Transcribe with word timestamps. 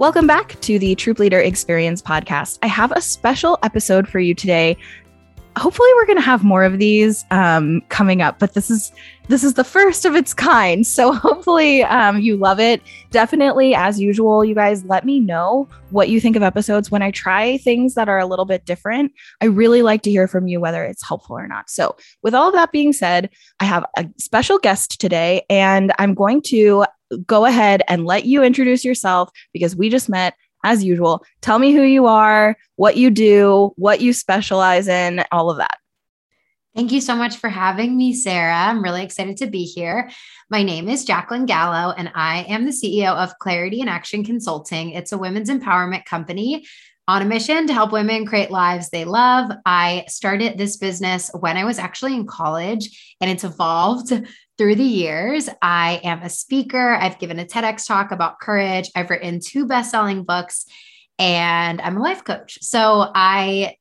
Welcome 0.00 0.26
back 0.26 0.58
to 0.62 0.78
the 0.78 0.94
Troop 0.94 1.18
Leader 1.18 1.40
Experience 1.40 2.00
podcast. 2.00 2.58
I 2.62 2.68
have 2.68 2.90
a 2.92 3.02
special 3.02 3.58
episode 3.62 4.08
for 4.08 4.18
you 4.18 4.34
today. 4.34 4.78
Hopefully, 5.58 5.90
we're 5.94 6.06
going 6.06 6.16
to 6.16 6.24
have 6.24 6.42
more 6.42 6.64
of 6.64 6.78
these 6.78 7.26
um, 7.30 7.82
coming 7.90 8.22
up, 8.22 8.38
but 8.38 8.54
this 8.54 8.70
is 8.70 8.92
this 9.28 9.44
is 9.44 9.54
the 9.54 9.62
first 9.62 10.06
of 10.06 10.14
its 10.14 10.32
kind. 10.32 10.86
So 10.86 11.12
hopefully, 11.26 11.82
um, 11.82 12.18
you 12.18 12.38
love 12.38 12.58
it. 12.58 12.80
Definitely, 13.10 13.74
as 13.74 14.00
usual, 14.00 14.42
you 14.42 14.54
guys 14.54 14.86
let 14.86 15.04
me 15.04 15.20
know 15.20 15.68
what 15.90 16.08
you 16.08 16.18
think 16.18 16.34
of 16.34 16.42
episodes 16.42 16.90
when 16.90 17.02
I 17.02 17.10
try 17.10 17.58
things 17.58 17.94
that 17.94 18.08
are 18.08 18.18
a 18.18 18.24
little 18.24 18.46
bit 18.46 18.64
different. 18.64 19.12
I 19.42 19.46
really 19.46 19.82
like 19.82 20.00
to 20.04 20.10
hear 20.10 20.26
from 20.26 20.48
you 20.48 20.60
whether 20.60 20.82
it's 20.82 21.06
helpful 21.06 21.36
or 21.36 21.46
not. 21.46 21.68
So, 21.68 21.94
with 22.22 22.34
all 22.34 22.48
of 22.48 22.54
that 22.54 22.72
being 22.72 22.94
said, 22.94 23.28
I 23.60 23.66
have 23.66 23.84
a 23.98 24.06
special 24.16 24.58
guest 24.58 24.98
today, 24.98 25.44
and 25.50 25.92
I'm 25.98 26.14
going 26.14 26.40
to 26.46 26.86
go 27.26 27.44
ahead 27.44 27.82
and 27.88 28.04
let 28.04 28.24
you 28.24 28.42
introduce 28.42 28.84
yourself 28.84 29.30
because 29.52 29.76
we 29.76 29.88
just 29.88 30.08
met 30.08 30.34
as 30.64 30.84
usual. 30.84 31.24
Tell 31.40 31.58
me 31.58 31.72
who 31.72 31.82
you 31.82 32.06
are, 32.06 32.56
what 32.76 32.96
you 32.96 33.10
do, 33.10 33.72
what 33.76 34.00
you 34.00 34.12
specialize 34.12 34.88
in, 34.88 35.24
all 35.32 35.50
of 35.50 35.58
that. 35.58 35.78
Thank 36.74 36.92
you 36.92 37.00
so 37.00 37.16
much 37.16 37.36
for 37.36 37.48
having 37.48 37.96
me, 37.96 38.14
Sarah. 38.14 38.54
I'm 38.54 38.82
really 38.82 39.02
excited 39.02 39.36
to 39.38 39.48
be 39.48 39.64
here. 39.64 40.08
My 40.50 40.62
name 40.62 40.88
is 40.88 41.04
Jacqueline 41.04 41.46
Gallo, 41.46 41.92
and 41.96 42.12
I 42.14 42.44
am 42.44 42.64
the 42.64 42.70
CEO 42.70 43.12
of 43.12 43.36
Clarity 43.40 43.80
and 43.80 43.90
Action 43.90 44.24
Consulting. 44.24 44.90
It's 44.90 45.10
a 45.10 45.18
women's 45.18 45.50
empowerment 45.50 46.04
company 46.04 46.64
on 47.08 47.22
a 47.22 47.24
mission 47.24 47.66
to 47.66 47.72
help 47.72 47.90
women 47.90 48.24
create 48.24 48.52
lives 48.52 48.88
they 48.88 49.04
love. 49.04 49.50
I 49.66 50.04
started 50.06 50.58
this 50.58 50.76
business 50.76 51.28
when 51.40 51.56
I 51.56 51.64
was 51.64 51.80
actually 51.80 52.14
in 52.14 52.24
college, 52.24 53.16
and 53.20 53.28
it's 53.28 53.42
evolved 53.42 54.12
through 54.60 54.74
the 54.74 54.84
years. 54.84 55.48
I 55.62 56.02
am 56.04 56.20
a 56.20 56.28
speaker. 56.28 56.92
I've 56.92 57.18
given 57.18 57.38
a 57.38 57.46
TEDx 57.46 57.86
talk 57.86 58.10
about 58.10 58.40
courage. 58.40 58.90
I've 58.94 59.08
written 59.08 59.40
two 59.40 59.64
best-selling 59.64 60.24
books 60.24 60.66
and 61.18 61.80
I'm 61.80 61.96
a 61.96 62.02
life 62.02 62.24
coach. 62.24 62.58
So 62.60 63.10
I 63.14 63.76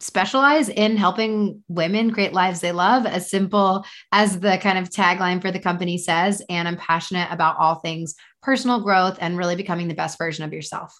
specialize 0.00 0.68
in 0.68 0.98
helping 0.98 1.64
women 1.68 2.10
create 2.10 2.34
lives 2.34 2.60
they 2.60 2.72
love, 2.72 3.06
as 3.06 3.30
simple 3.30 3.86
as 4.12 4.38
the 4.38 4.58
kind 4.58 4.76
of 4.76 4.90
tagline 4.90 5.40
for 5.40 5.50
the 5.50 5.60
company 5.60 5.96
says. 5.96 6.42
And 6.50 6.68
I'm 6.68 6.76
passionate 6.76 7.28
about 7.30 7.56
all 7.58 7.76
things 7.76 8.14
personal 8.42 8.82
growth 8.82 9.16
and 9.22 9.38
really 9.38 9.56
becoming 9.56 9.88
the 9.88 9.94
best 9.94 10.18
version 10.18 10.44
of 10.44 10.52
yourself. 10.52 10.94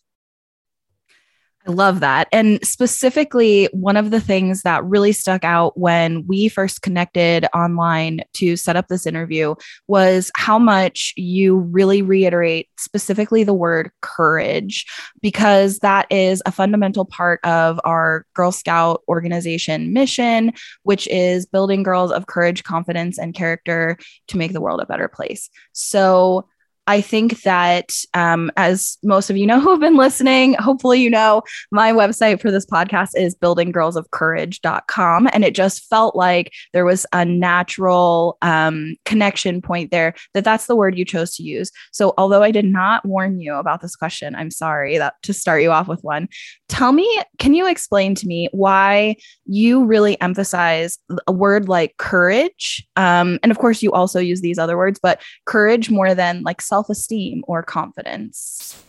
I 1.68 1.72
love 1.72 2.00
that. 2.00 2.28
And 2.32 2.64
specifically, 2.66 3.68
one 3.72 3.98
of 3.98 4.10
the 4.10 4.20
things 4.20 4.62
that 4.62 4.82
really 4.84 5.12
stuck 5.12 5.44
out 5.44 5.78
when 5.78 6.26
we 6.26 6.48
first 6.48 6.80
connected 6.80 7.46
online 7.54 8.22
to 8.36 8.56
set 8.56 8.76
up 8.76 8.88
this 8.88 9.06
interview 9.06 9.54
was 9.86 10.30
how 10.34 10.58
much 10.58 11.12
you 11.18 11.58
really 11.58 12.00
reiterate 12.00 12.70
specifically 12.78 13.44
the 13.44 13.52
word 13.52 13.90
courage, 14.00 14.86
because 15.20 15.80
that 15.80 16.06
is 16.10 16.42
a 16.46 16.52
fundamental 16.52 17.04
part 17.04 17.38
of 17.44 17.78
our 17.84 18.24
Girl 18.32 18.50
Scout 18.50 19.02
organization 19.06 19.92
mission, 19.92 20.54
which 20.84 21.06
is 21.08 21.44
building 21.44 21.82
girls 21.82 22.10
of 22.12 22.28
courage, 22.28 22.64
confidence, 22.64 23.18
and 23.18 23.34
character 23.34 23.98
to 24.28 24.38
make 24.38 24.54
the 24.54 24.62
world 24.62 24.80
a 24.80 24.86
better 24.86 25.06
place. 25.08 25.50
So, 25.74 26.48
I 26.88 27.02
think 27.02 27.42
that, 27.42 27.92
um, 28.14 28.50
as 28.56 28.96
most 29.04 29.28
of 29.28 29.36
you 29.36 29.46
know 29.46 29.60
who 29.60 29.70
have 29.70 29.80
been 29.80 29.98
listening, 29.98 30.54
hopefully 30.54 31.02
you 31.02 31.10
know 31.10 31.42
my 31.70 31.92
website 31.92 32.40
for 32.40 32.50
this 32.50 32.64
podcast 32.64 33.10
is 33.14 33.36
buildinggirlsofcourage.com. 33.36 35.28
And 35.34 35.44
it 35.44 35.54
just 35.54 35.86
felt 35.90 36.16
like 36.16 36.50
there 36.72 36.86
was 36.86 37.04
a 37.12 37.26
natural 37.26 38.38
um, 38.40 38.96
connection 39.04 39.60
point 39.60 39.90
there 39.90 40.14
that 40.32 40.44
that's 40.44 40.64
the 40.64 40.76
word 40.76 40.96
you 40.96 41.04
chose 41.04 41.36
to 41.36 41.42
use. 41.42 41.70
So, 41.92 42.14
although 42.16 42.42
I 42.42 42.52
did 42.52 42.64
not 42.64 43.04
warn 43.04 43.38
you 43.38 43.54
about 43.54 43.82
this 43.82 43.94
question, 43.94 44.34
I'm 44.34 44.50
sorry 44.50 44.96
that 44.96 45.12
to 45.24 45.34
start 45.34 45.60
you 45.60 45.70
off 45.70 45.88
with 45.88 46.00
one. 46.00 46.28
Tell 46.68 46.92
me, 46.92 47.22
can 47.38 47.54
you 47.54 47.66
explain 47.66 48.14
to 48.16 48.26
me 48.26 48.48
why 48.52 49.16
you 49.46 49.84
really 49.84 50.20
emphasize 50.20 50.98
a 51.26 51.32
word 51.32 51.68
like 51.68 51.96
courage? 51.96 52.86
Um, 52.94 53.38
and 53.42 53.50
of 53.50 53.58
course, 53.58 53.82
you 53.82 53.92
also 53.92 54.20
use 54.20 54.42
these 54.42 54.58
other 54.58 54.76
words, 54.76 55.00
but 55.02 55.20
courage 55.46 55.90
more 55.90 56.14
than 56.14 56.42
like 56.42 56.60
self 56.60 56.90
esteem 56.90 57.42
or 57.48 57.62
confidence? 57.62 58.84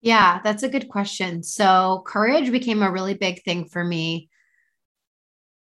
Yeah, 0.00 0.40
that's 0.42 0.64
a 0.64 0.68
good 0.68 0.88
question. 0.88 1.44
So, 1.44 2.02
courage 2.06 2.50
became 2.50 2.82
a 2.82 2.90
really 2.90 3.14
big 3.14 3.42
thing 3.44 3.66
for 3.66 3.84
me 3.84 4.28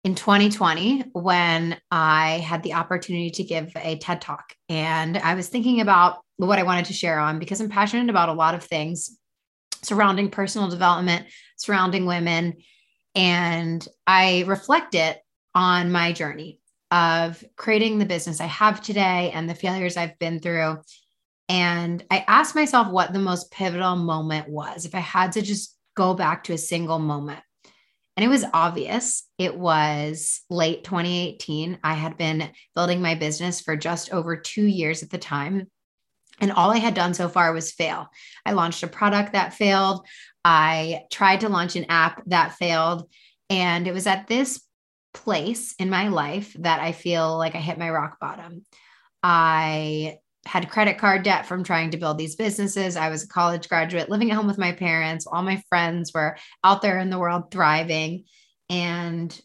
in 0.03 0.15
2020 0.15 1.05
when 1.13 1.77
I 1.91 2.43
had 2.45 2.63
the 2.63 2.73
opportunity 2.73 3.31
to 3.31 3.43
give 3.43 3.71
a 3.75 3.97
TED 3.97 4.21
talk. 4.21 4.53
And 4.69 5.17
I 5.17 5.33
was 5.33 5.49
thinking 5.49 5.81
about 5.81 6.19
what 6.37 6.59
I 6.59 6.63
wanted 6.63 6.85
to 6.85 6.93
share 6.93 7.19
on 7.19 7.39
because 7.39 7.59
I'm 7.59 7.69
passionate 7.69 8.09
about 8.09 8.29
a 8.29 8.33
lot 8.33 8.55
of 8.55 8.63
things 8.63 9.17
surrounding 9.83 10.29
personal 10.29 10.69
development, 10.69 11.27
surrounding 11.57 12.05
women. 12.05 12.57
And 13.15 13.85
I 14.05 14.43
reflect 14.47 14.95
it 14.95 15.19
on 15.55 15.91
my 15.91 16.13
journey 16.13 16.59
of 16.91 17.43
creating 17.55 17.99
the 17.99 18.05
business 18.05 18.41
I 18.41 18.45
have 18.45 18.81
today 18.81 19.31
and 19.33 19.49
the 19.49 19.55
failures 19.55 19.97
I've 19.97 20.17
been 20.19 20.39
through 20.39 20.79
and 21.49 22.05
I 22.11 22.23
asked 22.27 22.53
myself 22.53 22.89
what 22.89 23.11
the 23.11 23.19
most 23.19 23.51
pivotal 23.51 23.95
moment 23.95 24.47
was, 24.47 24.85
if 24.85 24.93
I 24.93 24.99
had 24.99 25.31
to 25.33 25.41
just 25.41 25.75
go 25.97 26.13
back 26.13 26.43
to 26.43 26.53
a 26.53 26.59
single 26.59 26.99
moment. 26.99 27.39
And 28.15 28.23
it 28.23 28.27
was 28.27 28.45
obvious. 28.53 29.23
It 29.39 29.57
was 29.57 30.41
late 30.49 30.83
2018. 30.83 31.79
I 31.83 31.95
had 31.95 32.17
been 32.17 32.51
building 32.75 33.01
my 33.01 33.15
business 33.15 33.61
for 33.61 33.75
just 33.75 34.13
over 34.13 34.37
two 34.37 34.65
years 34.65 35.01
at 35.01 35.09
the 35.09 35.17
time. 35.17 35.67
And 36.41 36.51
all 36.51 36.71
I 36.71 36.77
had 36.77 36.93
done 36.93 37.13
so 37.13 37.29
far 37.29 37.53
was 37.53 37.71
fail. 37.71 38.07
I 38.45 38.53
launched 38.53 38.83
a 38.83 38.87
product 38.87 39.33
that 39.33 39.53
failed. 39.53 40.05
I 40.43 41.03
tried 41.11 41.41
to 41.41 41.49
launch 41.49 41.75
an 41.75 41.85
app 41.89 42.23
that 42.27 42.53
failed. 42.53 43.09
And 43.49 43.87
it 43.87 43.93
was 43.93 44.07
at 44.07 44.27
this 44.27 44.61
place 45.13 45.75
in 45.79 45.89
my 45.89 46.07
life 46.07 46.55
that 46.59 46.79
I 46.79 46.91
feel 46.91 47.37
like 47.37 47.55
I 47.55 47.59
hit 47.59 47.77
my 47.77 47.89
rock 47.89 48.19
bottom. 48.19 48.63
I 49.21 50.19
had 50.45 50.69
credit 50.69 50.97
card 50.97 51.23
debt 51.23 51.45
from 51.45 51.63
trying 51.63 51.91
to 51.91 51.97
build 51.97 52.17
these 52.17 52.35
businesses. 52.35 52.95
I 52.95 53.09
was 53.09 53.23
a 53.23 53.27
college 53.27 53.67
graduate 53.67 54.09
living 54.09 54.31
at 54.31 54.37
home 54.37 54.47
with 54.47 54.57
my 54.57 54.71
parents. 54.71 55.27
All 55.27 55.41
my 55.41 55.61
friends 55.67 56.13
were 56.13 56.37
out 56.63 56.81
there 56.81 56.99
in 56.99 57.09
the 57.09 57.19
world 57.19 57.51
thriving. 57.51 58.23
And 58.69 59.39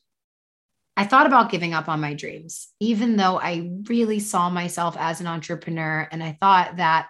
I 0.96 1.04
thought 1.04 1.26
about 1.26 1.50
giving 1.50 1.74
up 1.74 1.88
on 1.88 2.00
my 2.00 2.14
dreams, 2.14 2.68
even 2.78 3.16
though 3.16 3.38
I 3.38 3.70
really 3.88 4.20
saw 4.20 4.48
myself 4.48 4.96
as 4.98 5.20
an 5.20 5.26
entrepreneur. 5.26 6.08
And 6.10 6.22
I 6.22 6.38
thought 6.40 6.76
that 6.76 7.08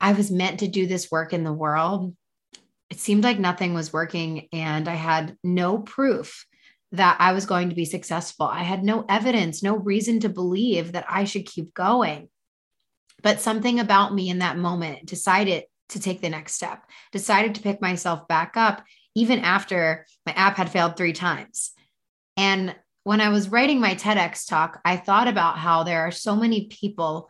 I 0.00 0.12
was 0.12 0.30
meant 0.30 0.60
to 0.60 0.68
do 0.68 0.86
this 0.86 1.10
work 1.10 1.32
in 1.32 1.44
the 1.44 1.52
world. 1.52 2.14
It 2.88 3.00
seemed 3.00 3.24
like 3.24 3.38
nothing 3.38 3.74
was 3.74 3.92
working. 3.92 4.48
And 4.52 4.88
I 4.88 4.94
had 4.94 5.36
no 5.44 5.78
proof 5.78 6.46
that 6.92 7.16
I 7.18 7.32
was 7.32 7.44
going 7.44 7.68
to 7.68 7.74
be 7.74 7.84
successful. 7.84 8.46
I 8.46 8.62
had 8.62 8.82
no 8.82 9.04
evidence, 9.08 9.62
no 9.62 9.76
reason 9.76 10.20
to 10.20 10.28
believe 10.28 10.92
that 10.92 11.04
I 11.08 11.24
should 11.24 11.44
keep 11.44 11.74
going. 11.74 12.28
But 13.22 13.40
something 13.40 13.80
about 13.80 14.14
me 14.14 14.30
in 14.30 14.38
that 14.38 14.56
moment 14.56 15.06
decided 15.06 15.64
to 15.90 16.00
take 16.00 16.20
the 16.20 16.30
next 16.30 16.54
step, 16.54 16.84
decided 17.12 17.54
to 17.54 17.62
pick 17.62 17.80
myself 17.80 18.26
back 18.28 18.56
up, 18.56 18.84
even 19.14 19.40
after 19.40 20.06
my 20.24 20.32
app 20.32 20.56
had 20.56 20.70
failed 20.70 20.96
three 20.96 21.12
times. 21.12 21.72
And 22.36 22.74
when 23.04 23.20
I 23.20 23.28
was 23.28 23.48
writing 23.48 23.80
my 23.80 23.94
TEDx 23.94 24.48
talk, 24.48 24.80
I 24.84 24.96
thought 24.96 25.28
about 25.28 25.58
how 25.58 25.82
there 25.82 26.02
are 26.02 26.10
so 26.10 26.34
many 26.34 26.66
people 26.66 27.28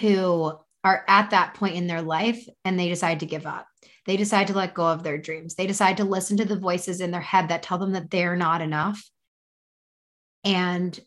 who 0.00 0.52
are 0.84 1.04
at 1.08 1.30
that 1.30 1.54
point 1.54 1.76
in 1.76 1.86
their 1.86 2.02
life 2.02 2.46
and 2.64 2.78
they 2.78 2.88
decide 2.88 3.20
to 3.20 3.26
give 3.26 3.46
up. 3.46 3.66
They 4.06 4.16
decide 4.16 4.46
to 4.46 4.54
let 4.54 4.74
go 4.74 4.86
of 4.86 5.02
their 5.02 5.18
dreams. 5.18 5.54
They 5.54 5.66
decide 5.66 5.98
to 5.98 6.04
listen 6.04 6.38
to 6.38 6.44
the 6.44 6.58
voices 6.58 7.00
in 7.00 7.10
their 7.10 7.20
head 7.20 7.48
that 7.48 7.62
tell 7.62 7.78
them 7.78 7.92
that 7.92 8.10
they're 8.10 8.36
not 8.36 8.62
enough. 8.62 9.02
And 10.44 10.98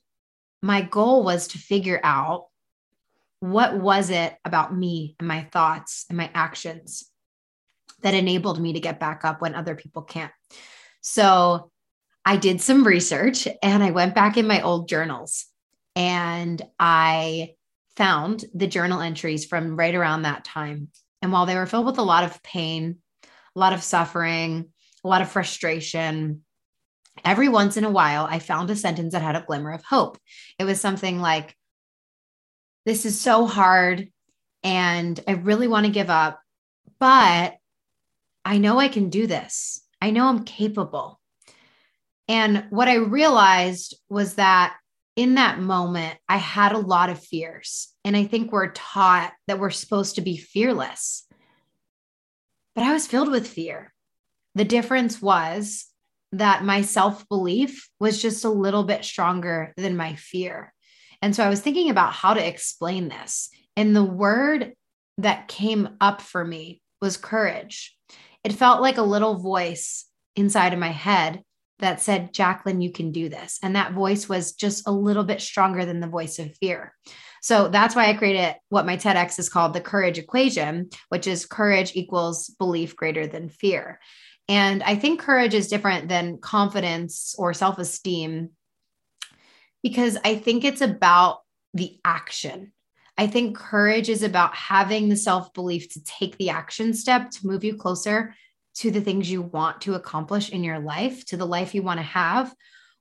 my 0.61 0.81
goal 0.81 1.23
was 1.23 1.47
to 1.49 1.57
figure 1.57 1.99
out 2.03 2.47
what 3.39 3.75
was 3.75 4.11
it 4.11 4.35
about 4.45 4.77
me 4.77 5.15
and 5.17 5.27
my 5.27 5.47
thoughts 5.51 6.05
and 6.09 6.17
my 6.17 6.29
actions 6.35 7.09
that 8.03 8.13
enabled 8.13 8.61
me 8.61 8.73
to 8.73 8.79
get 8.79 8.99
back 8.99 9.25
up 9.25 9.41
when 9.41 9.55
other 9.55 9.73
people 9.73 10.03
can't. 10.03 10.31
So 11.01 11.71
I 12.25 12.37
did 12.37 12.61
some 12.61 12.85
research 12.85 13.47
and 13.63 13.83
I 13.83 13.91
went 13.91 14.15
back 14.15 14.37
in 14.37 14.47
my 14.47 14.61
old 14.61 14.87
journals 14.87 15.45
and 15.95 16.61
I 16.79 17.55
found 17.95 18.45
the 18.53 18.67
journal 18.67 19.01
entries 19.01 19.45
from 19.45 19.75
right 19.75 19.95
around 19.95 20.21
that 20.21 20.45
time. 20.45 20.89
And 21.21 21.31
while 21.31 21.45
they 21.45 21.55
were 21.55 21.65
filled 21.65 21.85
with 21.85 21.97
a 21.97 22.03
lot 22.03 22.23
of 22.23 22.41
pain, 22.43 22.97
a 23.55 23.59
lot 23.59 23.73
of 23.73 23.83
suffering, 23.83 24.69
a 25.03 25.07
lot 25.07 25.21
of 25.21 25.29
frustration, 25.29 26.43
every 27.25 27.49
once 27.49 27.77
in 27.77 27.83
a 27.83 27.91
while, 27.91 28.25
I 28.25 28.39
found 28.39 28.69
a 28.69 28.75
sentence 28.75 29.13
that 29.13 29.21
had 29.21 29.35
a 29.35 29.43
glimmer 29.45 29.71
of 29.71 29.83
hope. 29.83 30.17
It 30.57 30.63
was 30.63 30.79
something 30.79 31.19
like, 31.19 31.55
This 32.85 33.05
is 33.05 33.19
so 33.19 33.45
hard, 33.45 34.09
and 34.63 35.19
I 35.27 35.33
really 35.33 35.67
want 35.67 35.85
to 35.85 35.91
give 35.91 36.09
up, 36.09 36.39
but 36.99 37.55
I 38.45 38.57
know 38.57 38.79
I 38.79 38.87
can 38.87 39.09
do 39.09 39.27
this. 39.27 39.85
I 40.01 40.11
know 40.11 40.25
I'm 40.27 40.43
capable. 40.43 41.20
And 42.31 42.63
what 42.69 42.87
I 42.87 42.95
realized 42.95 43.99
was 44.09 44.35
that 44.35 44.77
in 45.17 45.35
that 45.35 45.59
moment, 45.59 46.17
I 46.29 46.37
had 46.37 46.71
a 46.71 46.77
lot 46.77 47.09
of 47.09 47.21
fears. 47.21 47.89
And 48.05 48.15
I 48.15 48.23
think 48.23 48.53
we're 48.53 48.71
taught 48.71 49.33
that 49.47 49.59
we're 49.59 49.69
supposed 49.69 50.15
to 50.15 50.21
be 50.21 50.37
fearless. 50.37 51.27
but 52.73 52.85
I 52.85 52.93
was 52.93 53.05
filled 53.05 53.29
with 53.29 53.45
fear. 53.45 53.93
The 54.55 54.63
difference 54.63 55.21
was 55.21 55.87
that 56.31 56.63
my 56.63 56.83
self 56.83 57.27
belief 57.27 57.89
was 57.99 58.21
just 58.21 58.45
a 58.45 58.49
little 58.49 58.85
bit 58.85 59.03
stronger 59.03 59.73
than 59.75 59.97
my 59.97 60.15
fear. 60.15 60.73
And 61.21 61.35
so 61.35 61.43
I 61.43 61.49
was 61.49 61.59
thinking 61.59 61.89
about 61.89 62.13
how 62.13 62.33
to 62.33 62.47
explain 62.47 63.09
this. 63.09 63.49
And 63.75 63.93
the 63.93 64.05
word 64.05 64.71
that 65.17 65.49
came 65.49 65.97
up 65.99 66.21
for 66.21 66.45
me 66.45 66.81
was 67.01 67.17
courage. 67.17 67.93
It 68.45 68.53
felt 68.53 68.81
like 68.81 68.97
a 68.97 69.03
little 69.03 69.35
voice 69.35 70.05
inside 70.37 70.71
of 70.71 70.79
my 70.79 70.91
head 70.91 71.43
that 71.81 72.01
said, 72.01 72.33
Jacqueline, 72.33 72.81
you 72.81 72.91
can 72.91 73.11
do 73.11 73.29
this. 73.29 73.59
And 73.61 73.75
that 73.75 73.93
voice 73.93 74.29
was 74.29 74.53
just 74.53 74.87
a 74.87 74.91
little 74.91 75.23
bit 75.23 75.41
stronger 75.41 75.85
than 75.85 75.99
the 75.99 76.07
voice 76.07 76.39
of 76.39 76.55
fear. 76.57 76.93
So 77.41 77.67
that's 77.67 77.95
why 77.95 78.07
I 78.07 78.13
created 78.13 78.55
what 78.69 78.85
my 78.85 78.97
TEDx 78.97 79.39
is 79.39 79.49
called 79.49 79.73
the 79.73 79.81
courage 79.81 80.19
equation, 80.19 80.89
which 81.09 81.27
is 81.27 81.45
courage 81.45 81.95
equals 81.95 82.49
belief 82.59 82.95
greater 82.95 83.27
than 83.27 83.49
fear. 83.49 83.99
And 84.47 84.83
I 84.83 84.95
think 84.95 85.19
courage 85.19 85.53
is 85.53 85.67
different 85.67 86.07
than 86.07 86.37
confidence 86.37 87.35
or 87.37 87.53
self 87.53 87.79
esteem 87.79 88.49
because 89.81 90.17
I 90.23 90.35
think 90.35 90.63
it's 90.63 90.81
about 90.81 91.41
the 91.73 91.99
action. 92.05 92.73
I 93.17 93.27
think 93.27 93.57
courage 93.57 94.09
is 94.09 94.23
about 94.23 94.55
having 94.55 95.09
the 95.09 95.15
self 95.15 95.53
belief 95.53 95.93
to 95.93 96.03
take 96.03 96.37
the 96.37 96.49
action 96.49 96.93
step 96.93 97.31
to 97.31 97.47
move 97.47 97.63
you 97.63 97.75
closer 97.75 98.35
to 98.75 98.91
the 98.91 99.01
things 99.01 99.29
you 99.29 99.41
want 99.41 99.81
to 99.81 99.95
accomplish 99.95 100.49
in 100.49 100.63
your 100.63 100.79
life, 100.79 101.25
to 101.25 101.37
the 101.37 101.45
life 101.45 101.75
you 101.75 101.81
want 101.83 101.99
to 101.99 102.05
have. 102.05 102.53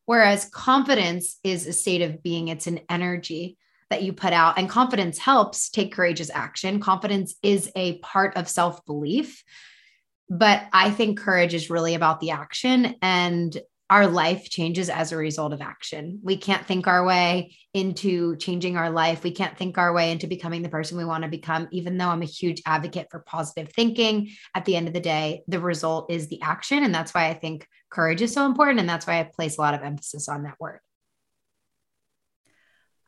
Whereas 0.06 0.50
confidence 0.52 1.38
is 1.44 1.66
a 1.66 1.72
state 1.72 2.02
of 2.02 2.22
being, 2.22 2.48
it's 2.48 2.66
an 2.66 2.80
energy 2.88 3.56
that 3.90 4.02
you 4.02 4.12
put 4.12 4.32
out. 4.32 4.58
And 4.58 4.68
confidence 4.68 5.18
helps 5.18 5.68
take 5.68 5.92
courageous 5.92 6.30
action. 6.30 6.80
Confidence 6.80 7.34
is 7.42 7.70
a 7.76 7.98
part 7.98 8.36
of 8.36 8.48
self 8.48 8.84
belief. 8.86 9.44
But 10.28 10.62
I 10.72 10.90
think 10.90 11.18
courage 11.18 11.54
is 11.54 11.70
really 11.70 11.94
about 11.94 12.20
the 12.20 12.30
action. 12.30 12.94
And 13.02 13.56
our 13.90 14.06
life 14.06 14.48
changes 14.48 14.88
as 14.88 15.10
a 15.10 15.16
result 15.16 15.52
of 15.52 15.60
action. 15.60 16.20
We 16.22 16.36
can't 16.36 16.64
think 16.64 16.86
our 16.86 17.04
way 17.04 17.56
into 17.74 18.36
changing 18.36 18.76
our 18.76 18.88
life. 18.88 19.24
We 19.24 19.32
can't 19.32 19.58
think 19.58 19.78
our 19.78 19.92
way 19.92 20.12
into 20.12 20.28
becoming 20.28 20.62
the 20.62 20.68
person 20.68 20.96
we 20.96 21.04
want 21.04 21.24
to 21.24 21.28
become, 21.28 21.68
even 21.72 21.98
though 21.98 22.08
I'm 22.08 22.22
a 22.22 22.26
huge 22.26 22.62
advocate 22.64 23.08
for 23.10 23.18
positive 23.20 23.72
thinking. 23.72 24.30
At 24.54 24.64
the 24.64 24.76
end 24.76 24.86
of 24.86 24.94
the 24.94 25.00
day, 25.00 25.42
the 25.48 25.60
result 25.60 26.10
is 26.10 26.28
the 26.28 26.40
action. 26.40 26.84
And 26.84 26.94
that's 26.94 27.12
why 27.12 27.28
I 27.28 27.34
think 27.34 27.66
courage 27.90 28.22
is 28.22 28.32
so 28.32 28.46
important. 28.46 28.78
And 28.78 28.88
that's 28.88 29.06
why 29.06 29.18
I 29.18 29.24
place 29.24 29.58
a 29.58 29.60
lot 29.60 29.74
of 29.74 29.82
emphasis 29.82 30.28
on 30.28 30.44
that 30.44 30.60
word. 30.60 30.78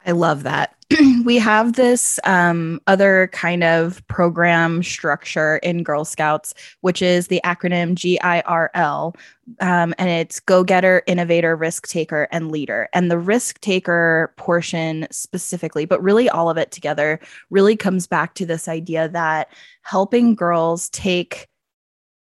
I 0.07 0.13
love 0.13 0.43
that. 0.43 0.75
we 1.25 1.37
have 1.39 1.75
this 1.75 2.19
um, 2.25 2.81
other 2.87 3.29
kind 3.33 3.65
of 3.65 4.07
program 4.09 4.83
structure 4.83 5.57
in 5.59 5.83
Girl 5.83 6.05
Scouts, 6.05 6.55
which 6.81 7.01
is 7.01 7.29
the 7.29 7.41
acronym 7.45 7.95
GIRL, 7.95 9.15
um, 9.61 9.95
and 9.99 10.09
it's 10.09 10.41
Go 10.41 10.65
Getter, 10.65 11.03
Innovator, 11.07 11.57
Risk 11.57 11.87
Taker, 11.89 12.29
and 12.31 12.51
Leader. 12.51 12.89
And 12.93 13.11
the 13.11 13.19
risk 13.19 13.61
taker 13.61 14.33
portion 14.37 15.07
specifically, 15.11 15.85
but 15.85 16.03
really 16.03 16.29
all 16.29 16.51
of 16.51 16.57
it 16.57 16.71
together, 16.71 17.21
really 17.51 17.77
comes 17.77 18.07
back 18.07 18.35
to 18.35 18.47
this 18.47 18.69
idea 18.69 19.09
that 19.09 19.49
helping 19.83 20.35
girls 20.35 20.89
take 20.91 21.49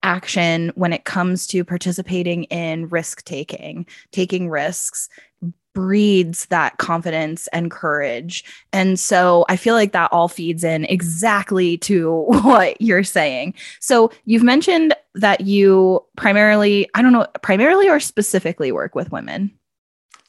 action 0.03 0.71
when 0.75 0.93
it 0.93 1.05
comes 1.05 1.45
to 1.47 1.63
participating 1.63 2.45
in 2.45 2.87
risk 2.89 3.23
taking, 3.23 3.85
taking 4.11 4.49
risks, 4.49 5.09
breeds 5.73 6.45
that 6.47 6.77
confidence 6.77 7.47
and 7.47 7.71
courage. 7.71 8.43
And 8.73 8.99
so 8.99 9.45
I 9.49 9.55
feel 9.55 9.75
like 9.75 9.93
that 9.93 10.11
all 10.11 10.27
feeds 10.27 10.63
in 10.63 10.85
exactly 10.85 11.77
to 11.79 12.21
what 12.27 12.81
you're 12.81 13.03
saying. 13.03 13.53
So 13.79 14.11
you've 14.25 14.43
mentioned 14.43 14.95
that 15.15 15.41
you 15.41 16.05
primarily, 16.15 16.89
I 16.93 17.01
don't 17.01 17.13
know, 17.13 17.27
primarily 17.41 17.89
or 17.89 17.99
specifically 17.99 18.71
work 18.71 18.95
with 18.95 19.11
women? 19.11 19.51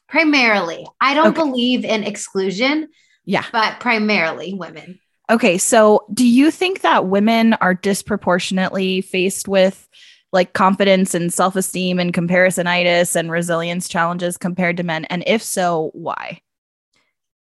Primarily. 0.08 0.86
I 1.00 1.14
don't 1.14 1.28
okay. 1.28 1.40
believe 1.40 1.84
in 1.84 2.04
exclusion. 2.04 2.88
Yeah. 3.24 3.44
But 3.52 3.80
primarily 3.80 4.54
women. 4.54 4.98
Okay. 5.30 5.56
So 5.56 6.04
do 6.12 6.26
you 6.26 6.50
think 6.50 6.80
that 6.82 7.06
women 7.06 7.54
are 7.54 7.74
disproportionately 7.74 9.00
faced 9.00 9.48
with 9.48 9.88
like 10.32 10.54
confidence 10.54 11.14
and 11.14 11.32
self 11.32 11.56
esteem 11.56 11.98
and 11.98 12.12
comparisonitis 12.12 13.14
and 13.16 13.30
resilience 13.30 13.88
challenges 13.88 14.36
compared 14.36 14.76
to 14.78 14.82
men? 14.82 15.04
And 15.06 15.22
if 15.26 15.42
so, 15.42 15.90
why? 15.94 16.40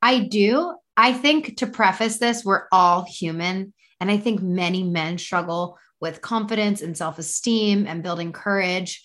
I 0.03 0.21
do. 0.21 0.75
I 0.97 1.13
think 1.13 1.59
to 1.59 1.67
preface 1.67 2.19
this, 2.19 2.45
we're 2.45 2.67
all 2.73 3.05
human. 3.05 3.73
And 4.01 4.11
I 4.11 4.17
think 4.17 4.43
many 4.43 4.83
men 4.83 5.19
struggle 5.19 5.79
with 6.01 6.23
confidence 6.23 6.81
and 6.81 6.97
self 6.97 7.19
esteem 7.19 7.87
and 7.87 8.03
building 8.03 8.33
courage. 8.33 9.03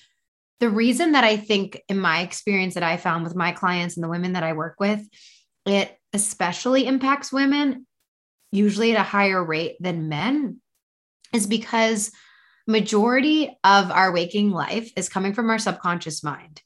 The 0.62 0.70
reason 0.70 1.12
that 1.12 1.26
I 1.26 1.36
think, 1.38 1.82
in 1.90 2.00
my 2.00 2.22
experience, 2.22 2.76
that 2.76 2.84
I 2.84 2.98
found 2.98 3.26
with 3.26 3.36
my 3.36 3.52
clients 3.52 3.98
and 3.98 4.04
the 4.04 4.10
women 4.10 4.34
that 4.34 4.44
I 4.44 4.54
work 4.54 4.80
with, 4.80 5.06
it 5.66 5.98
especially 6.14 6.88
impacts 6.88 7.34
women, 7.34 7.86
usually 8.52 8.94
at 8.94 9.00
a 9.00 9.04
higher 9.04 9.44
rate 9.44 9.76
than 9.82 10.08
men, 10.08 10.62
is 11.34 11.46
because 11.46 12.12
majority 12.68 13.58
of 13.64 13.92
our 13.92 14.12
waking 14.12 14.52
life 14.52 14.92
is 14.96 15.10
coming 15.10 15.34
from 15.34 15.50
our 15.50 15.60
subconscious 15.60 16.24
mind. 16.24 16.62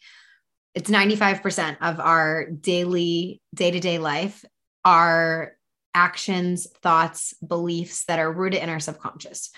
It's 0.75 0.89
95% 0.89 1.77
of 1.81 1.99
our 1.99 2.45
daily 2.45 3.41
day-to-day 3.53 3.99
life 3.99 4.45
are 4.85 5.53
actions, 5.93 6.67
thoughts, 6.81 7.33
beliefs 7.45 8.05
that 8.05 8.19
are 8.19 8.31
rooted 8.31 8.61
in 8.61 8.69
our 8.69 8.79
subconscious. 8.79 9.49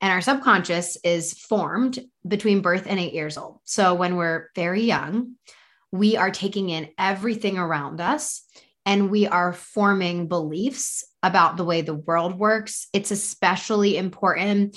And 0.00 0.12
our 0.12 0.20
subconscious 0.20 0.96
is 1.04 1.34
formed 1.34 1.98
between 2.26 2.62
birth 2.62 2.86
and 2.86 3.00
8 3.00 3.12
years 3.12 3.36
old. 3.36 3.58
So 3.64 3.94
when 3.94 4.16
we're 4.16 4.50
very 4.54 4.82
young, 4.82 5.34
we 5.92 6.16
are 6.16 6.30
taking 6.30 6.70
in 6.70 6.88
everything 6.98 7.58
around 7.58 8.00
us 8.00 8.42
and 8.86 9.10
we 9.10 9.26
are 9.26 9.52
forming 9.52 10.28
beliefs 10.28 11.04
about 11.22 11.56
the 11.56 11.64
way 11.64 11.80
the 11.80 11.94
world 11.94 12.38
works. 12.38 12.88
It's 12.92 13.10
especially 13.10 13.96
important 13.96 14.76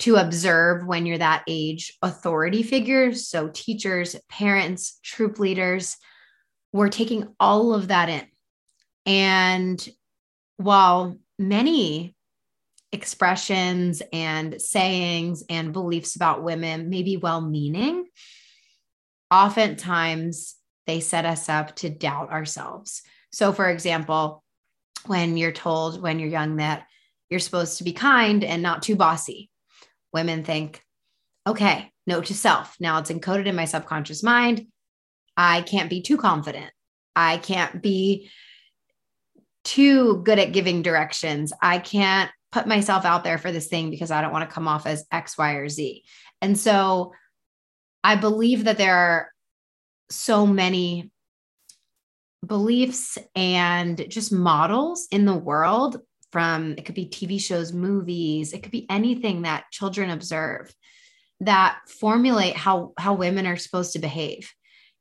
to 0.00 0.16
observe 0.16 0.86
when 0.86 1.06
you're 1.06 1.18
that 1.18 1.44
age 1.46 1.96
authority 2.02 2.62
figures. 2.62 3.28
So, 3.28 3.48
teachers, 3.48 4.16
parents, 4.28 4.98
troop 5.02 5.38
leaders, 5.38 5.96
we're 6.72 6.88
taking 6.88 7.34
all 7.38 7.74
of 7.74 7.88
that 7.88 8.08
in. 8.08 8.26
And 9.06 9.88
while 10.56 11.18
many 11.38 12.14
expressions 12.92 14.02
and 14.12 14.60
sayings 14.60 15.44
and 15.48 15.72
beliefs 15.72 16.16
about 16.16 16.42
women 16.42 16.90
may 16.90 17.02
be 17.02 17.16
well 17.16 17.40
meaning, 17.40 18.06
oftentimes 19.30 20.56
they 20.86 21.00
set 21.00 21.24
us 21.24 21.48
up 21.48 21.76
to 21.76 21.90
doubt 21.90 22.30
ourselves. 22.30 23.02
So, 23.32 23.52
for 23.52 23.68
example, 23.68 24.42
when 25.06 25.36
you're 25.36 25.52
told 25.52 26.00
when 26.00 26.18
you're 26.18 26.28
young 26.28 26.56
that 26.56 26.86
you're 27.28 27.40
supposed 27.40 27.78
to 27.78 27.84
be 27.84 27.92
kind 27.92 28.42
and 28.42 28.62
not 28.62 28.82
too 28.82 28.96
bossy, 28.96 29.49
women 30.12 30.44
think, 30.44 30.82
okay, 31.46 31.90
note 32.06 32.26
to 32.26 32.34
self. 32.34 32.76
Now 32.80 32.98
it's 32.98 33.10
encoded 33.10 33.46
in 33.46 33.56
my 33.56 33.64
subconscious 33.64 34.22
mind. 34.22 34.66
I 35.36 35.62
can't 35.62 35.90
be 35.90 36.02
too 36.02 36.16
confident. 36.16 36.70
I 37.16 37.38
can't 37.38 37.82
be 37.82 38.30
too 39.64 40.22
good 40.22 40.38
at 40.38 40.52
giving 40.52 40.82
directions. 40.82 41.52
I 41.62 41.78
can't 41.78 42.30
put 42.52 42.66
myself 42.66 43.04
out 43.04 43.24
there 43.24 43.38
for 43.38 43.52
this 43.52 43.68
thing 43.68 43.90
because 43.90 44.10
I 44.10 44.20
don't 44.20 44.32
want 44.32 44.48
to 44.48 44.54
come 44.54 44.68
off 44.68 44.86
as 44.86 45.04
X, 45.12 45.38
Y, 45.38 45.52
or 45.52 45.68
Z. 45.68 46.02
And 46.42 46.58
so 46.58 47.12
I 48.02 48.16
believe 48.16 48.64
that 48.64 48.78
there 48.78 48.96
are 48.96 49.32
so 50.08 50.46
many 50.46 51.10
beliefs 52.44 53.18
and 53.34 54.04
just 54.08 54.32
models 54.32 55.06
in 55.10 55.26
the 55.26 55.36
world 55.36 56.00
from 56.32 56.74
it 56.78 56.84
could 56.84 56.94
be 56.94 57.06
TV 57.06 57.40
shows, 57.40 57.72
movies, 57.72 58.52
it 58.52 58.62
could 58.62 58.72
be 58.72 58.86
anything 58.88 59.42
that 59.42 59.70
children 59.70 60.10
observe 60.10 60.72
that 61.40 61.78
formulate 61.88 62.56
how 62.56 62.92
how 62.98 63.14
women 63.14 63.46
are 63.46 63.56
supposed 63.56 63.94
to 63.94 63.98
behave. 63.98 64.52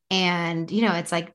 And 0.09 0.69
you 0.71 0.81
know, 0.81 0.95
it's 0.95 1.11
like 1.11 1.33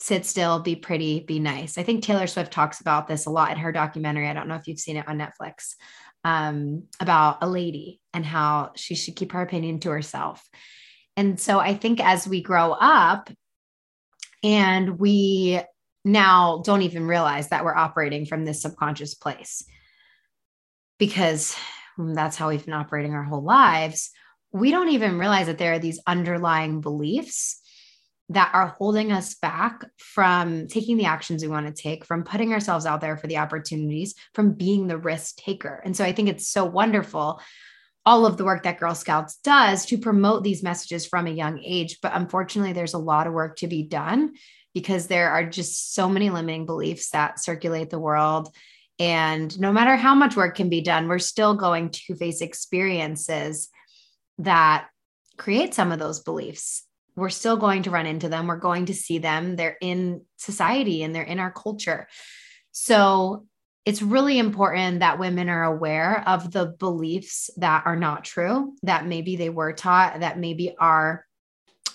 sit 0.00 0.24
still, 0.24 0.60
be 0.60 0.76
pretty, 0.76 1.20
be 1.20 1.38
nice. 1.38 1.76
I 1.76 1.82
think 1.82 2.02
Taylor 2.02 2.26
Swift 2.26 2.52
talks 2.52 2.80
about 2.80 3.08
this 3.08 3.26
a 3.26 3.30
lot 3.30 3.50
in 3.50 3.58
her 3.58 3.72
documentary. 3.72 4.28
I 4.28 4.32
don't 4.32 4.48
know 4.48 4.54
if 4.54 4.66
you've 4.66 4.78
seen 4.78 4.96
it 4.96 5.08
on 5.08 5.18
Netflix 5.18 5.74
um, 6.24 6.84
about 7.00 7.38
a 7.42 7.48
lady 7.48 8.00
and 8.14 8.24
how 8.24 8.72
she 8.76 8.94
should 8.94 9.16
keep 9.16 9.32
her 9.32 9.42
opinion 9.42 9.80
to 9.80 9.90
herself. 9.90 10.48
And 11.16 11.38
so 11.40 11.58
I 11.58 11.74
think 11.74 12.00
as 12.00 12.28
we 12.28 12.42
grow 12.42 12.72
up 12.72 13.28
and 14.44 15.00
we 15.00 15.60
now 16.04 16.62
don't 16.64 16.82
even 16.82 17.06
realize 17.06 17.48
that 17.48 17.64
we're 17.64 17.74
operating 17.74 18.26
from 18.26 18.44
this 18.44 18.62
subconscious 18.62 19.14
place 19.14 19.64
because 20.98 21.56
that's 21.96 22.36
how 22.36 22.48
we've 22.48 22.64
been 22.64 22.74
operating 22.74 23.14
our 23.14 23.24
whole 23.24 23.42
lives. 23.42 24.10
We 24.52 24.70
don't 24.70 24.90
even 24.90 25.18
realize 25.18 25.46
that 25.46 25.58
there 25.58 25.74
are 25.74 25.78
these 25.78 26.00
underlying 26.06 26.80
beliefs 26.80 27.60
that 28.30 28.50
are 28.52 28.68
holding 28.68 29.10
us 29.10 29.34
back 29.36 29.84
from 29.96 30.68
taking 30.68 30.96
the 30.96 31.06
actions 31.06 31.42
we 31.42 31.48
want 31.48 31.66
to 31.66 31.82
take, 31.82 32.04
from 32.04 32.24
putting 32.24 32.52
ourselves 32.52 32.84
out 32.84 33.00
there 33.00 33.16
for 33.16 33.26
the 33.26 33.38
opportunities, 33.38 34.14
from 34.34 34.52
being 34.52 34.86
the 34.86 34.98
risk 34.98 35.36
taker. 35.36 35.80
And 35.84 35.96
so 35.96 36.04
I 36.04 36.12
think 36.12 36.28
it's 36.28 36.48
so 36.48 36.64
wonderful 36.64 37.40
all 38.06 38.24
of 38.24 38.38
the 38.38 38.44
work 38.44 38.62
that 38.62 38.78
Girl 38.78 38.94
Scouts 38.94 39.36
does 39.44 39.84
to 39.86 39.98
promote 39.98 40.42
these 40.42 40.62
messages 40.62 41.06
from 41.06 41.26
a 41.26 41.30
young 41.30 41.58
age. 41.62 41.98
But 42.00 42.12
unfortunately, 42.14 42.72
there's 42.72 42.94
a 42.94 42.98
lot 42.98 43.26
of 43.26 43.34
work 43.34 43.56
to 43.56 43.66
be 43.66 43.82
done 43.82 44.32
because 44.74 45.06
there 45.06 45.30
are 45.30 45.44
just 45.44 45.94
so 45.94 46.08
many 46.08 46.30
limiting 46.30 46.66
beliefs 46.66 47.10
that 47.10 47.40
circulate 47.40 47.90
the 47.90 47.98
world. 47.98 48.54
And 48.98 49.58
no 49.60 49.72
matter 49.72 49.96
how 49.96 50.14
much 50.14 50.36
work 50.36 50.56
can 50.56 50.68
be 50.68 50.80
done, 50.80 51.08
we're 51.08 51.18
still 51.18 51.54
going 51.54 51.90
to 51.90 52.16
face 52.16 52.40
experiences 52.40 53.68
that 54.38 54.88
create 55.36 55.74
some 55.74 55.92
of 55.92 55.98
those 55.98 56.20
beliefs. 56.20 56.84
We're 57.16 57.30
still 57.30 57.56
going 57.56 57.84
to 57.84 57.90
run 57.90 58.06
into 58.06 58.28
them. 58.28 58.46
We're 58.46 58.56
going 58.56 58.86
to 58.86 58.94
see 58.94 59.18
them. 59.18 59.56
They're 59.56 59.76
in 59.80 60.22
society 60.36 61.02
and 61.02 61.14
they're 61.14 61.22
in 61.22 61.38
our 61.40 61.52
culture. 61.52 62.08
So 62.72 63.46
it's 63.84 64.02
really 64.02 64.38
important 64.38 65.00
that 65.00 65.18
women 65.18 65.48
are 65.48 65.64
aware 65.64 66.22
of 66.28 66.52
the 66.52 66.66
beliefs 66.66 67.50
that 67.56 67.84
are 67.86 67.96
not 67.96 68.24
true, 68.24 68.74
that 68.82 69.06
maybe 69.06 69.36
they 69.36 69.48
were 69.48 69.72
taught, 69.72 70.20
that 70.20 70.38
maybe 70.38 70.76
are 70.78 71.24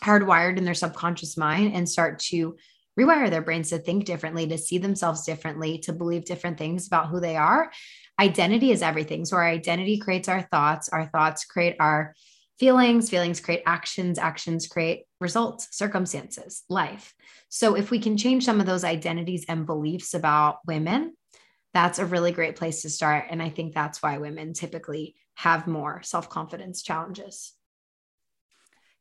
hardwired 0.03 0.57
in 0.57 0.65
their 0.65 0.74
subconscious 0.74 1.38
mind 1.38 1.74
and 1.74 1.88
start 1.88 2.19
to 2.19 2.57
rewire 3.00 3.29
their 3.29 3.41
brains 3.41 3.69
to 3.69 3.79
think 3.79 4.05
differently, 4.05 4.48
to 4.48 4.57
see 4.57 4.77
themselves 4.77 5.25
differently, 5.25 5.79
to 5.79 5.93
believe 5.93 6.25
different 6.25 6.57
things 6.57 6.88
about 6.88 7.07
who 7.07 7.19
they 7.19 7.36
are. 7.36 7.72
Identity 8.19 8.72
is 8.72 8.83
everything. 8.83 9.25
So, 9.25 9.38
our 9.38 9.48
identity 9.48 9.98
creates 9.98 10.27
our 10.27 10.43
thoughts, 10.43 10.89
our 10.89 11.07
thoughts 11.07 11.45
create 11.45 11.77
our 11.79 12.13
feelings, 12.60 13.10
feelings 13.10 13.39
create 13.39 13.63
actions, 13.65 14.19
actions 14.19 14.67
create 14.67 15.05
results, 15.19 15.75
circumstances, 15.75 16.63
life. 16.69 17.13
So, 17.50 17.75
if 17.75 17.89
we 17.89 18.00
can 18.00 18.17
change 18.17 18.45
some 18.45 18.60
of 18.60 18.67
those 18.67 18.83
identities 18.83 19.45
and 19.50 19.65
beliefs 19.65 20.13
about 20.13 20.60
women, 20.67 21.13
that's 21.74 21.98
a 21.98 22.05
really 22.05 22.31
great 22.31 22.55
place 22.55 22.83
to 22.83 22.89
start. 22.89 23.25
And 23.31 23.41
I 23.41 23.50
think 23.50 23.74
that's 23.74 24.03
why 24.03 24.19
women 24.19 24.53
typically 24.53 25.15
have 25.36 25.65
more 25.65 26.03
self 26.03 26.29
confidence 26.29 26.83
challenges. 26.83 27.53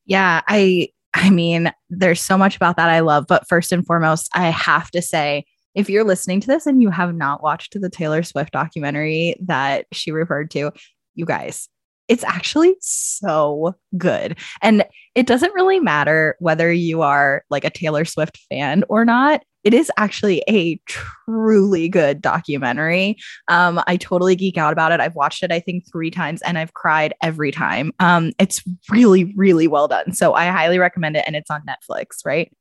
Yeah, 0.06 0.42
I 0.48 0.88
I 1.14 1.30
mean, 1.30 1.70
there's 1.90 2.20
so 2.20 2.38
much 2.38 2.56
about 2.56 2.76
that 2.76 2.88
I 2.88 3.00
love, 3.00 3.26
but 3.28 3.46
first 3.46 3.70
and 3.72 3.84
foremost, 3.86 4.30
I 4.34 4.48
have 4.48 4.90
to 4.92 5.02
say 5.02 5.44
if 5.74 5.88
you're 5.90 6.04
listening 6.04 6.40
to 6.40 6.46
this 6.46 6.66
and 6.66 6.82
you 6.82 6.90
have 6.90 7.14
not 7.14 7.42
watched 7.42 7.78
the 7.78 7.90
Taylor 7.90 8.22
Swift 8.22 8.52
documentary 8.52 9.36
that 9.42 9.86
she 9.92 10.10
referred 10.10 10.50
to, 10.52 10.70
you 11.14 11.24
guys, 11.26 11.68
it's 12.08 12.24
actually 12.24 12.74
so 12.80 13.74
good. 13.96 14.38
And 14.60 14.84
it 15.14 15.26
doesn't 15.26 15.54
really 15.54 15.80
matter 15.80 16.36
whether 16.40 16.72
you 16.72 17.02
are 17.02 17.44
like 17.50 17.64
a 17.64 17.70
Taylor 17.70 18.04
Swift 18.04 18.38
fan 18.50 18.84
or 18.88 19.04
not 19.04 19.42
it 19.64 19.74
is 19.74 19.90
actually 19.96 20.42
a 20.48 20.76
truly 20.86 21.88
good 21.88 22.20
documentary. 22.20 23.16
Um, 23.48 23.80
I 23.86 23.96
totally 23.96 24.36
geek 24.36 24.58
out 24.58 24.72
about 24.72 24.92
it. 24.92 25.00
I've 25.00 25.14
watched 25.14 25.42
it, 25.42 25.52
I 25.52 25.60
think, 25.60 25.84
three 25.90 26.10
times 26.10 26.42
and 26.42 26.58
I've 26.58 26.74
cried 26.74 27.14
every 27.22 27.52
time. 27.52 27.92
Um, 28.00 28.32
it's 28.38 28.62
really, 28.90 29.32
really 29.36 29.68
well 29.68 29.88
done. 29.88 30.12
So 30.12 30.34
I 30.34 30.46
highly 30.46 30.78
recommend 30.78 31.16
it. 31.16 31.24
And 31.26 31.36
it's 31.36 31.50
on 31.50 31.62
Netflix, 31.62 32.24
right? 32.24 32.52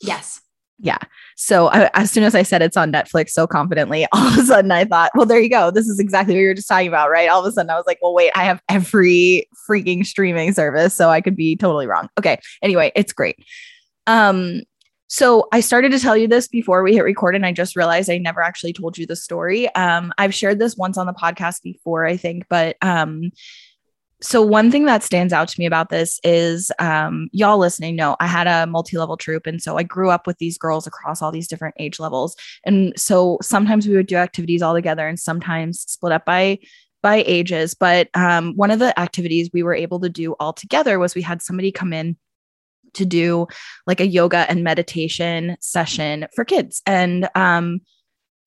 Yes. 0.00 0.40
Yeah. 0.80 0.98
So 1.36 1.68
I, 1.68 1.90
as 1.94 2.10
soon 2.10 2.22
as 2.22 2.36
I 2.36 2.44
said 2.44 2.62
it's 2.62 2.76
on 2.76 2.92
Netflix 2.92 3.30
so 3.30 3.46
confidently, 3.46 4.06
all 4.12 4.28
of 4.28 4.38
a 4.38 4.42
sudden 4.42 4.70
I 4.70 4.84
thought, 4.84 5.10
well, 5.14 5.26
there 5.26 5.40
you 5.40 5.50
go. 5.50 5.70
This 5.70 5.88
is 5.88 5.98
exactly 5.98 6.34
what 6.34 6.40
you 6.40 6.48
were 6.48 6.54
just 6.54 6.68
talking 6.68 6.88
about, 6.88 7.10
right? 7.10 7.28
All 7.28 7.40
of 7.40 7.46
a 7.46 7.52
sudden 7.52 7.70
I 7.70 7.76
was 7.76 7.86
like, 7.86 7.98
well, 8.00 8.14
wait, 8.14 8.30
I 8.34 8.44
have 8.44 8.62
every 8.68 9.48
freaking 9.68 10.06
streaming 10.06 10.52
service. 10.52 10.94
So 10.94 11.10
I 11.10 11.20
could 11.20 11.36
be 11.36 11.56
totally 11.56 11.86
wrong. 11.86 12.08
Okay. 12.18 12.38
Anyway, 12.62 12.92
it's 12.94 13.12
great. 13.12 13.36
Um, 14.06 14.62
so 15.08 15.48
I 15.52 15.60
started 15.60 15.90
to 15.92 15.98
tell 15.98 16.16
you 16.16 16.28
this 16.28 16.48
before 16.48 16.82
we 16.82 16.94
hit 16.94 17.02
record, 17.02 17.34
and 17.34 17.46
I 17.46 17.52
just 17.52 17.76
realized 17.76 18.10
I 18.10 18.18
never 18.18 18.42
actually 18.42 18.74
told 18.74 18.98
you 18.98 19.06
the 19.06 19.16
story. 19.16 19.74
Um, 19.74 20.12
I've 20.18 20.34
shared 20.34 20.58
this 20.58 20.76
once 20.76 20.98
on 20.98 21.06
the 21.06 21.14
podcast 21.14 21.62
before, 21.62 22.06
I 22.06 22.16
think, 22.18 22.44
but 22.48 22.76
um, 22.82 23.30
so 24.20 24.42
one 24.42 24.70
thing 24.70 24.84
that 24.84 25.02
stands 25.02 25.32
out 25.32 25.48
to 25.48 25.60
me 25.60 25.64
about 25.64 25.90
this 25.90 26.20
is 26.24 26.70
um, 26.78 27.28
y'all 27.32 27.56
listening 27.56 27.96
know 27.96 28.16
I 28.20 28.26
had 28.26 28.46
a 28.46 28.66
multi-level 28.66 29.16
troop, 29.16 29.46
and 29.46 29.62
so 29.62 29.78
I 29.78 29.82
grew 29.82 30.10
up 30.10 30.26
with 30.26 30.36
these 30.38 30.58
girls 30.58 30.86
across 30.86 31.22
all 31.22 31.32
these 31.32 31.48
different 31.48 31.76
age 31.78 31.98
levels, 31.98 32.36
and 32.66 32.92
so 32.96 33.38
sometimes 33.40 33.88
we 33.88 33.96
would 33.96 34.08
do 34.08 34.16
activities 34.16 34.60
all 34.60 34.74
together, 34.74 35.08
and 35.08 35.18
sometimes 35.18 35.80
split 35.80 36.12
up 36.12 36.26
by 36.26 36.58
by 37.00 37.22
ages. 37.26 37.74
But 37.74 38.08
um, 38.14 38.54
one 38.56 38.70
of 38.70 38.78
the 38.78 38.98
activities 39.00 39.50
we 39.52 39.62
were 39.62 39.74
able 39.74 40.00
to 40.00 40.08
do 40.08 40.34
all 40.40 40.52
together 40.52 40.98
was 40.98 41.14
we 41.14 41.22
had 41.22 41.40
somebody 41.40 41.72
come 41.72 41.92
in 41.92 42.16
to 42.94 43.04
do 43.04 43.46
like 43.86 44.00
a 44.00 44.06
yoga 44.06 44.46
and 44.48 44.64
meditation 44.64 45.56
session 45.60 46.26
for 46.34 46.44
kids. 46.44 46.82
And 46.86 47.28
um, 47.34 47.80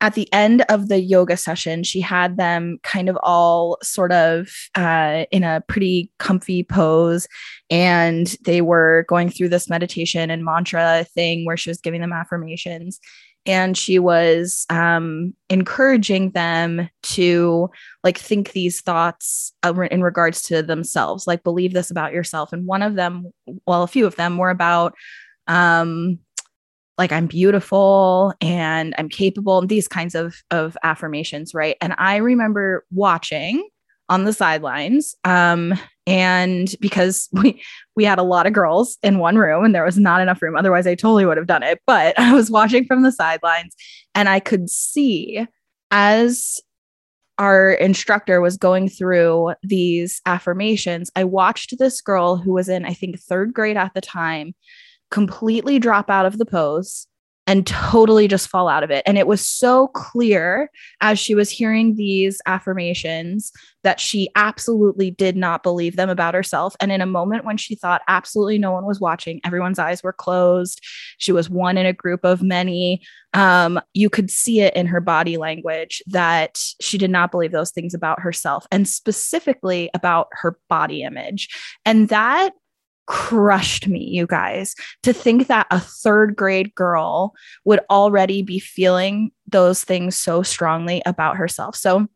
at 0.02 0.16
the 0.16 0.32
end 0.34 0.64
of 0.68 0.88
the 0.88 1.00
yoga 1.00 1.38
session, 1.38 1.84
she 1.84 2.02
had 2.02 2.38
them 2.38 2.80
kind 2.84 3.08
of 3.08 3.18
all 3.22 3.78
sort 3.84 4.12
of 4.12 4.50
uh, 4.76 5.26
in 5.32 5.44
a 5.44 5.64
pretty 5.68 6.12
comfy 6.18 6.64
pose. 6.64 7.28
And 7.70 8.36
they 8.44 8.62
were 8.62 9.06
going 9.08 9.30
through 9.30 9.50
this 9.50 9.70
meditation 9.70 10.32
and 10.32 10.44
mantra 10.44 11.06
thing 11.14 11.46
where 11.46 11.58
she 11.58 11.70
was 11.70 11.80
giving 11.80 12.02
them 12.02 12.14
affirmations 12.14 13.00
and 13.46 13.78
she 13.78 13.98
was 14.00 14.66
um, 14.70 15.34
encouraging 15.50 16.32
them 16.32 16.90
to 17.02 17.70
like 18.04 18.18
think 18.18 18.52
these 18.52 18.82
thoughts 18.82 19.54
uh, 19.64 19.74
in 19.90 20.04
regards 20.04 20.42
to 20.44 20.62
themselves 20.62 21.28
like 21.28 21.44
believe 21.44 21.74
this 21.74 21.92
about 21.92 22.14
yourself. 22.14 22.54
And 22.54 22.66
one 22.66 22.82
of 22.82 22.96
them 22.96 23.32
well 23.66 23.84
a 23.84 23.88
few 23.88 24.06
of 24.06 24.16
them 24.16 24.38
were 24.38 24.50
about 24.50 24.94
um, 25.48 26.20
like 26.98 27.12
i'm 27.12 27.26
beautiful 27.26 28.34
and 28.42 28.94
i'm 28.98 29.10
capable 29.10 29.58
and 29.58 29.70
these 29.70 29.88
kinds 29.88 30.14
of 30.14 30.36
of 30.52 30.78
affirmations 30.84 31.54
right? 31.54 31.78
And 31.82 31.96
i 31.98 32.18
remember 32.18 32.86
watching 32.92 33.68
on 34.10 34.26
the 34.26 34.34
sidelines 34.34 35.16
um, 35.24 35.74
and 36.08 36.76
because 36.80 37.30
we 37.34 37.62
we 37.96 38.04
had 38.04 38.20
a 38.20 38.24
lot 38.24 38.48
of 38.48 38.54
girls 38.54 38.98
in 39.04 39.20
one 39.20 39.38
room 39.38 39.64
and 39.64 39.76
there 39.76 39.86
was 39.86 39.98
not 39.98 40.22
enough 40.22 40.42
room 40.42 40.56
otherwise 40.56 40.88
i 40.88 40.96
totally 40.96 41.26
would 41.26 41.38
have 41.38 41.48
done 41.48 41.64
it 41.64 41.82
but 41.86 42.18
i 42.20 42.34
was 42.34 42.50
watching 42.52 42.86
from 42.86 43.04
the 43.04 43.12
sidelines 43.12 43.76
and 44.16 44.30
i 44.30 44.40
could 44.40 44.70
see 44.70 45.46
as 45.92 46.60
our 47.38 47.72
instructor 47.72 48.40
was 48.40 48.58
going 48.58 48.88
through 48.88 49.54
these 49.64 50.22
affirmations 50.26 51.12
i 51.16 51.24
watched 51.24 51.78
this 51.80 52.02
girl 52.02 52.36
who 52.36 52.54
was 52.54 52.70
in 52.70 52.86
i 52.86 52.94
think 52.94 53.20
3rd 53.20 53.54
grade 53.54 53.78
at 53.78 53.94
the 53.94 54.02
time 54.02 54.54
completely 55.10 55.78
drop 55.78 56.10
out 56.10 56.26
of 56.26 56.38
the 56.38 56.46
pose 56.46 57.08
and 57.52 57.68
totally 57.68 58.30
just 58.30 58.48
fall 58.48 58.70
out 58.70 58.82
of 58.82 58.92
it. 58.92 59.04
And 59.06 59.18
it 59.18 59.28
was 59.28 59.46
so 59.46 59.88
clear 59.88 60.72
as 61.02 61.20
she 61.20 61.36
was 61.36 61.50
hearing 61.50 61.96
these 61.96 62.40
affirmations 62.46 63.52
that 63.84 64.00
she 64.00 64.30
absolutely 64.38 65.12
did 65.12 65.36
not 65.36 65.62
believe 65.62 65.98
them 65.98 66.10
about 66.10 66.34
herself. 66.34 66.78
And 66.80 66.94
in 66.94 67.02
a 67.02 67.06
moment 67.06 67.44
when 67.44 67.58
she 67.58 67.76
thought 67.76 68.04
absolutely 68.08 68.58
no 68.58 68.72
one 68.72 68.86
was 68.86 69.02
watching, 69.02 69.42
everyone's 69.44 69.80
eyes 69.80 70.02
were 70.02 70.14
closed, 70.14 70.80
she 71.18 71.34
was 71.34 71.50
one 71.50 71.78
in 71.78 71.86
a 71.86 71.92
group 71.92 72.24
of 72.24 72.42
many. 72.42 73.02
Um, 73.34 73.82
you 73.94 74.10
could 74.10 74.32
see 74.32 74.62
it 74.62 74.74
in 74.74 74.88
her 74.88 75.02
body 75.02 75.36
language 75.36 76.02
that 76.08 76.58
she 76.80 76.98
did 76.98 77.12
not 77.12 77.32
believe 77.32 77.52
those 77.52 77.72
things 77.72 77.94
about 77.94 78.22
herself 78.22 78.66
and 78.72 78.88
specifically 78.88 79.90
about 79.94 80.30
her 80.32 80.58
body 80.70 81.04
image. 81.04 81.50
And 81.86 82.08
that 82.08 82.54
crushed 83.08 83.88
me, 83.88 84.04
you 84.04 84.28
guys, 84.28 84.76
to 85.04 85.14
think 85.14 85.48
that 85.48 85.68
a 85.72 85.80
third 85.80 86.36
grade 86.36 86.74
girl 86.76 87.34
would 87.66 87.82
already 87.90 88.42
be 88.42 88.60
feeling 88.60 89.32
those 89.48 89.84
things 89.84 90.16
so 90.16 90.44
strongly 90.44 91.02
about 91.06 91.38
herself. 91.38 91.76
So 91.76 92.08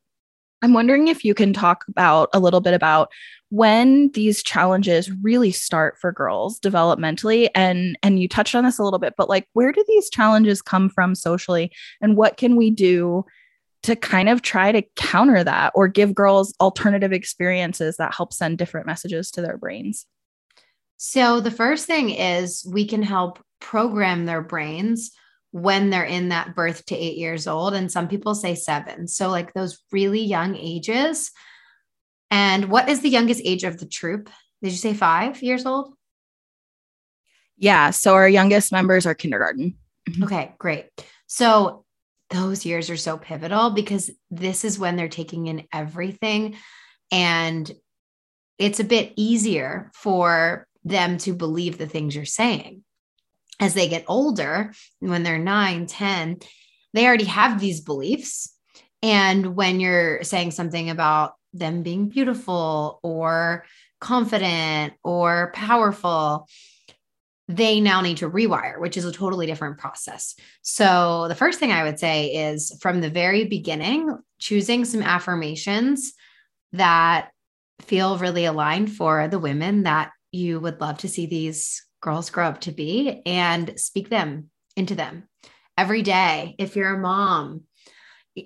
I'm 0.61 0.73
wondering 0.73 1.07
if 1.07 1.23
you 1.23 1.33
can 1.33 1.53
talk 1.53 1.85
about 1.87 2.29
a 2.33 2.39
little 2.39 2.61
bit 2.61 2.73
about 2.73 3.11
when 3.49 4.09
these 4.13 4.41
challenges 4.41 5.11
really 5.21 5.51
start 5.51 5.97
for 5.99 6.11
girls 6.11 6.59
developmentally. 6.59 7.49
And 7.53 7.97
and 8.01 8.19
you 8.19 8.27
touched 8.27 8.55
on 8.55 8.63
this 8.63 8.79
a 8.79 8.83
little 8.83 8.99
bit 8.99 9.13
but 9.17 9.29
like 9.29 9.47
where 9.53 9.71
do 9.71 9.83
these 9.87 10.09
challenges 10.09 10.61
come 10.61 10.89
from 10.89 11.13
socially? 11.13 11.71
And 12.01 12.17
what 12.17 12.37
can 12.37 12.55
we 12.55 12.71
do 12.71 13.25
to 13.83 13.95
kind 13.95 14.29
of 14.29 14.41
try 14.41 14.71
to 14.71 14.81
counter 14.95 15.43
that 15.43 15.71
or 15.75 15.87
give 15.87 16.15
girls 16.15 16.55
alternative 16.59 17.13
experiences 17.13 17.97
that 17.97 18.15
help 18.15 18.33
send 18.33 18.57
different 18.57 18.87
messages 18.87 19.29
to 19.31 19.41
their 19.41 19.57
brains 19.57 20.07
so, 20.97 21.41
the 21.41 21.51
first 21.51 21.85
thing 21.85 22.09
is 22.09 22.65
we 22.71 22.87
can 22.87 23.03
help 23.03 23.43
program 23.59 24.25
their 24.25 24.41
brains 24.41 25.11
when 25.51 25.89
they're 25.89 26.03
in 26.03 26.29
that 26.29 26.55
birth 26.55 26.85
to 26.85 26.95
eight 26.95 27.17
years 27.17 27.47
old. 27.47 27.73
And 27.73 27.91
some 27.91 28.07
people 28.07 28.35
say 28.35 28.55
seven. 28.55 29.07
So, 29.07 29.29
like 29.29 29.53
those 29.53 29.79
really 29.91 30.21
young 30.21 30.55
ages. 30.55 31.31
And 32.31 32.69
what 32.69 32.89
is 32.89 33.01
the 33.01 33.09
youngest 33.09 33.41
age 33.43 33.63
of 33.63 33.77
the 33.77 33.85
troop? 33.85 34.29
Did 34.61 34.71
you 34.71 34.77
say 34.77 34.93
five 34.93 35.41
years 35.43 35.65
old? 35.65 35.93
Yeah. 37.57 37.89
So, 37.91 38.13
our 38.13 38.29
youngest 38.29 38.71
members 38.71 39.05
are 39.05 39.15
kindergarten. 39.15 39.75
Mm-hmm. 40.09 40.23
Okay, 40.23 40.53
great. 40.57 40.85
So, 41.27 41.85
those 42.29 42.65
years 42.65 42.89
are 42.89 42.97
so 42.97 43.17
pivotal 43.17 43.69
because 43.69 44.09
this 44.31 44.65
is 44.65 44.79
when 44.79 44.95
they're 44.95 45.07
taking 45.07 45.47
in 45.47 45.67
everything. 45.71 46.55
And 47.11 47.69
it's 48.57 48.79
a 48.79 48.85
bit 48.85 49.13
easier 49.15 49.91
for 49.93 50.67
them 50.85 51.17
to 51.17 51.33
believe 51.33 51.77
the 51.77 51.87
things 51.87 52.15
you're 52.15 52.25
saying. 52.25 52.83
As 53.59 53.73
they 53.73 53.89
get 53.89 54.05
older, 54.07 54.73
when 54.99 55.23
they're 55.23 55.39
nine, 55.39 55.87
10, 55.87 56.37
they 56.93 57.05
already 57.05 57.25
have 57.25 57.59
these 57.59 57.81
beliefs. 57.81 58.53
And 59.01 59.55
when 59.55 59.79
you're 59.79 60.23
saying 60.23 60.51
something 60.51 60.89
about 60.89 61.33
them 61.53 61.83
being 61.83 62.09
beautiful 62.09 62.99
or 63.01 63.65
confident 63.99 64.93
or 65.03 65.51
powerful, 65.53 66.47
they 67.47 67.79
now 67.79 68.01
need 68.01 68.17
to 68.17 68.29
rewire, 68.29 68.79
which 68.79 68.97
is 68.97 69.05
a 69.05 69.11
totally 69.11 69.45
different 69.45 69.77
process. 69.77 70.35
So, 70.61 71.27
the 71.27 71.35
first 71.35 71.59
thing 71.59 71.71
I 71.71 71.83
would 71.83 71.99
say 71.99 72.49
is 72.49 72.75
from 72.81 73.01
the 73.01 73.09
very 73.09 73.45
beginning, 73.45 74.17
choosing 74.39 74.83
some 74.83 75.03
affirmations 75.03 76.13
that 76.73 77.29
feel 77.81 78.17
really 78.17 78.45
aligned 78.45 78.91
for 78.91 79.27
the 79.27 79.39
women 79.39 79.83
that 79.83 80.11
you 80.35 80.59
would 80.59 80.81
love 80.81 80.99
to 80.99 81.07
see 81.07 81.25
these 81.25 81.85
girls 82.01 82.29
grow 82.29 82.47
up 82.47 82.61
to 82.61 82.71
be 82.71 83.21
and 83.25 83.79
speak 83.79 84.09
them 84.09 84.49
into 84.75 84.93
them 84.93 85.27
every 85.77 86.01
day. 86.01 86.55
If 86.59 86.75
you're 86.75 86.95
a 86.95 86.99
mom, 86.99 87.61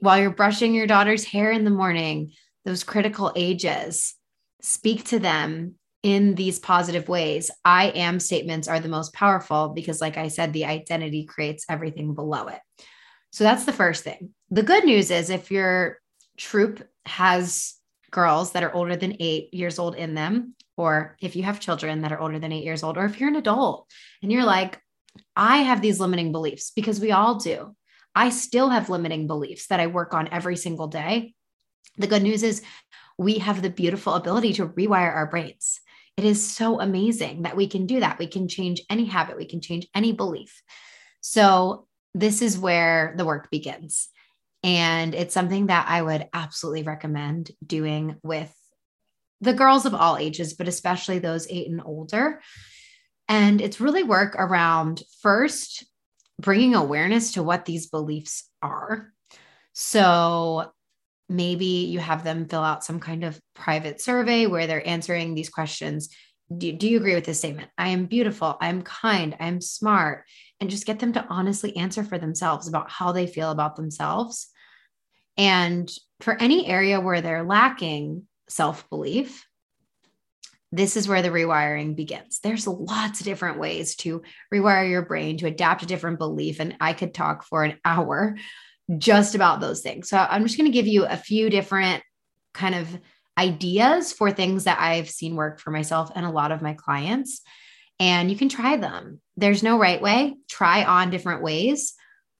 while 0.01 0.19
you're 0.19 0.29
brushing 0.29 0.73
your 0.73 0.87
daughter's 0.87 1.25
hair 1.25 1.51
in 1.51 1.65
the 1.65 1.71
morning, 1.71 2.31
those 2.63 2.83
critical 2.83 3.33
ages, 3.35 4.15
speak 4.61 5.05
to 5.05 5.19
them 5.19 5.75
in 6.03 6.35
these 6.35 6.59
positive 6.59 7.09
ways. 7.09 7.51
I 7.65 7.87
am 7.87 8.19
statements 8.19 8.67
are 8.67 8.79
the 8.79 8.87
most 8.87 9.13
powerful 9.13 9.69
because, 9.69 9.99
like 9.99 10.17
I 10.17 10.27
said, 10.27 10.53
the 10.53 10.65
identity 10.65 11.25
creates 11.25 11.65
everything 11.69 12.13
below 12.13 12.47
it. 12.47 12.59
So 13.31 13.43
that's 13.43 13.65
the 13.65 13.73
first 13.73 14.03
thing. 14.03 14.29
The 14.49 14.63
good 14.63 14.85
news 14.85 15.11
is 15.11 15.29
if 15.29 15.51
your 15.51 15.97
troop 16.37 16.87
has 17.05 17.75
girls 18.11 18.53
that 18.53 18.63
are 18.63 18.73
older 18.73 18.95
than 18.95 19.17
eight 19.19 19.53
years 19.53 19.77
old 19.77 19.95
in 19.95 20.13
them, 20.15 20.55
or 20.79 21.17
if 21.19 21.35
you 21.35 21.43
have 21.43 21.59
children 21.59 22.03
that 22.03 22.13
are 22.13 22.21
older 22.21 22.39
than 22.39 22.53
eight 22.53 22.63
years 22.63 22.83
old, 22.83 22.97
or 22.97 23.03
if 23.03 23.19
you're 23.19 23.27
an 23.27 23.35
adult 23.35 23.91
and 24.23 24.31
you're 24.31 24.45
like, 24.45 24.81
I 25.35 25.57
have 25.57 25.81
these 25.81 25.99
limiting 25.99 26.31
beliefs 26.31 26.71
because 26.73 27.01
we 27.01 27.11
all 27.11 27.35
do. 27.35 27.75
I 28.15 28.29
still 28.29 28.69
have 28.69 28.89
limiting 28.89 29.27
beliefs 29.27 29.67
that 29.67 29.81
I 29.81 29.87
work 29.87 30.13
on 30.13 30.29
every 30.31 30.55
single 30.55 30.87
day. 30.87 31.33
The 31.97 32.07
good 32.07 32.23
news 32.23 32.43
is 32.43 32.61
we 33.17 33.39
have 33.39 33.61
the 33.61 33.69
beautiful 33.69 34.13
ability 34.13 34.53
to 34.53 34.67
rewire 34.67 35.13
our 35.13 35.27
brains. 35.27 35.81
It 36.15 36.23
is 36.23 36.49
so 36.49 36.79
amazing 36.79 37.41
that 37.41 37.57
we 37.57 37.67
can 37.67 37.85
do 37.85 37.99
that. 37.99 38.17
We 38.17 38.27
can 38.27 38.47
change 38.47 38.81
any 38.89 39.03
habit, 39.03 39.35
we 39.35 39.45
can 39.45 39.59
change 39.59 39.85
any 39.93 40.13
belief. 40.13 40.61
So, 41.19 41.87
this 42.13 42.41
is 42.41 42.57
where 42.57 43.13
the 43.17 43.25
work 43.25 43.51
begins. 43.51 44.07
And 44.63 45.13
it's 45.13 45.33
something 45.33 45.67
that 45.67 45.87
I 45.89 46.01
would 46.01 46.27
absolutely 46.33 46.83
recommend 46.83 47.51
doing 47.65 48.15
with 48.23 48.53
the 49.41 49.53
girls 49.53 49.85
of 49.85 49.93
all 49.93 50.17
ages, 50.17 50.53
but 50.53 50.67
especially 50.67 51.19
those 51.19 51.47
eight 51.49 51.69
and 51.69 51.81
older. 51.83 52.41
And 53.27 53.61
it's 53.61 53.79
really 53.79 54.03
work 54.03 54.35
around 54.35 55.03
first 55.21 55.85
bringing 56.39 56.73
awareness 56.75 57.33
to 57.33 57.43
what 57.43 57.65
these 57.65 57.87
beliefs 57.87 58.49
are. 58.61 59.11
So 59.73 60.71
maybe 61.27 61.65
you 61.65 61.99
have 61.99 62.23
them 62.23 62.47
fill 62.47 62.63
out 62.63 62.83
some 62.83 62.99
kind 62.99 63.23
of 63.23 63.39
private 63.53 64.01
survey 64.01 64.47
where 64.47 64.65
they're 64.65 64.87
answering 64.87 65.35
these 65.35 65.49
questions. 65.49 66.09
Do, 66.57 66.71
do 66.71 66.89
you 66.89 66.97
agree 66.97 67.13
with 67.13 67.25
this 67.25 67.37
statement? 67.37 67.69
I 67.77 67.89
am 67.89 68.05
beautiful. 68.05 68.57
I'm 68.59 68.81
kind. 68.81 69.35
I'm 69.39 69.61
smart. 69.61 70.23
And 70.59 70.69
just 70.69 70.87
get 70.87 70.99
them 70.99 71.13
to 71.13 71.25
honestly 71.29 71.77
answer 71.77 72.03
for 72.03 72.17
themselves 72.17 72.67
about 72.67 72.89
how 72.89 73.11
they 73.11 73.27
feel 73.27 73.51
about 73.51 73.75
themselves. 73.75 74.49
And 75.37 75.89
for 76.21 76.35
any 76.41 76.65
area 76.65 76.99
where 76.99 77.21
they're 77.21 77.43
lacking 77.43 78.27
self 78.49 78.89
belief, 78.89 79.45
this 80.71 80.95
is 80.95 81.07
where 81.07 81.21
the 81.21 81.29
rewiring 81.29 81.95
begins. 81.95 82.39
There's 82.39 82.67
lots 82.67 83.19
of 83.19 83.25
different 83.25 83.59
ways 83.59 83.95
to 83.97 84.21
rewire 84.53 84.89
your 84.89 85.01
brain 85.01 85.37
to 85.37 85.47
adapt 85.47 85.83
a 85.83 85.87
different 85.87 86.19
belief. 86.19 86.59
And 86.59 86.75
I 86.79 86.93
could 86.93 87.13
talk 87.13 87.43
for 87.43 87.63
an 87.63 87.77
hour 87.83 88.37
just 88.97 89.35
about 89.35 89.61
those 89.61 89.81
things. 89.81 90.09
So 90.09 90.17
I'm 90.17 90.43
just 90.43 90.57
going 90.57 90.69
to 90.69 90.75
give 90.75 90.87
you 90.87 91.05
a 91.05 91.17
few 91.17 91.49
different 91.49 92.03
kind 92.53 92.75
of 92.75 92.99
ideas 93.37 94.11
for 94.11 94.31
things 94.31 94.65
that 94.65 94.79
I've 94.79 95.09
seen 95.09 95.35
work 95.35 95.59
for 95.59 95.71
myself 95.71 96.11
and 96.13 96.25
a 96.25 96.31
lot 96.31 96.51
of 96.51 96.61
my 96.61 96.73
clients. 96.73 97.41
And 97.99 98.29
you 98.29 98.37
can 98.37 98.49
try 98.49 98.77
them. 98.77 99.21
There's 99.37 99.63
no 99.63 99.77
right 99.77 100.01
way. 100.01 100.37
Try 100.49 100.83
on 100.83 101.09
different 101.09 101.41
ways 101.41 101.93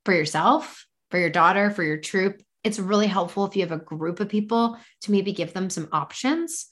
for 0.05 0.13
yourself, 0.13 0.85
for 1.11 1.19
your 1.19 1.29
daughter, 1.29 1.71
for 1.71 1.83
your 1.83 1.97
troop. 1.97 2.41
It's 2.63 2.79
really 2.79 3.07
helpful 3.07 3.45
if 3.45 3.55
you 3.55 3.61
have 3.61 3.71
a 3.71 3.83
group 3.83 4.19
of 4.19 4.29
people 4.29 4.77
to 5.01 5.11
maybe 5.11 5.31
give 5.31 5.53
them 5.53 5.69
some 5.69 5.89
options 5.91 6.67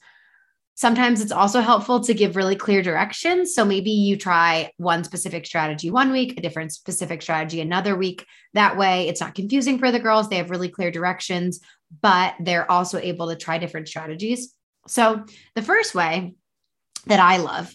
Sometimes 0.78 1.20
it's 1.20 1.32
also 1.32 1.60
helpful 1.60 1.98
to 1.98 2.14
give 2.14 2.36
really 2.36 2.54
clear 2.54 2.82
directions. 2.82 3.52
So 3.52 3.64
maybe 3.64 3.90
you 3.90 4.16
try 4.16 4.70
one 4.76 5.02
specific 5.02 5.44
strategy 5.44 5.90
one 5.90 6.12
week, 6.12 6.38
a 6.38 6.40
different 6.40 6.72
specific 6.72 7.20
strategy 7.20 7.60
another 7.60 7.96
week. 7.96 8.24
That 8.54 8.76
way, 8.76 9.08
it's 9.08 9.20
not 9.20 9.34
confusing 9.34 9.80
for 9.80 9.90
the 9.90 9.98
girls. 9.98 10.28
They 10.28 10.36
have 10.36 10.50
really 10.50 10.68
clear 10.68 10.92
directions, 10.92 11.58
but 12.00 12.36
they're 12.38 12.70
also 12.70 12.98
able 12.98 13.26
to 13.26 13.34
try 13.34 13.58
different 13.58 13.88
strategies. 13.88 14.54
So 14.86 15.24
the 15.56 15.62
first 15.62 15.96
way 15.96 16.36
that 17.06 17.18
I 17.18 17.38
love 17.38 17.74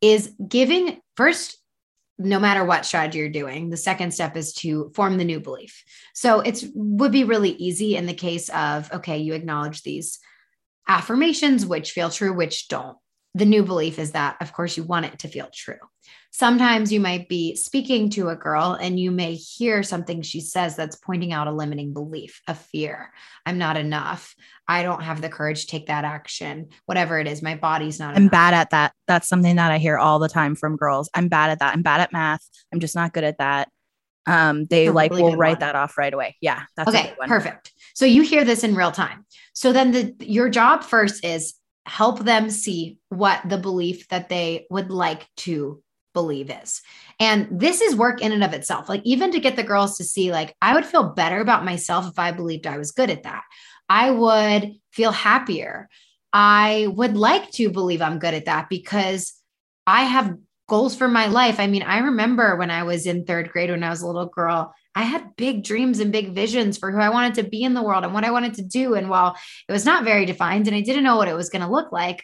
is 0.00 0.32
giving 0.48 1.02
first 1.18 1.57
no 2.18 2.38
matter 2.38 2.64
what 2.64 2.84
strategy 2.84 3.18
you're 3.18 3.28
doing 3.28 3.70
the 3.70 3.76
second 3.76 4.12
step 4.12 4.36
is 4.36 4.52
to 4.52 4.90
form 4.94 5.16
the 5.18 5.24
new 5.24 5.40
belief 5.40 5.84
so 6.14 6.40
it's 6.40 6.64
would 6.74 7.12
be 7.12 7.24
really 7.24 7.50
easy 7.52 7.96
in 7.96 8.06
the 8.06 8.14
case 8.14 8.48
of 8.50 8.92
okay 8.92 9.18
you 9.18 9.34
acknowledge 9.34 9.82
these 9.82 10.18
affirmations, 10.88 11.66
which 11.66 11.92
feel 11.92 12.10
true, 12.10 12.32
which 12.32 12.68
don't. 12.68 12.96
The 13.38 13.46
new 13.46 13.62
belief 13.62 13.98
is 14.00 14.12
that, 14.12 14.36
of 14.40 14.52
course, 14.52 14.76
you 14.76 14.82
want 14.82 15.06
it 15.06 15.20
to 15.20 15.28
feel 15.28 15.48
true. 15.54 15.78
Sometimes 16.32 16.92
you 16.92 16.98
might 16.98 17.28
be 17.28 17.54
speaking 17.54 18.10
to 18.10 18.30
a 18.30 18.36
girl 18.36 18.76
and 18.80 18.98
you 18.98 19.12
may 19.12 19.34
hear 19.34 19.82
something 19.82 20.22
she 20.22 20.40
says 20.40 20.74
that's 20.74 20.96
pointing 20.96 21.32
out 21.32 21.46
a 21.46 21.52
limiting 21.52 21.92
belief, 21.92 22.42
a 22.48 22.54
fear. 22.54 23.12
I'm 23.46 23.56
not 23.56 23.76
enough. 23.76 24.34
I 24.66 24.82
don't 24.82 25.02
have 25.02 25.20
the 25.20 25.28
courage 25.28 25.62
to 25.62 25.66
take 25.68 25.86
that 25.86 26.04
action. 26.04 26.68
Whatever 26.86 27.20
it 27.20 27.28
is, 27.28 27.40
my 27.40 27.54
body's 27.54 28.00
not. 28.00 28.16
I'm 28.16 28.22
enough. 28.22 28.32
bad 28.32 28.54
at 28.54 28.70
that. 28.70 28.92
That's 29.06 29.28
something 29.28 29.56
that 29.56 29.70
I 29.70 29.78
hear 29.78 29.96
all 29.96 30.18
the 30.18 30.28
time 30.28 30.56
from 30.56 30.76
girls. 30.76 31.08
I'm 31.14 31.28
bad 31.28 31.50
at 31.50 31.60
that. 31.60 31.74
I'm 31.74 31.82
bad 31.82 32.00
at 32.00 32.12
math. 32.12 32.46
I'm 32.72 32.80
just 32.80 32.96
not 32.96 33.12
good 33.12 33.24
at 33.24 33.38
that 33.38 33.68
um, 34.28 34.66
they 34.66 34.90
like 34.90 35.10
really 35.10 35.22
will 35.22 35.36
write 35.36 35.52
one. 35.52 35.60
that 35.60 35.74
off 35.74 35.96
right 35.96 36.12
away. 36.12 36.36
Yeah. 36.40 36.62
That's 36.76 36.88
okay. 36.88 37.14
Perfect. 37.26 37.72
So 37.94 38.04
you 38.04 38.22
hear 38.22 38.44
this 38.44 38.62
in 38.62 38.74
real 38.74 38.92
time. 38.92 39.24
So 39.54 39.72
then 39.72 39.90
the 39.90 40.14
your 40.20 40.48
job 40.48 40.84
first 40.84 41.24
is 41.24 41.54
help 41.88 42.20
them 42.20 42.50
see 42.50 42.98
what 43.08 43.40
the 43.48 43.58
belief 43.58 44.08
that 44.08 44.28
they 44.28 44.66
would 44.70 44.90
like 44.90 45.26
to 45.36 45.82
believe 46.14 46.50
is. 46.50 46.82
And 47.20 47.48
this 47.50 47.80
is 47.80 47.96
work 47.96 48.20
in 48.20 48.32
and 48.32 48.44
of 48.44 48.52
itself. 48.52 48.88
Like 48.88 49.02
even 49.04 49.30
to 49.32 49.40
get 49.40 49.56
the 49.56 49.62
girls 49.62 49.96
to 49.96 50.04
see 50.04 50.30
like 50.32 50.54
I 50.60 50.74
would 50.74 50.86
feel 50.86 51.10
better 51.10 51.40
about 51.40 51.64
myself 51.64 52.08
if 52.08 52.18
I 52.18 52.32
believed 52.32 52.66
I 52.66 52.78
was 52.78 52.92
good 52.92 53.10
at 53.10 53.22
that. 53.22 53.42
I 53.88 54.10
would 54.10 54.74
feel 54.92 55.12
happier. 55.12 55.88
I 56.32 56.88
would 56.90 57.16
like 57.16 57.50
to 57.52 57.70
believe 57.70 58.02
I'm 58.02 58.18
good 58.18 58.34
at 58.34 58.44
that 58.44 58.68
because 58.68 59.32
I 59.86 60.04
have 60.04 60.36
goals 60.68 60.94
for 60.94 61.08
my 61.08 61.26
life. 61.26 61.58
I 61.58 61.66
mean, 61.66 61.82
I 61.82 61.98
remember 61.98 62.56
when 62.56 62.70
I 62.70 62.84
was 62.84 63.06
in 63.06 63.24
third 63.24 63.50
grade, 63.50 63.70
when 63.70 63.82
I 63.82 63.90
was 63.90 64.02
a 64.02 64.06
little 64.06 64.26
girl, 64.26 64.74
I 64.94 65.02
had 65.02 65.36
big 65.36 65.64
dreams 65.64 65.98
and 65.98 66.12
big 66.12 66.34
visions 66.34 66.76
for 66.76 66.92
who 66.92 66.98
I 66.98 67.08
wanted 67.08 67.34
to 67.36 67.48
be 67.48 67.62
in 67.62 67.74
the 67.74 67.82
world 67.82 68.04
and 68.04 68.12
what 68.12 68.24
I 68.24 68.30
wanted 68.30 68.54
to 68.54 68.62
do. 68.62 68.94
And 68.94 69.08
while 69.08 69.36
it 69.68 69.72
was 69.72 69.84
not 69.84 70.04
very 70.04 70.26
defined 70.26 70.66
and 70.66 70.76
I 70.76 70.82
didn't 70.82 71.04
know 71.04 71.16
what 71.16 71.28
it 71.28 71.34
was 71.34 71.48
going 71.48 71.62
to 71.62 71.70
look 71.70 71.90
like, 71.90 72.22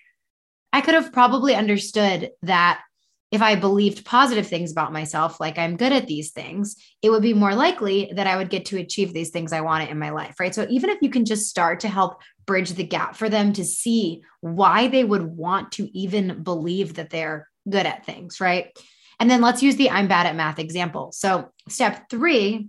I 0.72 0.80
could 0.80 0.94
have 0.94 1.12
probably 1.12 1.54
understood 1.54 2.30
that 2.42 2.83
if 3.30 3.42
I 3.42 3.54
believed 3.57 4.04
positive 4.04 4.46
things 4.46 4.70
about 4.70 4.92
myself, 4.92 5.40
like 5.40 5.59
I'm 5.59 5.76
good 5.76 5.92
at 5.92 6.07
these 6.07 6.30
things, 6.30 6.76
it 7.02 7.11
would 7.11 7.22
be 7.22 7.35
more 7.35 7.54
likely 7.54 8.12
that 8.14 8.26
I 8.26 8.37
would 8.37 8.50
get 8.50 8.66
to 8.66 8.78
achieve 8.78 9.12
these 9.12 9.30
things 9.30 9.52
I 9.52 9.62
wanted 9.62 9.88
in 9.88 9.98
my 9.98 10.11
life. 10.11 10.38
Right. 10.38 10.54
So 10.54 10.66
even 10.68 10.90
if 10.90 10.98
you 11.00 11.11
can 11.11 11.24
just 11.24 11.48
start 11.48 11.80
to 11.80 11.88
help 11.88 12.20
bridge 12.46 12.72
the 12.72 12.85
gap 12.85 13.16
for 13.16 13.28
them 13.28 13.52
to 13.54 13.64
see 13.64 14.22
why 14.40 14.88
they 14.88 15.02
would 15.02 15.22
want 15.22 15.72
to 15.72 15.96
even 15.98 16.42
believe 16.42 16.94
that 16.94 17.11
they're 17.11 17.48
good 17.68 17.87
at 17.87 18.05
things, 18.05 18.40
right? 18.40 18.77
And 19.20 19.31
then 19.31 19.40
let's 19.40 19.62
use 19.62 19.77
the 19.77 19.90
I'm 19.90 20.09
bad 20.09 20.27
at 20.27 20.37
math 20.37 20.59
example. 20.59 21.12
So, 21.12 21.50
step 21.68 22.09
three 22.11 22.68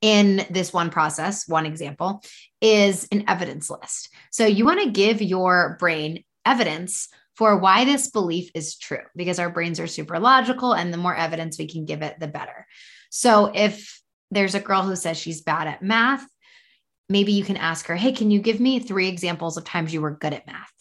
in 0.00 0.46
this 0.50 0.72
one 0.72 0.90
process, 0.90 1.46
one 1.46 1.66
example, 1.66 2.22
is 2.60 3.06
an 3.12 3.24
evidence 3.28 3.68
list. 3.70 4.08
So, 4.30 4.46
you 4.46 4.64
want 4.64 4.80
to 4.82 4.90
give 4.90 5.20
your 5.20 5.76
brain 5.78 6.24
evidence 6.46 7.08
for 7.36 7.56
why 7.56 7.84
this 7.84 8.10
belief 8.10 8.50
is 8.54 8.76
true 8.76 9.04
because 9.16 9.38
our 9.38 9.50
brains 9.50 9.80
are 9.80 9.86
super 9.86 10.18
logical 10.18 10.72
and 10.72 10.92
the 10.92 10.98
more 10.98 11.14
evidence 11.14 11.58
we 11.58 11.68
can 11.68 11.84
give 11.84 12.02
it, 12.02 12.18
the 12.18 12.28
better. 12.28 12.66
So, 13.10 13.50
if 13.54 14.00
there's 14.30 14.54
a 14.54 14.60
girl 14.60 14.82
who 14.82 14.96
says 14.96 15.18
she's 15.18 15.42
bad 15.42 15.66
at 15.66 15.82
math, 15.82 16.26
maybe 17.08 17.32
you 17.32 17.44
can 17.44 17.56
ask 17.56 17.86
her, 17.86 17.96
Hey, 17.96 18.12
can 18.12 18.30
you 18.30 18.40
give 18.40 18.60
me 18.60 18.78
three 18.78 19.08
examples 19.08 19.56
of 19.56 19.64
times 19.64 19.92
you 19.92 20.00
were 20.00 20.16
good 20.16 20.32
at 20.32 20.46
math? 20.46 20.72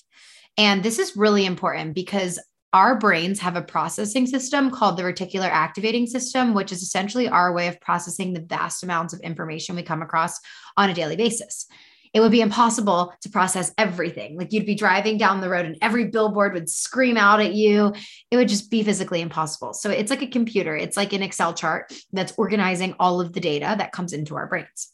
And 0.57 0.83
this 0.83 0.99
is 0.99 1.17
really 1.17 1.45
important 1.45 1.95
because 1.95 2.39
our 2.73 2.97
brains 2.97 3.39
have 3.39 3.55
a 3.55 3.61
processing 3.61 4.27
system 4.27 4.69
called 4.69 4.97
the 4.97 5.03
reticular 5.03 5.49
activating 5.49 6.05
system, 6.05 6.53
which 6.53 6.71
is 6.71 6.83
essentially 6.83 7.27
our 7.27 7.51
way 7.51 7.67
of 7.67 7.81
processing 7.81 8.33
the 8.33 8.41
vast 8.41 8.83
amounts 8.83 9.13
of 9.13 9.19
information 9.21 9.75
we 9.75 9.83
come 9.83 10.01
across 10.01 10.39
on 10.77 10.89
a 10.89 10.93
daily 10.93 11.15
basis. 11.15 11.67
It 12.13 12.21
would 12.21 12.31
be 12.31 12.41
impossible 12.41 13.13
to 13.21 13.29
process 13.29 13.71
everything. 13.77 14.37
Like 14.37 14.51
you'd 14.51 14.65
be 14.65 14.75
driving 14.75 15.17
down 15.17 15.41
the 15.41 15.49
road 15.49 15.65
and 15.65 15.77
every 15.81 16.05
billboard 16.05 16.53
would 16.53 16.69
scream 16.69 17.17
out 17.17 17.39
at 17.39 17.53
you. 17.53 17.93
It 18.31 18.37
would 18.37 18.47
just 18.47 18.71
be 18.71 18.83
physically 18.83 19.21
impossible. 19.21 19.73
So 19.73 19.91
it's 19.91 20.09
like 20.09 20.23
a 20.23 20.27
computer, 20.27 20.75
it's 20.75 20.97
like 20.97 21.13
an 21.13 21.23
Excel 21.23 21.53
chart 21.53 21.93
that's 22.11 22.33
organizing 22.37 22.95
all 22.99 23.21
of 23.21 23.33
the 23.33 23.39
data 23.39 23.75
that 23.77 23.91
comes 23.91 24.13
into 24.13 24.35
our 24.35 24.47
brains. 24.47 24.91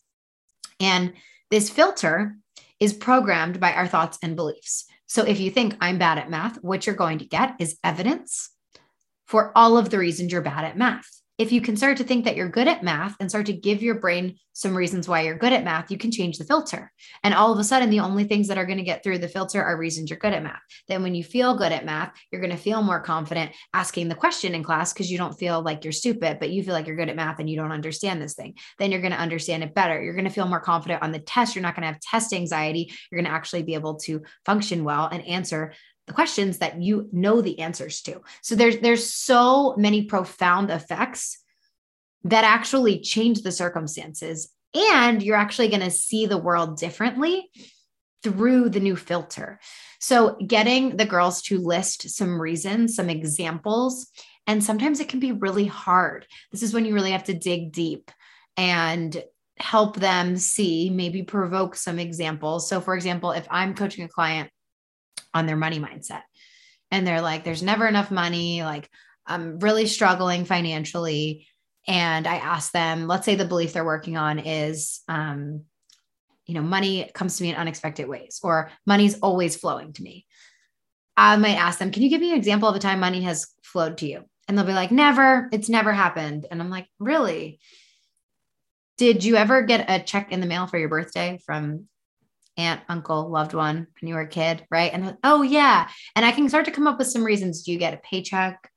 And 0.79 1.13
this 1.51 1.69
filter 1.69 2.35
is 2.79 2.93
programmed 2.93 3.59
by 3.59 3.73
our 3.73 3.87
thoughts 3.87 4.17
and 4.21 4.35
beliefs. 4.35 4.85
So 5.07 5.23
if 5.23 5.39
you 5.39 5.51
think 5.51 5.75
I'm 5.79 5.97
bad 5.97 6.17
at 6.17 6.29
math, 6.29 6.57
what 6.63 6.85
you're 6.85 6.95
going 6.95 7.19
to 7.19 7.25
get 7.25 7.55
is 7.59 7.77
evidence 7.83 8.49
for 9.25 9.51
all 9.55 9.77
of 9.77 9.89
the 9.89 9.97
reasons 9.97 10.31
you're 10.31 10.41
bad 10.41 10.65
at 10.65 10.77
math 10.77 11.14
if 11.37 11.51
you 11.51 11.59
can 11.59 11.75
start 11.75 11.97
to 11.97 12.03
think 12.03 12.25
that 12.25 12.35
you're 12.35 12.49
good 12.49 12.67
at 12.67 12.83
math 12.83 13.15
and 13.19 13.29
start 13.29 13.47
to 13.47 13.53
give 13.53 13.83
your 13.83 13.95
brain 13.95 14.37
some 14.53 14.75
reasons 14.75 15.05
why 15.05 15.21
you're 15.21 15.37
good 15.37 15.51
at 15.51 15.65
math, 15.65 15.91
you 15.91 15.97
can 15.97 16.11
change 16.11 16.37
the 16.37 16.45
filter. 16.45 16.89
And 17.23 17.33
all 17.33 17.51
of 17.51 17.59
a 17.59 17.63
sudden, 17.63 17.89
the 17.89 17.99
only 17.99 18.23
things 18.23 18.47
that 18.47 18.57
are 18.57 18.65
going 18.65 18.77
to 18.77 18.85
get 18.85 19.03
through 19.03 19.17
the 19.17 19.27
filter 19.27 19.61
are 19.61 19.77
reasons 19.77 20.09
you're 20.09 20.17
good 20.17 20.31
at 20.31 20.43
math. 20.43 20.61
Then, 20.87 21.03
when 21.03 21.13
you 21.13 21.25
feel 21.25 21.57
good 21.57 21.73
at 21.73 21.83
math, 21.83 22.13
you're 22.31 22.39
going 22.39 22.55
to 22.55 22.57
feel 22.57 22.81
more 22.81 23.01
confident 23.01 23.51
asking 23.73 24.07
the 24.07 24.15
question 24.15 24.55
in 24.55 24.63
class 24.63 24.93
because 24.93 25.11
you 25.11 25.17
don't 25.17 25.37
feel 25.37 25.61
like 25.61 25.83
you're 25.83 25.91
stupid, 25.91 26.39
but 26.39 26.51
you 26.51 26.63
feel 26.63 26.73
like 26.73 26.87
you're 26.87 26.95
good 26.95 27.09
at 27.09 27.17
math 27.17 27.39
and 27.39 27.49
you 27.49 27.57
don't 27.57 27.73
understand 27.73 28.21
this 28.21 28.35
thing. 28.35 28.55
Then 28.79 28.91
you're 28.91 29.01
going 29.01 29.11
to 29.11 29.19
understand 29.19 29.63
it 29.63 29.75
better. 29.75 30.01
You're 30.01 30.13
going 30.13 30.23
to 30.25 30.31
feel 30.31 30.47
more 30.47 30.61
confident 30.61 31.03
on 31.03 31.11
the 31.11 31.19
test. 31.19 31.53
You're 31.53 31.63
not 31.63 31.75
going 31.75 31.85
to 31.85 31.91
have 31.91 31.99
test 31.99 32.31
anxiety. 32.31 32.93
You're 33.11 33.21
going 33.21 33.29
to 33.29 33.35
actually 33.35 33.63
be 33.63 33.73
able 33.73 33.95
to 33.95 34.23
function 34.45 34.85
well 34.85 35.09
and 35.11 35.25
answer 35.27 35.73
the 36.07 36.13
questions 36.13 36.59
that 36.59 36.81
you 36.81 37.09
know 37.11 37.41
the 37.41 37.59
answers 37.59 38.01
to. 38.03 38.21
So 38.41 38.55
there's 38.55 38.77
there's 38.79 39.11
so 39.11 39.75
many 39.77 40.03
profound 40.03 40.69
effects 40.69 41.39
that 42.23 42.43
actually 42.43 42.99
change 43.01 43.41
the 43.41 43.51
circumstances 43.51 44.49
and 44.73 45.23
you're 45.23 45.37
actually 45.37 45.69
going 45.69 45.81
to 45.81 45.91
see 45.91 46.25
the 46.25 46.37
world 46.37 46.77
differently 46.77 47.49
through 48.23 48.69
the 48.69 48.79
new 48.79 48.95
filter. 48.95 49.59
So 49.99 50.35
getting 50.45 50.97
the 50.97 51.05
girls 51.05 51.41
to 51.43 51.59
list 51.59 52.09
some 52.09 52.41
reasons, 52.41 52.95
some 52.95 53.09
examples, 53.09 54.07
and 54.47 54.63
sometimes 54.63 54.99
it 54.99 55.09
can 55.09 55.19
be 55.19 55.31
really 55.31 55.65
hard. 55.65 56.25
This 56.51 56.61
is 56.61 56.73
when 56.73 56.85
you 56.85 56.93
really 56.93 57.11
have 57.11 57.25
to 57.25 57.33
dig 57.33 57.71
deep 57.71 58.11
and 58.57 59.23
help 59.57 59.97
them 59.97 60.37
see, 60.37 60.89
maybe 60.89 61.23
provoke 61.23 61.75
some 61.75 61.99
examples. 61.99 62.67
So, 62.67 62.81
for 62.81 62.95
example, 62.95 63.31
if 63.31 63.47
I'm 63.49 63.73
coaching 63.73 64.03
a 64.03 64.09
client 64.09 64.49
on 65.35 65.45
their 65.45 65.55
money 65.55 65.79
mindset. 65.79 66.23
And 66.89 67.05
they're 67.05 67.21
like, 67.21 67.43
there's 67.43 67.61
never 67.61 67.87
enough 67.87 68.09
money. 68.09 68.63
Like, 68.63 68.89
I'm 69.27 69.59
really 69.59 69.85
struggling 69.85 70.45
financially. 70.45 71.47
And 71.87 72.25
I 72.25 72.37
ask 72.37 72.71
them, 72.71 73.07
let's 73.07 73.25
say 73.25 73.35
the 73.35 73.45
belief 73.45 73.73
they're 73.73 73.85
working 73.85 74.17
on 74.17 74.39
is, 74.39 75.01
um, 75.07 75.65
you 76.47 76.55
know, 76.55 76.61
money 76.61 77.11
comes 77.13 77.37
to 77.37 77.43
me 77.43 77.49
in 77.49 77.55
unexpected 77.55 78.07
ways, 78.07 78.39
or 78.41 78.71
money's 78.85 79.19
always 79.19 79.55
flowing 79.55 79.93
to 79.93 80.03
me. 80.03 80.25
I 81.17 81.35
might 81.37 81.55
ask 81.55 81.79
them, 81.79 81.91
can 81.91 82.03
you 82.03 82.09
give 82.09 82.21
me 82.21 82.31
an 82.31 82.37
example 82.37 82.69
of 82.69 82.75
a 82.75 82.79
time 82.79 82.99
money 82.99 83.21
has 83.21 83.47
flowed 83.63 83.97
to 83.99 84.07
you? 84.07 84.23
And 84.47 84.57
they'll 84.57 84.65
be 84.65 84.73
like, 84.73 84.91
never, 84.91 85.49
it's 85.51 85.69
never 85.69 85.91
happened. 85.91 86.45
And 86.49 86.61
I'm 86.61 86.69
like, 86.69 86.87
really? 86.99 87.59
Did 88.97 89.23
you 89.23 89.35
ever 89.35 89.63
get 89.63 89.89
a 89.89 90.03
check 90.03 90.31
in 90.31 90.39
the 90.39 90.45
mail 90.45 90.67
for 90.67 90.77
your 90.77 90.89
birthday 90.89 91.39
from 91.45 91.87
aunt, 92.57 92.81
uncle, 92.89 93.29
loved 93.29 93.53
one 93.53 93.87
when 93.99 94.09
you 94.09 94.15
were 94.15 94.21
a 94.21 94.27
kid, 94.27 94.65
right? 94.71 94.93
And 94.93 95.17
oh, 95.23 95.41
yeah. 95.41 95.89
And 96.15 96.25
I 96.25 96.31
can 96.31 96.49
start 96.49 96.65
to 96.65 96.71
come 96.71 96.87
up 96.87 96.97
with 96.97 97.07
some 97.07 97.23
reasons. 97.23 97.63
Do 97.63 97.71
you 97.71 97.77
get 97.77 97.93
a 97.93 97.97
paycheck? 97.97 98.69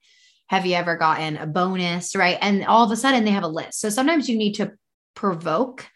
Have 0.49 0.67
you 0.67 0.75
ever 0.75 0.97
gotten 0.97 1.37
a 1.37 1.47
bonus, 1.47 2.17
right? 2.17 2.39
And 2.41 2.65
all 2.65 2.85
of 2.85 2.91
a 2.91 2.97
sudden 2.97 3.25
they 3.25 3.31
have 3.31 3.43
a 3.43 3.49
list. 3.49 3.81
So 3.81 3.91
sometimes 3.91 4.29
you 4.29 4.39
need 4.39 4.55
to 4.55 4.73
provoke 5.15 5.87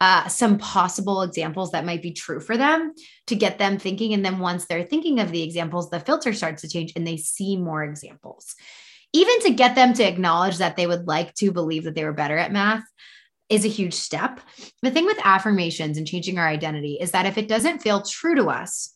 uh, 0.00 0.28
some 0.28 0.58
possible 0.58 1.22
examples 1.22 1.70
that 1.70 1.86
might 1.86 2.02
be 2.02 2.12
true 2.12 2.40
for 2.40 2.56
them 2.56 2.92
to 3.28 3.34
get 3.34 3.58
them 3.58 3.78
thinking. 3.78 4.12
And 4.12 4.24
then 4.24 4.38
once 4.38 4.66
they're 4.66 4.84
thinking 4.84 5.20
of 5.20 5.32
the 5.32 5.42
examples, 5.42 5.88
the 5.88 6.00
filter 6.00 6.34
starts 6.34 6.62
to 6.62 6.68
change 6.68 6.92
and 6.94 7.06
they 7.06 7.16
see 7.16 7.56
more 7.56 7.82
examples. 7.82 8.54
Even 9.14 9.40
to 9.40 9.50
get 9.50 9.74
them 9.74 9.94
to 9.94 10.06
acknowledge 10.06 10.58
that 10.58 10.76
they 10.76 10.86
would 10.86 11.06
like 11.06 11.32
to 11.34 11.50
believe 11.50 11.84
that 11.84 11.94
they 11.94 12.04
were 12.04 12.12
better 12.12 12.36
at 12.36 12.52
math, 12.52 12.84
is 13.48 13.64
a 13.64 13.68
huge 13.68 13.94
step. 13.94 14.40
The 14.82 14.90
thing 14.90 15.06
with 15.06 15.18
affirmations 15.24 15.98
and 15.98 16.06
changing 16.06 16.38
our 16.38 16.48
identity 16.48 16.98
is 17.00 17.12
that 17.12 17.26
if 17.26 17.38
it 17.38 17.48
doesn't 17.48 17.82
feel 17.82 18.02
true 18.02 18.34
to 18.36 18.46
us, 18.46 18.94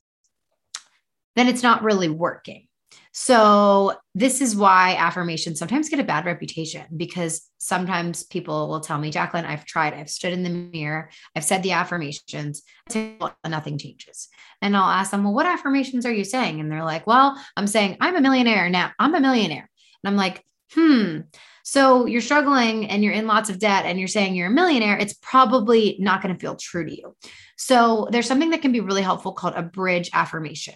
then 1.36 1.48
it's 1.48 1.62
not 1.62 1.82
really 1.82 2.08
working. 2.08 2.66
So, 3.12 3.94
this 4.14 4.40
is 4.40 4.54
why 4.54 4.94
affirmations 4.94 5.58
sometimes 5.58 5.88
get 5.88 5.98
a 5.98 6.04
bad 6.04 6.26
reputation 6.26 6.84
because 6.96 7.48
sometimes 7.58 8.22
people 8.22 8.68
will 8.68 8.80
tell 8.80 8.98
me, 8.98 9.10
Jacqueline, 9.10 9.44
I've 9.44 9.64
tried, 9.64 9.94
I've 9.94 10.10
stood 10.10 10.32
in 10.32 10.44
the 10.44 10.50
mirror, 10.50 11.10
I've 11.34 11.44
said 11.44 11.62
the 11.62 11.72
affirmations, 11.72 12.62
nothing 12.94 13.78
changes. 13.78 14.28
And 14.62 14.76
I'll 14.76 14.90
ask 14.90 15.10
them, 15.10 15.24
Well, 15.24 15.34
what 15.34 15.46
affirmations 15.46 16.06
are 16.06 16.12
you 16.12 16.24
saying? 16.24 16.60
And 16.60 16.70
they're 16.70 16.84
like, 16.84 17.06
Well, 17.06 17.40
I'm 17.56 17.66
saying 17.66 17.96
I'm 18.00 18.14
a 18.14 18.20
millionaire 18.20 18.70
now, 18.70 18.92
I'm 18.98 19.14
a 19.14 19.20
millionaire. 19.20 19.68
And 20.04 20.10
I'm 20.10 20.16
like, 20.16 20.44
Hmm, 20.72 21.20
so 21.64 22.06
you're 22.06 22.20
struggling 22.20 22.88
and 22.88 23.02
you're 23.04 23.12
in 23.12 23.26
lots 23.26 23.50
of 23.50 23.58
debt 23.58 23.84
and 23.86 23.98
you're 23.98 24.08
saying 24.08 24.34
you're 24.34 24.48
a 24.48 24.50
millionaire, 24.50 24.96
it's 24.96 25.14
probably 25.14 25.96
not 25.98 26.22
going 26.22 26.34
to 26.34 26.40
feel 26.40 26.56
true 26.56 26.84
to 26.84 26.96
you. 26.96 27.16
So 27.56 28.08
there's 28.10 28.26
something 28.26 28.50
that 28.50 28.62
can 28.62 28.72
be 28.72 28.80
really 28.80 29.02
helpful 29.02 29.32
called 29.32 29.54
a 29.56 29.62
bridge 29.62 30.10
affirmation. 30.12 30.74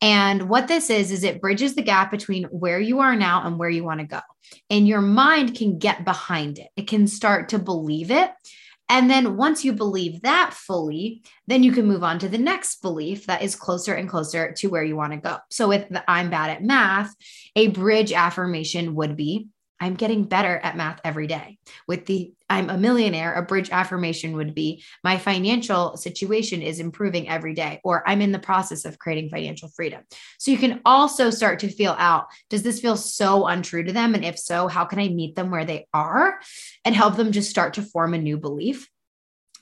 And 0.00 0.48
what 0.48 0.68
this 0.68 0.90
is, 0.90 1.10
is 1.10 1.24
it 1.24 1.40
bridges 1.40 1.74
the 1.74 1.82
gap 1.82 2.10
between 2.10 2.44
where 2.44 2.78
you 2.78 3.00
are 3.00 3.16
now 3.16 3.46
and 3.46 3.58
where 3.58 3.70
you 3.70 3.84
want 3.84 4.00
to 4.00 4.06
go. 4.06 4.20
And 4.68 4.86
your 4.86 5.00
mind 5.00 5.56
can 5.56 5.78
get 5.78 6.04
behind 6.04 6.58
it, 6.58 6.68
it 6.76 6.86
can 6.86 7.06
start 7.06 7.48
to 7.50 7.58
believe 7.58 8.10
it. 8.10 8.30
And 8.88 9.10
then 9.10 9.36
once 9.36 9.64
you 9.64 9.72
believe 9.72 10.22
that 10.22 10.52
fully, 10.52 11.22
then 11.46 11.62
you 11.62 11.72
can 11.72 11.86
move 11.86 12.04
on 12.04 12.18
to 12.18 12.28
the 12.28 12.38
next 12.38 12.82
belief 12.82 13.26
that 13.26 13.42
is 13.42 13.56
closer 13.56 13.94
and 13.94 14.08
closer 14.08 14.52
to 14.58 14.68
where 14.68 14.84
you 14.84 14.94
want 14.94 15.12
to 15.12 15.18
go. 15.18 15.38
So 15.50 15.68
with 15.68 15.88
the 15.88 16.08
I'm 16.08 16.30
bad 16.30 16.50
at 16.50 16.62
math, 16.62 17.14
a 17.56 17.68
bridge 17.68 18.12
affirmation 18.12 18.94
would 18.94 19.16
be 19.16 19.48
I'm 19.84 19.96
getting 19.96 20.24
better 20.24 20.58
at 20.62 20.78
math 20.78 20.98
every 21.04 21.26
day. 21.26 21.58
With 21.86 22.06
the 22.06 22.32
I'm 22.48 22.70
a 22.70 22.78
millionaire, 22.78 23.34
a 23.34 23.42
bridge 23.42 23.68
affirmation 23.70 24.34
would 24.36 24.54
be 24.54 24.82
my 25.02 25.18
financial 25.18 25.98
situation 25.98 26.62
is 26.62 26.80
improving 26.80 27.28
every 27.28 27.52
day, 27.52 27.82
or 27.84 28.02
I'm 28.08 28.22
in 28.22 28.32
the 28.32 28.38
process 28.38 28.86
of 28.86 28.98
creating 28.98 29.28
financial 29.28 29.68
freedom. 29.68 30.02
So 30.38 30.50
you 30.50 30.56
can 30.56 30.80
also 30.86 31.28
start 31.28 31.58
to 31.58 31.68
feel 31.68 31.94
out 31.98 32.28
does 32.48 32.62
this 32.62 32.80
feel 32.80 32.96
so 32.96 33.46
untrue 33.46 33.84
to 33.84 33.92
them? 33.92 34.14
And 34.14 34.24
if 34.24 34.38
so, 34.38 34.68
how 34.68 34.86
can 34.86 35.00
I 35.00 35.08
meet 35.08 35.36
them 35.36 35.50
where 35.50 35.66
they 35.66 35.86
are 35.92 36.40
and 36.86 36.94
help 36.94 37.16
them 37.16 37.30
just 37.30 37.50
start 37.50 37.74
to 37.74 37.82
form 37.82 38.14
a 38.14 38.18
new 38.18 38.38
belief? 38.38 38.88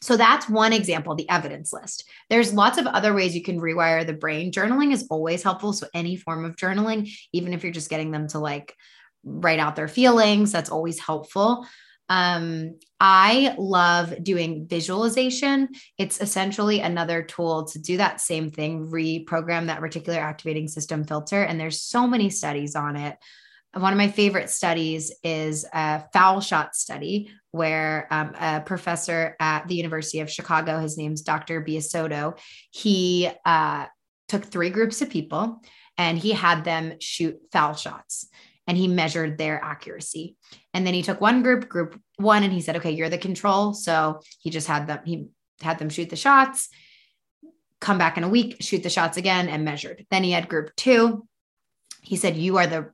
So 0.03 0.17
that's 0.17 0.49
one 0.49 0.73
example, 0.73 1.17
the 1.17 1.29
evidence 1.31 1.73
list. 1.73 2.09
There's 2.31 2.55
lots 2.55 2.79
of 2.79 2.87
other 2.87 3.13
ways 3.13 3.35
you 3.35 3.43
can 3.43 3.61
rewire 3.61 4.07
the 4.07 4.13
brain. 4.13 4.53
Journaling 4.53 4.93
is 4.93 5.07
always 5.11 5.43
helpful. 5.43 5.73
So 5.73 5.89
any 5.95 6.17
form 6.17 6.45
of 6.45 6.55
journaling, 6.55 7.13
even 7.33 7.53
if 7.53 7.65
you're 7.65 7.73
just 7.73 7.91
getting 7.91 8.13
them 8.13 8.29
to 8.29 8.39
like 8.39 8.77
write 9.25 9.59
out 9.59 9.77
their 9.77 9.89
feelings. 9.89 10.53
That's 10.53 10.71
always 10.71 10.99
helpful. 10.99 11.67
Um, 12.09 12.79
I 13.01 13.55
love 13.59 14.23
doing 14.23 14.67
visualization. 14.69 15.71
It's 15.97 16.21
essentially 16.21 16.81
another 16.81 17.23
tool 17.23 17.65
to 17.69 17.79
do 17.79 17.97
that 17.97 18.21
same 18.21 18.51
thing, 18.51 18.89
reprogram 18.89 19.67
that 19.67 19.81
reticular 19.81 20.19
activating 20.19 20.69
system 20.69 21.05
filter. 21.05 21.43
And 21.43 21.59
there's 21.59 21.81
so 21.81 22.07
many 22.07 22.29
studies 22.29 22.77
on 22.77 22.97
it. 22.97 23.17
One 23.75 23.95
of 23.95 23.97
my 23.97 24.09
favorite 24.09 24.51
studies 24.51 25.11
is 25.25 25.65
a 25.73 26.05
foul 26.13 26.43
shot 26.43 26.77
study 26.77 27.31
where 27.53 28.07
um, 28.11 28.35
a 28.39 28.61
professor 28.61 29.35
at 29.41 29.67
the 29.67 29.75
University 29.75 30.21
of 30.21 30.31
Chicago, 30.31 30.79
his 30.81 30.99
name's 30.99 31.23
Dr. 31.23 31.65
Biasotto, 31.65 32.39
he 32.71 33.31
uh, 33.47 33.87
took 34.29 34.45
three 34.45 34.69
groups 34.69 35.01
of 35.01 35.09
people 35.09 35.63
and 35.97 36.19
he 36.19 36.33
had 36.33 36.65
them 36.65 36.95
shoot 37.01 37.39
foul 37.51 37.75
shots 37.75 38.27
and 38.67 38.77
he 38.77 38.89
measured 38.89 39.39
their 39.39 39.63
accuracy. 39.63 40.37
And 40.73 40.87
then 40.87 40.95
he 40.95 41.03
took 41.03 41.21
one 41.21 41.43
group, 41.43 41.69
group 41.69 42.01
one, 42.17 42.43
and 42.43 42.53
he 42.53 42.61
said, 42.61 42.77
okay, 42.77 42.93
you're 42.93 43.09
the 43.09 43.19
control. 43.19 43.75
So 43.75 44.21
he 44.39 44.51
just 44.51 44.69
had 44.69 44.87
them, 44.87 45.01
he 45.05 45.29
had 45.61 45.79
them 45.79 45.89
shoot 45.89 46.11
the 46.11 46.17
shots, 46.17 46.69
come 47.81 47.99
back 47.99 48.17
in 48.17 48.25
a 48.25 48.29
week, 48.29 48.57
shoot 48.61 48.83
the 48.83 48.91
shots 48.91 49.17
again, 49.17 49.49
and 49.49 49.65
measured. 49.65 50.07
Then 50.11 50.23
he 50.23 50.31
had 50.31 50.49
group 50.49 50.75
two. 50.77 51.27
He 52.03 52.17
said, 52.17 52.37
you 52.37 52.59
are 52.59 52.67
the 52.67 52.91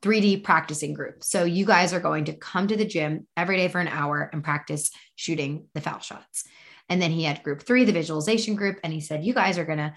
3D 0.00 0.42
practicing 0.42 0.94
group. 0.94 1.22
So 1.22 1.44
you 1.44 1.64
guys 1.64 1.92
are 1.92 2.00
going 2.00 2.24
to 2.24 2.32
come 2.32 2.66
to 2.68 2.76
the 2.76 2.84
gym 2.84 3.26
every 3.36 3.56
day 3.56 3.68
for 3.68 3.80
an 3.80 3.88
hour 3.88 4.28
and 4.32 4.42
practice 4.42 4.90
shooting 5.14 5.66
the 5.74 5.80
foul 5.80 6.00
shots. 6.00 6.44
And 6.88 7.00
then 7.00 7.10
he 7.10 7.24
had 7.24 7.42
group 7.42 7.62
three, 7.62 7.84
the 7.84 7.92
visualization 7.92 8.56
group. 8.56 8.78
And 8.82 8.92
he 8.92 9.00
said, 9.00 9.24
you 9.24 9.32
guys 9.32 9.58
are 9.58 9.64
going 9.64 9.78
to 9.78 9.94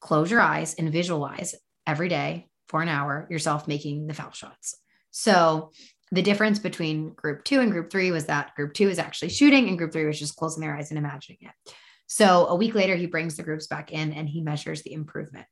close 0.00 0.30
your 0.30 0.40
eyes 0.40 0.74
and 0.74 0.92
visualize 0.92 1.54
every 1.86 2.08
day 2.08 2.49
for 2.70 2.80
an 2.80 2.88
hour 2.88 3.26
yourself 3.28 3.66
making 3.66 4.06
the 4.06 4.14
foul 4.14 4.30
shots. 4.30 4.76
So 5.10 5.72
the 6.12 6.22
difference 6.22 6.60
between 6.60 7.10
group 7.10 7.42
two 7.42 7.58
and 7.58 7.72
group 7.72 7.90
three 7.90 8.12
was 8.12 8.26
that 8.26 8.54
group 8.54 8.74
two 8.74 8.88
is 8.88 9.00
actually 9.00 9.30
shooting 9.30 9.68
and 9.68 9.76
group 9.76 9.92
three 9.92 10.06
was 10.06 10.20
just 10.20 10.36
closing 10.36 10.60
their 10.60 10.76
eyes 10.76 10.90
and 10.90 10.98
imagining 10.98 11.38
it. 11.40 11.74
So 12.06 12.46
a 12.46 12.54
week 12.54 12.74
later, 12.74 12.94
he 12.94 13.06
brings 13.06 13.36
the 13.36 13.42
groups 13.42 13.66
back 13.66 13.92
in 13.92 14.12
and 14.12 14.28
he 14.28 14.40
measures 14.40 14.82
the 14.82 14.92
improvement. 14.92 15.46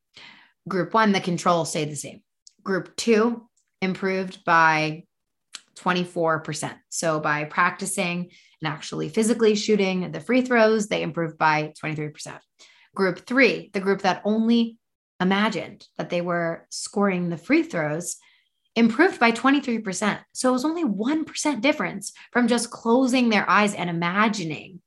Group 0.68 0.94
one, 0.94 1.10
the 1.10 1.20
control 1.20 1.64
stayed 1.64 1.90
the 1.90 1.96
same. 1.96 2.22
Group 2.62 2.94
two 2.94 3.48
improved 3.82 4.44
by 4.44 5.04
24%. 5.76 6.76
So 6.88 7.18
by 7.18 7.44
practicing 7.44 8.30
and 8.62 8.72
actually 8.72 9.08
physically 9.08 9.56
shooting 9.56 10.12
the 10.12 10.20
free 10.20 10.42
throws, 10.42 10.86
they 10.86 11.02
improved 11.02 11.36
by 11.36 11.72
23%. 11.82 12.38
Group 12.94 13.26
three, 13.26 13.70
the 13.72 13.80
group 13.80 14.02
that 14.02 14.22
only 14.24 14.78
imagined 15.20 15.86
that 15.96 16.10
they 16.10 16.20
were 16.20 16.66
scoring 16.70 17.28
the 17.28 17.36
free 17.36 17.62
throws 17.62 18.16
improved 18.76 19.18
by 19.18 19.32
23%. 19.32 20.20
So 20.32 20.50
it 20.50 20.52
was 20.52 20.64
only 20.64 20.84
1% 20.84 21.60
difference 21.60 22.12
from 22.32 22.46
just 22.46 22.70
closing 22.70 23.28
their 23.28 23.48
eyes 23.50 23.74
and 23.74 23.90
imagining 23.90 24.80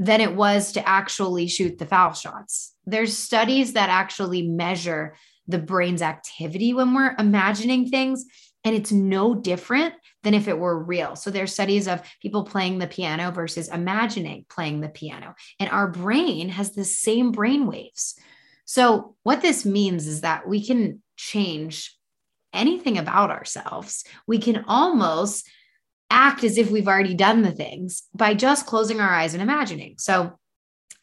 than 0.00 0.20
it 0.20 0.34
was 0.34 0.72
to 0.72 0.88
actually 0.88 1.46
shoot 1.46 1.78
the 1.78 1.86
foul 1.86 2.12
shots. 2.12 2.74
There's 2.86 3.16
studies 3.16 3.74
that 3.74 3.90
actually 3.90 4.42
measure 4.42 5.14
the 5.46 5.58
brain's 5.58 6.02
activity 6.02 6.72
when 6.74 6.94
we're 6.94 7.14
imagining 7.18 7.88
things, 7.88 8.24
and 8.64 8.74
it's 8.74 8.92
no 8.92 9.34
different 9.34 9.94
than 10.22 10.34
if 10.34 10.48
it 10.48 10.58
were 10.58 10.82
real. 10.82 11.16
So 11.16 11.30
there's 11.30 11.52
studies 11.52 11.86
of 11.86 12.02
people 12.20 12.44
playing 12.44 12.78
the 12.78 12.86
piano 12.86 13.30
versus 13.30 13.68
imagining 13.68 14.46
playing 14.48 14.80
the 14.80 14.88
piano, 14.88 15.34
and 15.58 15.70
our 15.70 15.88
brain 15.88 16.48
has 16.48 16.72
the 16.72 16.84
same 16.84 17.30
brain 17.30 17.66
waves. 17.66 18.18
So 18.70 19.16
what 19.24 19.42
this 19.42 19.66
means 19.66 20.06
is 20.06 20.20
that 20.20 20.46
we 20.46 20.64
can 20.64 21.02
change 21.16 21.92
anything 22.54 22.98
about 22.98 23.32
ourselves. 23.32 24.04
We 24.28 24.38
can 24.38 24.64
almost 24.68 25.50
act 26.08 26.44
as 26.44 26.56
if 26.56 26.70
we've 26.70 26.86
already 26.86 27.14
done 27.14 27.42
the 27.42 27.50
things 27.50 28.04
by 28.14 28.34
just 28.34 28.66
closing 28.66 29.00
our 29.00 29.10
eyes 29.10 29.34
and 29.34 29.42
imagining. 29.42 29.96
So, 29.98 30.38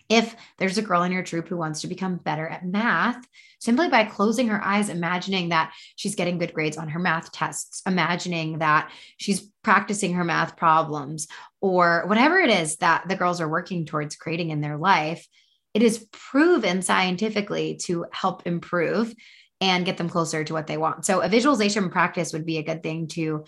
if 0.08 0.34
there's 0.58 0.78
a 0.78 0.82
girl 0.82 1.04
in 1.04 1.12
your 1.12 1.24
troop 1.24 1.50
who 1.50 1.58
wants 1.58 1.82
to 1.82 1.88
become 1.88 2.16
better 2.16 2.48
at 2.48 2.66
math, 2.66 3.28
simply 3.60 3.90
by 3.90 4.06
closing 4.06 4.48
her 4.48 4.64
eyes, 4.64 4.88
imagining 4.88 5.50
that 5.50 5.74
she's 5.98 6.16
getting 6.16 6.38
good 6.38 6.54
grades 6.54 6.78
on 6.78 6.88
her 6.88 7.00
math 7.00 7.34
tests, 7.34 7.82
imagining 7.86 8.60
that 8.60 8.90
she's 9.18 9.52
practicing 9.62 10.14
her 10.14 10.24
math 10.24 10.56
problems, 10.56 11.28
or 11.60 12.06
whatever 12.08 12.40
it 12.40 12.50
is 12.50 12.78
that 12.78 13.10
the 13.10 13.18
girls 13.18 13.42
are 13.42 13.50
working 13.50 13.86
towards 13.86 14.16
creating 14.16 14.52
in 14.52 14.62
their 14.62 14.78
life, 14.78 15.28
it 15.74 15.84
is 15.84 16.08
proven 16.12 16.82
scientifically 16.82 17.76
to 17.84 18.06
help 18.12 18.46
improve 18.46 19.14
and 19.60 19.86
get 19.86 19.98
them 19.98 20.10
closer 20.10 20.44
to 20.44 20.54
what 20.54 20.68
they 20.68 20.78
want. 20.78 21.06
So, 21.06 21.22
a 21.22 21.30
visualization 21.30 21.90
practice 21.90 22.34
would 22.34 22.46
be 22.46 22.58
a 22.58 22.64
good 22.64 22.84
thing 22.84 23.08
to 23.10 23.46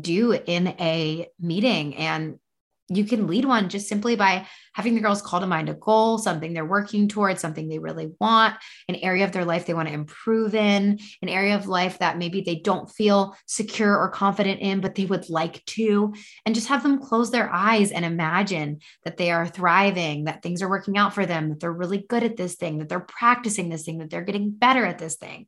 do 0.00 0.32
in 0.32 0.68
a 0.80 1.28
meeting. 1.40 1.96
And 1.96 2.38
you 2.88 3.04
can 3.04 3.26
lead 3.26 3.44
one 3.44 3.68
just 3.68 3.88
simply 3.88 4.16
by 4.16 4.46
having 4.74 4.94
the 4.94 5.00
girls 5.00 5.22
call 5.22 5.40
to 5.40 5.46
mind 5.46 5.68
a 5.68 5.74
goal, 5.74 6.18
something 6.18 6.52
they're 6.52 6.64
working 6.64 7.08
towards, 7.08 7.40
something 7.40 7.68
they 7.68 7.78
really 7.78 8.10
want, 8.20 8.54
an 8.88 8.96
area 8.96 9.24
of 9.24 9.32
their 9.32 9.44
life 9.44 9.66
they 9.66 9.74
want 9.74 9.88
to 9.88 9.94
improve 9.94 10.54
in, 10.54 10.98
an 11.20 11.28
area 11.28 11.54
of 11.54 11.66
life 11.66 11.98
that 11.98 12.18
maybe 12.18 12.40
they 12.40 12.56
don't 12.56 12.90
feel 12.90 13.36
secure 13.46 13.96
or 13.96 14.10
confident 14.10 14.60
in, 14.60 14.80
but 14.80 14.94
they 14.94 15.04
would 15.04 15.28
like 15.28 15.64
to, 15.66 16.12
and 16.44 16.54
just 16.54 16.68
have 16.68 16.82
them 16.82 17.00
close 17.00 17.30
their 17.30 17.52
eyes 17.52 17.92
and 17.92 18.04
imagine 18.04 18.80
that 19.04 19.16
they 19.16 19.30
are 19.30 19.46
thriving, 19.46 20.24
that 20.24 20.42
things 20.42 20.62
are 20.62 20.70
working 20.70 20.96
out 20.96 21.14
for 21.14 21.26
them, 21.26 21.50
that 21.50 21.60
they're 21.60 21.72
really 21.72 22.04
good 22.08 22.22
at 22.22 22.36
this 22.36 22.56
thing, 22.56 22.78
that 22.78 22.88
they're 22.88 23.00
practicing 23.00 23.68
this 23.68 23.84
thing, 23.84 23.98
that 23.98 24.10
they're 24.10 24.22
getting 24.22 24.50
better 24.50 24.84
at 24.84 24.98
this 24.98 25.16
thing. 25.16 25.46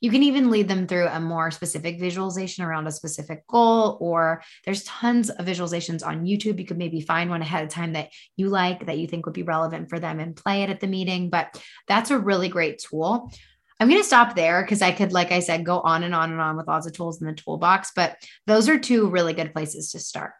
You 0.00 0.10
can 0.10 0.22
even 0.22 0.50
lead 0.50 0.66
them 0.66 0.86
through 0.86 1.08
a 1.08 1.20
more 1.20 1.50
specific 1.50 2.00
visualization 2.00 2.64
around 2.64 2.86
a 2.86 2.90
specific 2.90 3.46
goal, 3.46 3.98
or 4.00 4.42
there's 4.64 4.84
tons 4.84 5.28
of 5.30 5.44
visualizations 5.44 6.04
on 6.04 6.24
YouTube. 6.24 6.58
You 6.58 6.66
could 6.66 6.78
maybe 6.78 7.00
find 7.02 7.28
one 7.28 7.42
ahead 7.42 7.64
of 7.64 7.68
time 7.68 7.92
that 7.92 8.10
you 8.36 8.48
like, 8.48 8.86
that 8.86 8.98
you 8.98 9.06
think 9.06 9.26
would 9.26 9.34
be 9.34 9.42
relevant 9.42 9.90
for 9.90 9.98
them 9.98 10.18
and 10.18 10.34
play 10.34 10.62
it 10.62 10.70
at 10.70 10.80
the 10.80 10.86
meeting. 10.86 11.28
But 11.28 11.62
that's 11.86 12.10
a 12.10 12.18
really 12.18 12.48
great 12.48 12.78
tool. 12.78 13.30
I'm 13.78 13.88
going 13.88 14.00
to 14.00 14.06
stop 14.06 14.34
there 14.34 14.62
because 14.62 14.82
I 14.82 14.92
could, 14.92 15.12
like 15.12 15.32
I 15.32 15.40
said, 15.40 15.64
go 15.64 15.80
on 15.80 16.02
and 16.02 16.14
on 16.14 16.32
and 16.32 16.40
on 16.40 16.56
with 16.56 16.68
lots 16.68 16.86
of 16.86 16.92
tools 16.92 17.20
in 17.20 17.26
the 17.26 17.32
toolbox, 17.32 17.92
but 17.96 18.16
those 18.46 18.68
are 18.68 18.78
two 18.78 19.08
really 19.08 19.32
good 19.32 19.54
places 19.54 19.92
to 19.92 19.98
start. 19.98 20.32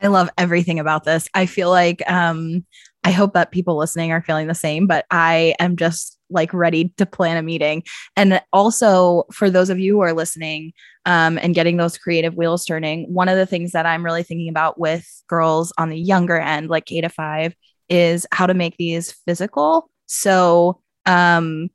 I 0.00 0.08
love 0.08 0.28
everything 0.36 0.80
about 0.80 1.04
this. 1.04 1.28
I 1.32 1.46
feel 1.46 1.70
like 1.70 2.02
um, 2.10 2.66
I 3.04 3.12
hope 3.12 3.34
that 3.34 3.52
people 3.52 3.76
listening 3.76 4.10
are 4.10 4.22
feeling 4.22 4.48
the 4.48 4.54
same, 4.54 4.88
but 4.88 5.06
I 5.08 5.54
am 5.60 5.76
just 5.76 6.18
like 6.32 6.52
ready 6.52 6.92
to 6.96 7.06
plan 7.06 7.36
a 7.36 7.42
meeting. 7.42 7.82
And 8.16 8.40
also 8.52 9.24
for 9.32 9.50
those 9.50 9.70
of 9.70 9.78
you 9.78 9.94
who 9.94 10.00
are 10.00 10.12
listening 10.12 10.72
um, 11.06 11.38
and 11.38 11.54
getting 11.54 11.76
those 11.76 11.98
creative 11.98 12.34
wheels 12.34 12.64
turning, 12.64 13.12
one 13.12 13.28
of 13.28 13.36
the 13.36 13.46
things 13.46 13.72
that 13.72 13.86
I'm 13.86 14.04
really 14.04 14.22
thinking 14.22 14.48
about 14.48 14.78
with 14.78 15.06
girls 15.28 15.72
on 15.78 15.88
the 15.88 15.98
younger 15.98 16.38
end, 16.38 16.70
like 16.70 16.86
K 16.86 17.00
to 17.00 17.08
five, 17.08 17.54
is 17.88 18.26
how 18.32 18.46
to 18.46 18.54
make 18.54 18.76
these 18.76 19.12
physical. 19.26 19.90
So 20.06 20.80
um, 21.06 21.68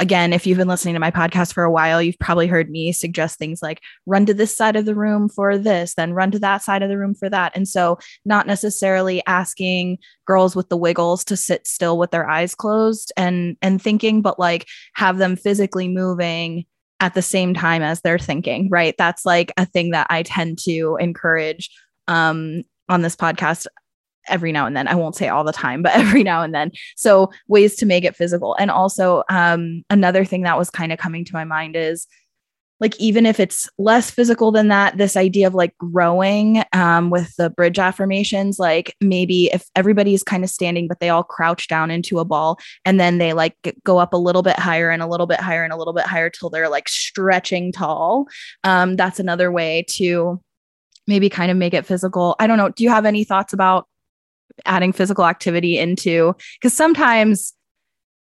again, 0.00 0.32
if 0.32 0.46
you've 0.46 0.58
been 0.58 0.66
listening 0.66 0.94
to 0.94 1.00
my 1.00 1.10
podcast 1.10 1.52
for 1.52 1.62
a 1.62 1.70
while, 1.70 2.02
you've 2.02 2.18
probably 2.18 2.46
heard 2.46 2.70
me 2.70 2.90
suggest 2.90 3.38
things 3.38 3.62
like 3.62 3.80
run 4.06 4.26
to 4.26 4.34
this 4.34 4.56
side 4.56 4.74
of 4.74 4.86
the 4.86 4.94
room 4.94 5.28
for 5.28 5.58
this, 5.58 5.94
then 5.94 6.14
run 6.14 6.30
to 6.30 6.38
that 6.38 6.62
side 6.62 6.82
of 6.82 6.88
the 6.88 6.98
room 6.98 7.14
for 7.14 7.28
that. 7.28 7.52
And 7.54 7.68
so, 7.68 7.98
not 8.24 8.46
necessarily 8.46 9.22
asking 9.26 9.98
girls 10.26 10.56
with 10.56 10.70
the 10.70 10.76
wiggles 10.76 11.24
to 11.26 11.36
sit 11.36 11.66
still 11.66 11.98
with 11.98 12.10
their 12.10 12.28
eyes 12.28 12.54
closed 12.54 13.12
and 13.16 13.56
and 13.62 13.80
thinking, 13.80 14.22
but 14.22 14.38
like 14.38 14.66
have 14.94 15.18
them 15.18 15.36
physically 15.36 15.86
moving 15.86 16.64
at 17.00 17.14
the 17.14 17.22
same 17.22 17.54
time 17.54 17.82
as 17.82 18.00
they're 18.00 18.18
thinking, 18.18 18.68
right? 18.70 18.94
That's 18.98 19.24
like 19.24 19.52
a 19.56 19.66
thing 19.66 19.90
that 19.90 20.06
I 20.10 20.22
tend 20.22 20.58
to 20.64 20.96
encourage 21.00 21.70
um, 22.08 22.62
on 22.88 23.02
this 23.02 23.16
podcast 23.16 23.66
every 24.28 24.52
now 24.52 24.66
and 24.66 24.76
then. 24.76 24.88
I 24.88 24.94
won't 24.94 25.16
say 25.16 25.28
all 25.28 25.44
the 25.44 25.52
time, 25.52 25.82
but 25.82 25.92
every 25.94 26.22
now 26.22 26.42
and 26.42 26.54
then. 26.54 26.72
So 26.96 27.30
ways 27.48 27.76
to 27.76 27.86
make 27.86 28.04
it 28.04 28.16
physical. 28.16 28.56
And 28.58 28.70
also 28.70 29.22
um, 29.28 29.84
another 29.90 30.24
thing 30.24 30.42
that 30.42 30.58
was 30.58 30.70
kind 30.70 30.92
of 30.92 30.98
coming 30.98 31.24
to 31.24 31.34
my 31.34 31.44
mind 31.44 31.76
is 31.76 32.06
like 32.80 32.98
even 32.98 33.26
if 33.26 33.38
it's 33.38 33.68
less 33.78 34.10
physical 34.10 34.50
than 34.50 34.68
that 34.68 34.96
this 34.96 35.16
idea 35.16 35.46
of 35.46 35.54
like 35.54 35.76
growing 35.78 36.64
um, 36.72 37.10
with 37.10 37.34
the 37.36 37.50
bridge 37.50 37.78
affirmations 37.78 38.58
like 38.58 38.96
maybe 39.00 39.50
if 39.52 39.68
everybody's 39.76 40.22
kind 40.22 40.42
of 40.42 40.50
standing 40.50 40.88
but 40.88 40.98
they 40.98 41.10
all 41.10 41.22
crouch 41.22 41.68
down 41.68 41.90
into 41.90 42.18
a 42.18 42.24
ball 42.24 42.58
and 42.84 42.98
then 42.98 43.18
they 43.18 43.32
like 43.32 43.54
go 43.84 43.98
up 43.98 44.12
a 44.12 44.18
little 44.18 44.42
bit 44.42 44.58
higher 44.58 44.90
and 44.90 45.02
a 45.02 45.06
little 45.06 45.26
bit 45.26 45.40
higher 45.40 45.62
and 45.62 45.72
a 45.72 45.76
little 45.76 45.92
bit 45.92 46.06
higher 46.06 46.30
till 46.30 46.50
they're 46.50 46.70
like 46.70 46.88
stretching 46.88 47.70
tall 47.70 48.26
um, 48.64 48.96
that's 48.96 49.20
another 49.20 49.52
way 49.52 49.84
to 49.88 50.40
maybe 51.06 51.28
kind 51.28 51.50
of 51.50 51.56
make 51.56 51.74
it 51.74 51.86
physical 51.86 52.34
i 52.40 52.46
don't 52.46 52.58
know 52.58 52.70
do 52.70 52.82
you 52.82 52.90
have 52.90 53.06
any 53.06 53.24
thoughts 53.24 53.52
about 53.52 53.86
adding 54.66 54.92
physical 54.92 55.24
activity 55.24 55.78
into 55.78 56.34
because 56.60 56.72
sometimes 56.72 57.54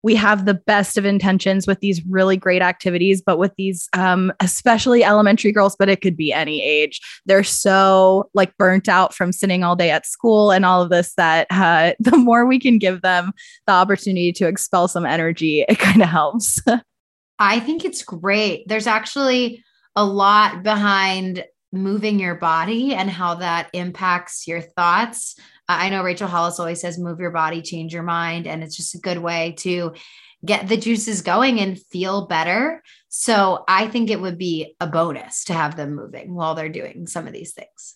we 0.03 0.15
have 0.15 0.45
the 0.45 0.53
best 0.53 0.97
of 0.97 1.05
intentions 1.05 1.67
with 1.67 1.79
these 1.79 2.03
really 2.07 2.35
great 2.35 2.61
activities, 2.61 3.21
but 3.21 3.37
with 3.37 3.53
these, 3.55 3.87
um, 3.93 4.33
especially 4.39 5.03
elementary 5.03 5.51
girls, 5.51 5.75
but 5.77 5.89
it 5.89 6.01
could 6.01 6.17
be 6.17 6.33
any 6.33 6.63
age, 6.63 6.99
they're 7.25 7.43
so 7.43 8.29
like 8.33 8.57
burnt 8.57 8.89
out 8.89 9.13
from 9.13 9.31
sitting 9.31 9.63
all 9.63 9.75
day 9.75 9.91
at 9.91 10.07
school 10.07 10.51
and 10.51 10.65
all 10.65 10.81
of 10.81 10.89
this 10.89 11.13
that 11.15 11.47
uh, 11.51 11.93
the 11.99 12.17
more 12.17 12.45
we 12.45 12.59
can 12.59 12.77
give 12.77 13.01
them 13.01 13.31
the 13.67 13.73
opportunity 13.73 14.31
to 14.31 14.47
expel 14.47 14.87
some 14.87 15.05
energy, 15.05 15.65
it 15.67 15.79
kind 15.79 16.01
of 16.01 16.09
helps. 16.09 16.59
I 17.39 17.59
think 17.59 17.85
it's 17.85 18.03
great. 18.03 18.67
There's 18.67 18.87
actually 18.87 19.63
a 19.95 20.05
lot 20.05 20.63
behind 20.63 21.43
moving 21.73 22.19
your 22.19 22.35
body 22.35 22.93
and 22.93 23.09
how 23.09 23.35
that 23.35 23.69
impacts 23.73 24.47
your 24.47 24.61
thoughts. 24.61 25.35
I 25.79 25.89
know 25.89 26.03
Rachel 26.03 26.27
Hollis 26.27 26.59
always 26.59 26.81
says, 26.81 26.97
move 26.97 27.19
your 27.19 27.31
body, 27.31 27.61
change 27.61 27.93
your 27.93 28.03
mind. 28.03 28.47
And 28.47 28.63
it's 28.63 28.75
just 28.75 28.95
a 28.95 28.99
good 28.99 29.19
way 29.19 29.55
to 29.59 29.93
get 30.43 30.67
the 30.67 30.77
juices 30.77 31.21
going 31.21 31.59
and 31.59 31.79
feel 31.79 32.27
better. 32.27 32.81
So 33.09 33.63
I 33.67 33.87
think 33.87 34.09
it 34.09 34.21
would 34.21 34.37
be 34.37 34.75
a 34.79 34.87
bonus 34.87 35.43
to 35.45 35.53
have 35.53 35.75
them 35.75 35.95
moving 35.95 36.33
while 36.33 36.55
they're 36.55 36.69
doing 36.69 37.07
some 37.07 37.27
of 37.27 37.33
these 37.33 37.53
things. 37.53 37.95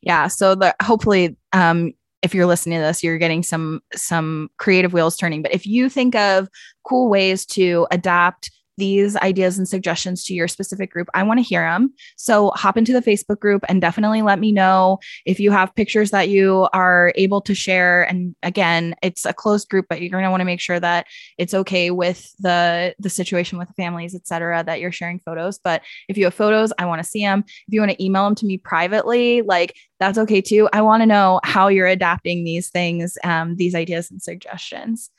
Yeah. 0.00 0.28
So 0.28 0.54
the, 0.54 0.74
hopefully, 0.82 1.36
um, 1.52 1.92
if 2.22 2.34
you're 2.34 2.46
listening 2.46 2.78
to 2.78 2.84
this, 2.84 3.04
you're 3.04 3.18
getting 3.18 3.42
some 3.42 3.82
some 3.94 4.48
creative 4.56 4.92
wheels 4.92 5.16
turning. 5.16 5.42
But 5.42 5.52
if 5.52 5.66
you 5.66 5.88
think 5.88 6.14
of 6.16 6.48
cool 6.82 7.08
ways 7.08 7.44
to 7.46 7.86
adapt 7.90 8.50
these 8.76 9.16
ideas 9.16 9.58
and 9.58 9.68
suggestions 9.68 10.24
to 10.24 10.34
your 10.34 10.48
specific 10.48 10.92
group, 10.92 11.08
I 11.14 11.22
want 11.22 11.38
to 11.38 11.44
hear 11.44 11.62
them. 11.62 11.92
So 12.16 12.50
hop 12.50 12.76
into 12.76 12.92
the 12.92 13.00
Facebook 13.00 13.40
group 13.40 13.64
and 13.68 13.80
definitely 13.80 14.22
let 14.22 14.38
me 14.38 14.52
know 14.52 14.98
if 15.24 15.40
you 15.40 15.50
have 15.50 15.74
pictures 15.74 16.10
that 16.10 16.28
you 16.28 16.68
are 16.72 17.12
able 17.16 17.40
to 17.42 17.54
share. 17.54 18.02
And 18.02 18.34
again, 18.42 18.94
it's 19.02 19.24
a 19.24 19.32
closed 19.32 19.68
group, 19.68 19.86
but 19.88 20.00
you're 20.00 20.10
going 20.10 20.24
to 20.24 20.30
want 20.30 20.40
to 20.40 20.46
make 20.46 20.60
sure 20.60 20.80
that 20.80 21.06
it's 21.38 21.54
okay 21.54 21.90
with 21.90 22.32
the 22.38 22.94
the 22.98 23.10
situation 23.10 23.58
with 23.58 23.68
the 23.68 23.74
families, 23.74 24.14
et 24.14 24.26
cetera, 24.26 24.62
that 24.64 24.80
you're 24.80 24.92
sharing 24.92 25.18
photos. 25.18 25.58
But 25.58 25.82
if 26.08 26.16
you 26.16 26.24
have 26.24 26.34
photos, 26.34 26.72
I 26.78 26.86
want 26.86 27.02
to 27.02 27.08
see 27.08 27.22
them. 27.22 27.44
If 27.46 27.74
you 27.74 27.80
want 27.80 27.92
to 27.92 28.04
email 28.04 28.24
them 28.24 28.34
to 28.36 28.46
me 28.46 28.58
privately, 28.58 29.42
like 29.42 29.74
that's 29.98 30.18
okay 30.18 30.40
too. 30.40 30.68
I 30.72 30.82
want 30.82 31.02
to 31.02 31.06
know 31.06 31.40
how 31.44 31.68
you're 31.68 31.86
adapting 31.86 32.44
these 32.44 32.70
things, 32.70 33.16
um, 33.24 33.56
these 33.56 33.74
ideas 33.74 34.10
and 34.10 34.22
suggestions. 34.22 35.10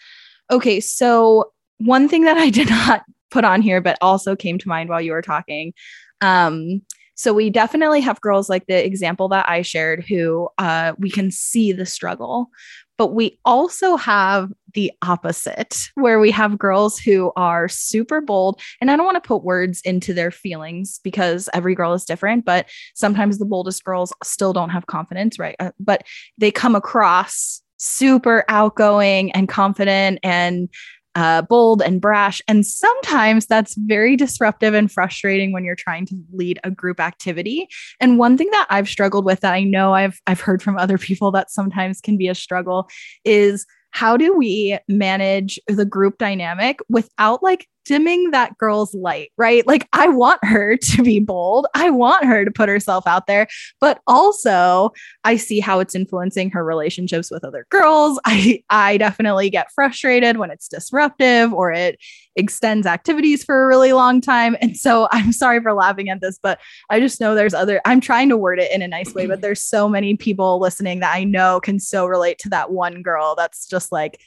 Okay, 0.49 0.79
so 0.79 1.51
one 1.79 2.07
thing 2.07 2.23
that 2.25 2.37
I 2.37 2.49
did 2.49 2.69
not 2.87 3.03
put 3.31 3.45
on 3.45 3.61
here, 3.61 3.81
but 3.81 3.97
also 4.01 4.35
came 4.35 4.57
to 4.57 4.67
mind 4.67 4.89
while 4.89 5.01
you 5.01 5.11
were 5.11 5.21
talking. 5.21 5.73
Um, 6.21 6.81
so 7.15 7.33
we 7.33 7.49
definitely 7.49 7.99
have 8.01 8.21
girls 8.21 8.47
like 8.47 8.67
the 8.67 8.85
example 8.85 9.27
that 9.29 9.49
I 9.49 9.63
shared 9.63 10.05
who 10.07 10.49
uh, 10.59 10.93
we 10.99 11.09
can 11.09 11.31
see 11.31 11.71
the 11.71 11.85
struggle, 11.85 12.51
but 12.95 13.07
we 13.07 13.39
also 13.43 13.95
have 13.95 14.51
the 14.73 14.91
opposite 15.01 15.89
where 15.95 16.19
we 16.19 16.29
have 16.29 16.59
girls 16.59 16.99
who 16.99 17.31
are 17.35 17.67
super 17.67 18.21
bold. 18.21 18.61
And 18.79 18.91
I 18.91 18.95
don't 18.95 19.05
want 19.05 19.21
to 19.21 19.27
put 19.27 19.43
words 19.43 19.81
into 19.81 20.13
their 20.13 20.29
feelings 20.29 20.99
because 21.03 21.49
every 21.55 21.73
girl 21.73 21.93
is 21.93 22.05
different, 22.05 22.45
but 22.45 22.67
sometimes 22.93 23.39
the 23.39 23.45
boldest 23.45 23.83
girls 23.83 24.13
still 24.23 24.53
don't 24.53 24.69
have 24.69 24.85
confidence, 24.85 25.39
right? 25.39 25.55
Uh, 25.59 25.71
but 25.79 26.03
they 26.37 26.51
come 26.51 26.75
across 26.75 27.63
super 27.77 28.43
outgoing 28.47 29.31
and 29.31 29.47
confident 29.47 30.19
and 30.23 30.69
uh, 31.17 31.41
bold 31.41 31.81
and 31.81 31.99
brash. 31.99 32.43
And 32.47 32.63
sometimes 32.63 33.47
that's 33.47 33.73
very 33.73 34.15
disruptive 34.15 34.75
and 34.75 34.91
frustrating 34.91 35.51
when 35.51 35.65
you're 35.65 35.75
trying 35.75 36.05
to 36.05 36.15
lead 36.31 36.59
a 36.63 36.69
group 36.69 36.99
activity. 36.99 37.67
And 37.99 38.19
one 38.19 38.37
thing 38.37 38.51
that 38.51 38.67
I've 38.69 38.87
struggled 38.87 39.25
with 39.25 39.39
that 39.39 39.55
I 39.55 39.63
know 39.63 39.95
I've 39.95 40.21
I've 40.27 40.39
heard 40.39 40.61
from 40.61 40.77
other 40.77 40.97
people 40.99 41.31
that 41.31 41.49
sometimes 41.49 42.01
can 42.01 42.17
be 42.17 42.27
a 42.27 42.35
struggle 42.35 42.87
is 43.25 43.65
how 43.89 44.15
do 44.15 44.37
we 44.37 44.77
manage 44.87 45.59
the 45.67 45.85
group 45.85 46.19
dynamic 46.19 46.77
without 46.87 47.41
like 47.41 47.67
dimming 47.87 48.31
that 48.31 48.57
girl's 48.57 48.93
light, 48.93 49.31
right? 49.37 49.65
Like, 49.65 49.87
I 49.93 50.09
want 50.09 50.43
her 50.43 50.75
to 50.81 51.03
be 51.03 51.19
bold. 51.19 51.67
I 51.73 51.89
want 51.89 52.25
her 52.25 52.43
to 52.43 52.51
put 52.51 52.69
herself 52.69 53.07
out 53.07 53.27
there, 53.27 53.47
but 53.79 54.01
also 54.07 54.91
I 55.23 55.37
see 55.37 55.59
how 55.59 55.79
it's 55.79 55.95
influencing 55.95 56.49
her 56.51 56.63
relationships 56.63 57.31
with 57.31 57.43
other 57.43 57.65
girls. 57.69 58.19
I, 58.25 58.61
I 58.69 58.97
definitely 58.97 59.49
get 59.49 59.71
frustrated 59.71 60.37
when 60.37 60.51
it's 60.51 60.67
disruptive 60.67 61.53
or 61.53 61.71
it 61.71 61.99
extends 62.35 62.85
activities 62.85 63.43
for 63.43 63.63
a 63.63 63.67
really 63.67 63.93
long 63.93 64.21
time. 64.21 64.57
And 64.61 64.75
so 64.75 65.07
I'm 65.11 65.31
sorry 65.31 65.61
for 65.61 65.73
laughing 65.73 66.09
at 66.09 66.21
this, 66.21 66.37
but 66.41 66.59
I 66.89 66.99
just 66.99 67.21
know 67.21 67.33
there's 67.33 67.53
other, 67.53 67.81
I'm 67.85 68.01
trying 68.01 68.29
to 68.29 68.37
word 68.37 68.59
it 68.59 68.71
in 68.71 68.81
a 68.81 68.87
nice 68.87 69.13
way, 69.13 69.27
but 69.27 69.41
there's 69.47 69.63
so 69.63 69.87
many 69.87 70.17
people 70.17 70.59
listening 70.59 70.99
that 70.99 71.15
I 71.15 71.23
know 71.23 71.59
can 71.59 71.79
so 71.79 72.05
relate 72.05 72.39
to 72.39 72.49
that 72.49 72.71
one 72.71 73.01
girl 73.01 73.35
that's 73.35 73.67
just 73.67 73.91
like, 73.91 74.19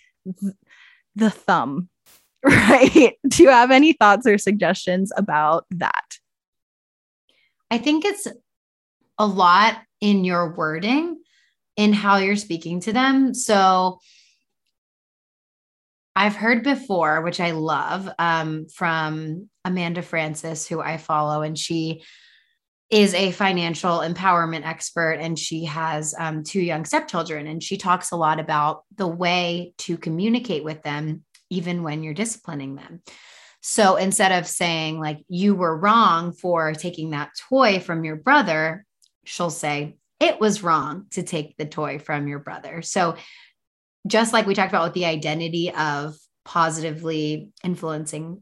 the 1.16 1.30
thumb 1.30 1.88
right? 2.44 3.14
Do 3.28 3.42
you 3.42 3.50
have 3.50 3.70
any 3.70 3.92
thoughts 3.92 4.26
or 4.26 4.38
suggestions 4.38 5.12
about 5.16 5.66
that? 5.72 6.18
I 7.70 7.78
think 7.78 8.04
it's 8.04 8.26
a 9.18 9.26
lot 9.26 9.78
in 10.00 10.24
your 10.24 10.54
wording, 10.54 11.20
in 11.76 11.92
how 11.92 12.16
you're 12.16 12.36
speaking 12.36 12.80
to 12.80 12.92
them. 12.92 13.34
So 13.34 13.98
I've 16.16 16.34
heard 16.34 16.64
before, 16.64 17.20
which 17.22 17.40
I 17.40 17.52
love, 17.52 18.08
um, 18.18 18.66
from 18.74 19.48
Amanda 19.64 20.02
Frances, 20.02 20.66
who 20.66 20.80
I 20.80 20.96
follow, 20.96 21.42
and 21.42 21.56
she 21.58 22.02
is 22.90 23.14
a 23.14 23.30
financial 23.30 23.98
empowerment 24.00 24.66
expert 24.66 25.18
and 25.20 25.38
she 25.38 25.64
has 25.64 26.12
um, 26.18 26.42
two 26.42 26.60
young 26.60 26.84
stepchildren. 26.84 27.46
And 27.46 27.62
she 27.62 27.76
talks 27.76 28.10
a 28.10 28.16
lot 28.16 28.40
about 28.40 28.82
the 28.96 29.06
way 29.06 29.74
to 29.78 29.96
communicate 29.96 30.64
with 30.64 30.82
them 30.82 31.22
even 31.50 31.82
when 31.82 32.02
you're 32.02 32.14
disciplining 32.14 32.76
them. 32.76 33.02
So 33.60 33.96
instead 33.96 34.32
of 34.32 34.46
saying, 34.46 35.00
like, 35.00 35.18
you 35.28 35.54
were 35.54 35.76
wrong 35.76 36.32
for 36.32 36.72
taking 36.72 37.10
that 37.10 37.32
toy 37.48 37.80
from 37.80 38.04
your 38.04 38.16
brother, 38.16 38.86
she'll 39.24 39.50
say, 39.50 39.96
it 40.18 40.40
was 40.40 40.62
wrong 40.62 41.06
to 41.10 41.22
take 41.22 41.56
the 41.56 41.66
toy 41.66 41.98
from 41.98 42.28
your 42.28 42.38
brother. 42.38 42.82
So, 42.82 43.16
just 44.06 44.32
like 44.32 44.46
we 44.46 44.54
talked 44.54 44.70
about 44.72 44.84
with 44.84 44.94
the 44.94 45.04
identity 45.04 45.72
of 45.72 46.16
positively 46.44 47.50
influencing 47.62 48.40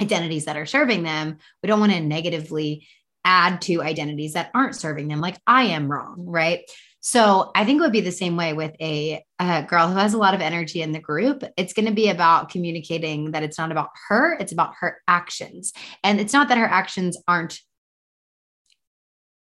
identities 0.00 0.46
that 0.46 0.56
are 0.56 0.66
serving 0.66 1.04
them, 1.04 1.38
we 1.62 1.68
don't 1.68 1.80
want 1.80 1.92
to 1.92 2.00
negatively 2.00 2.86
add 3.24 3.60
to 3.62 3.82
identities 3.82 4.32
that 4.32 4.50
aren't 4.54 4.74
serving 4.74 5.06
them, 5.08 5.20
like 5.20 5.38
I 5.46 5.64
am 5.64 5.90
wrong, 5.90 6.24
right? 6.26 6.60
So 7.04 7.50
I 7.56 7.64
think 7.64 7.78
it 7.78 7.82
would 7.82 7.90
be 7.90 8.00
the 8.00 8.12
same 8.12 8.36
way 8.36 8.52
with 8.52 8.76
a, 8.80 9.24
a 9.40 9.64
girl 9.64 9.88
who 9.88 9.96
has 9.96 10.14
a 10.14 10.18
lot 10.18 10.34
of 10.34 10.40
energy 10.40 10.82
in 10.82 10.92
the 10.92 11.00
group. 11.00 11.42
It's 11.56 11.72
going 11.72 11.86
to 11.86 11.92
be 11.92 12.08
about 12.08 12.48
communicating 12.48 13.32
that 13.32 13.42
it's 13.42 13.58
not 13.58 13.72
about 13.72 13.88
her, 14.08 14.34
it's 14.38 14.52
about 14.52 14.74
her 14.78 14.98
actions. 15.08 15.72
And 16.04 16.20
it's 16.20 16.32
not 16.32 16.48
that 16.48 16.58
her 16.58 16.64
actions 16.64 17.18
aren't 17.26 17.58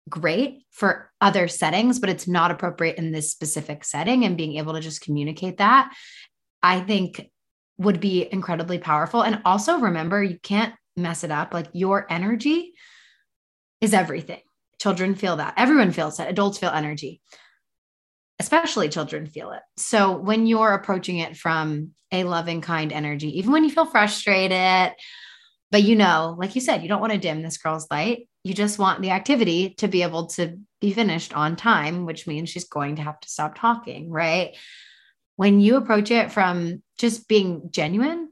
great 0.08 0.62
for 0.70 1.10
other 1.20 1.48
settings, 1.48 1.98
but 1.98 2.08
it's 2.08 2.28
not 2.28 2.52
appropriate 2.52 2.96
in 2.96 3.10
this 3.10 3.32
specific 3.32 3.82
setting. 3.82 4.24
And 4.24 4.36
being 4.36 4.56
able 4.58 4.74
to 4.74 4.80
just 4.80 5.00
communicate 5.00 5.58
that, 5.58 5.92
I 6.62 6.80
think 6.80 7.28
would 7.76 7.98
be 7.98 8.28
incredibly 8.30 8.78
powerful. 8.78 9.22
And 9.22 9.42
also 9.44 9.80
remember, 9.80 10.22
you 10.22 10.38
can't 10.38 10.74
mess 10.96 11.24
it 11.24 11.32
up. 11.32 11.52
Like 11.52 11.66
your 11.72 12.06
energy 12.08 12.74
is 13.80 13.92
everything. 13.92 14.42
Children 14.80 15.16
feel 15.16 15.38
that. 15.38 15.54
Everyone 15.56 15.90
feels 15.90 16.18
that. 16.18 16.30
Adults 16.30 16.58
feel 16.58 16.70
energy 16.70 17.20
especially 18.38 18.88
children 18.88 19.26
feel 19.26 19.50
it. 19.52 19.62
So 19.76 20.16
when 20.16 20.46
you're 20.46 20.72
approaching 20.72 21.18
it 21.18 21.36
from 21.36 21.90
a 22.12 22.24
loving, 22.24 22.60
kind 22.60 22.92
energy, 22.92 23.38
even 23.38 23.52
when 23.52 23.64
you 23.64 23.70
feel 23.70 23.84
frustrated, 23.84 24.94
but 25.70 25.82
you 25.82 25.96
know, 25.96 26.34
like 26.38 26.54
you 26.54 26.60
said, 26.60 26.82
you 26.82 26.88
don't 26.88 27.00
want 27.00 27.12
to 27.12 27.18
dim 27.18 27.42
this 27.42 27.58
girl's 27.58 27.86
light. 27.90 28.28
You 28.44 28.54
just 28.54 28.78
want 28.78 29.02
the 29.02 29.10
activity 29.10 29.74
to 29.78 29.88
be 29.88 30.02
able 30.02 30.26
to 30.28 30.58
be 30.80 30.92
finished 30.92 31.34
on 31.34 31.56
time, 31.56 32.06
which 32.06 32.26
means 32.26 32.48
she's 32.48 32.68
going 32.68 32.96
to 32.96 33.02
have 33.02 33.20
to 33.20 33.28
stop 33.28 33.58
talking, 33.58 34.10
right? 34.10 34.56
When 35.36 35.60
you 35.60 35.76
approach 35.76 36.10
it 36.10 36.32
from 36.32 36.82
just 36.98 37.28
being 37.28 37.68
genuine, 37.70 38.30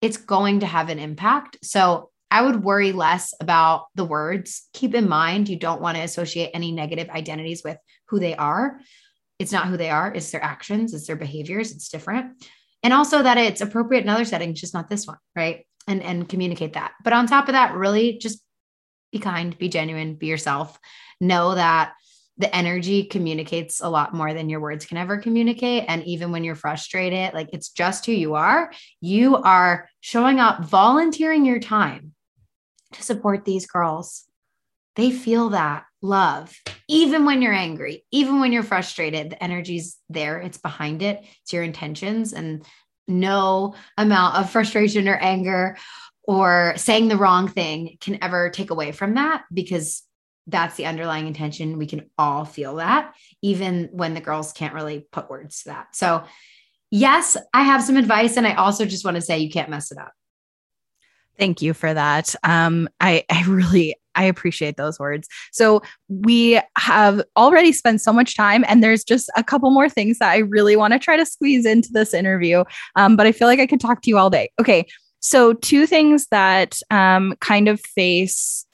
it's 0.00 0.16
going 0.16 0.60
to 0.60 0.66
have 0.66 0.88
an 0.88 0.98
impact. 0.98 1.58
So 1.62 2.10
I 2.30 2.42
would 2.42 2.64
worry 2.64 2.92
less 2.92 3.34
about 3.40 3.86
the 3.94 4.04
words. 4.04 4.68
Keep 4.72 4.94
in 4.94 5.08
mind, 5.08 5.48
you 5.48 5.58
don't 5.58 5.80
want 5.80 5.96
to 5.96 6.02
associate 6.02 6.50
any 6.54 6.72
negative 6.72 7.08
identities 7.10 7.62
with 7.64 7.76
who 8.08 8.18
they 8.18 8.34
are. 8.36 8.80
It's 9.38 9.52
not 9.52 9.66
who 9.66 9.76
they 9.76 9.90
are, 9.90 10.12
it's 10.14 10.30
their 10.30 10.42
actions, 10.42 10.94
it's 10.94 11.06
their 11.06 11.16
behaviors, 11.16 11.72
it's 11.72 11.88
different. 11.88 12.44
And 12.82 12.92
also 12.92 13.22
that 13.22 13.38
it's 13.38 13.60
appropriate 13.60 14.04
in 14.04 14.10
other 14.10 14.24
settings, 14.24 14.60
just 14.60 14.74
not 14.74 14.88
this 14.88 15.06
one, 15.06 15.18
right? 15.34 15.66
And 15.88 16.02
and 16.02 16.28
communicate 16.28 16.74
that. 16.74 16.92
But 17.02 17.12
on 17.12 17.26
top 17.26 17.48
of 17.48 17.52
that, 17.52 17.74
really 17.74 18.18
just 18.18 18.40
be 19.12 19.18
kind, 19.18 19.56
be 19.56 19.68
genuine, 19.68 20.14
be 20.14 20.26
yourself. 20.26 20.78
Know 21.20 21.54
that 21.54 21.94
the 22.36 22.54
energy 22.54 23.04
communicates 23.04 23.80
a 23.80 23.88
lot 23.88 24.12
more 24.12 24.34
than 24.34 24.48
your 24.48 24.60
words 24.60 24.86
can 24.86 24.96
ever 24.96 25.18
communicate. 25.18 25.84
And 25.86 26.02
even 26.04 26.32
when 26.32 26.42
you're 26.42 26.56
frustrated, 26.56 27.32
like 27.32 27.48
it's 27.52 27.68
just 27.68 28.06
who 28.06 28.12
you 28.12 28.34
are, 28.34 28.72
you 29.00 29.36
are 29.36 29.88
showing 30.00 30.40
up, 30.40 30.64
volunteering 30.64 31.44
your 31.44 31.60
time 31.60 32.12
to 32.92 33.02
support 33.02 33.44
these 33.44 33.66
girls. 33.66 34.24
They 34.96 35.10
feel 35.10 35.50
that 35.50 35.84
love, 36.04 36.54
even 36.86 37.24
when 37.24 37.40
you're 37.40 37.54
angry, 37.54 38.04
even 38.12 38.38
when 38.38 38.52
you're 38.52 38.62
frustrated, 38.62 39.30
the 39.30 39.42
energy's 39.42 39.96
there, 40.10 40.38
it's 40.38 40.58
behind 40.58 41.02
it, 41.02 41.24
it's 41.42 41.52
your 41.52 41.62
intentions, 41.62 42.32
and 42.32 42.64
no 43.08 43.74
amount 43.96 44.36
of 44.36 44.50
frustration 44.50 45.08
or 45.08 45.16
anger 45.16 45.76
or 46.22 46.74
saying 46.76 47.08
the 47.08 47.16
wrong 47.16 47.48
thing 47.48 47.96
can 48.00 48.22
ever 48.22 48.50
take 48.50 48.70
away 48.70 48.92
from 48.92 49.14
that 49.14 49.44
because 49.52 50.02
that's 50.46 50.76
the 50.76 50.86
underlying 50.86 51.26
intention. 51.26 51.78
We 51.78 51.86
can 51.86 52.10
all 52.18 52.44
feel 52.44 52.76
that, 52.76 53.14
even 53.42 53.88
when 53.92 54.12
the 54.12 54.20
girls 54.20 54.52
can't 54.52 54.74
really 54.74 55.06
put 55.10 55.30
words 55.30 55.62
to 55.62 55.70
that. 55.70 55.96
So, 55.96 56.24
yes, 56.90 57.36
I 57.54 57.62
have 57.62 57.82
some 57.82 57.96
advice. 57.96 58.36
And 58.36 58.46
I 58.46 58.54
also 58.54 58.84
just 58.84 59.04
want 59.04 59.16
to 59.16 59.22
say 59.22 59.38
you 59.38 59.50
can't 59.50 59.70
mess 59.70 59.90
it 59.90 59.98
up. 59.98 60.12
Thank 61.38 61.62
you 61.62 61.74
for 61.74 61.92
that. 61.92 62.34
Um, 62.44 62.88
I, 63.00 63.24
I 63.30 63.44
really 63.44 63.96
I 64.14 64.24
appreciate 64.24 64.76
those 64.76 64.98
words. 64.98 65.28
So 65.52 65.82
we 66.08 66.60
have 66.78 67.22
already 67.36 67.72
spent 67.72 68.00
so 68.00 68.12
much 68.12 68.36
time, 68.36 68.64
and 68.68 68.82
there's 68.82 69.04
just 69.04 69.30
a 69.36 69.42
couple 69.42 69.70
more 69.70 69.88
things 69.88 70.18
that 70.18 70.30
I 70.30 70.38
really 70.38 70.76
want 70.76 70.92
to 70.92 70.98
try 70.98 71.16
to 71.16 71.26
squeeze 71.26 71.66
into 71.66 71.90
this 71.92 72.14
interview. 72.14 72.64
Um, 72.96 73.16
but 73.16 73.26
I 73.26 73.32
feel 73.32 73.48
like 73.48 73.60
I 73.60 73.66
could 73.66 73.80
talk 73.80 74.02
to 74.02 74.10
you 74.10 74.18
all 74.18 74.30
day. 74.30 74.50
Okay. 74.60 74.86
So 75.20 75.54
two 75.54 75.86
things 75.86 76.26
that 76.30 76.80
um, 76.90 77.34
kind 77.40 77.68
of 77.68 77.80
face 77.80 78.66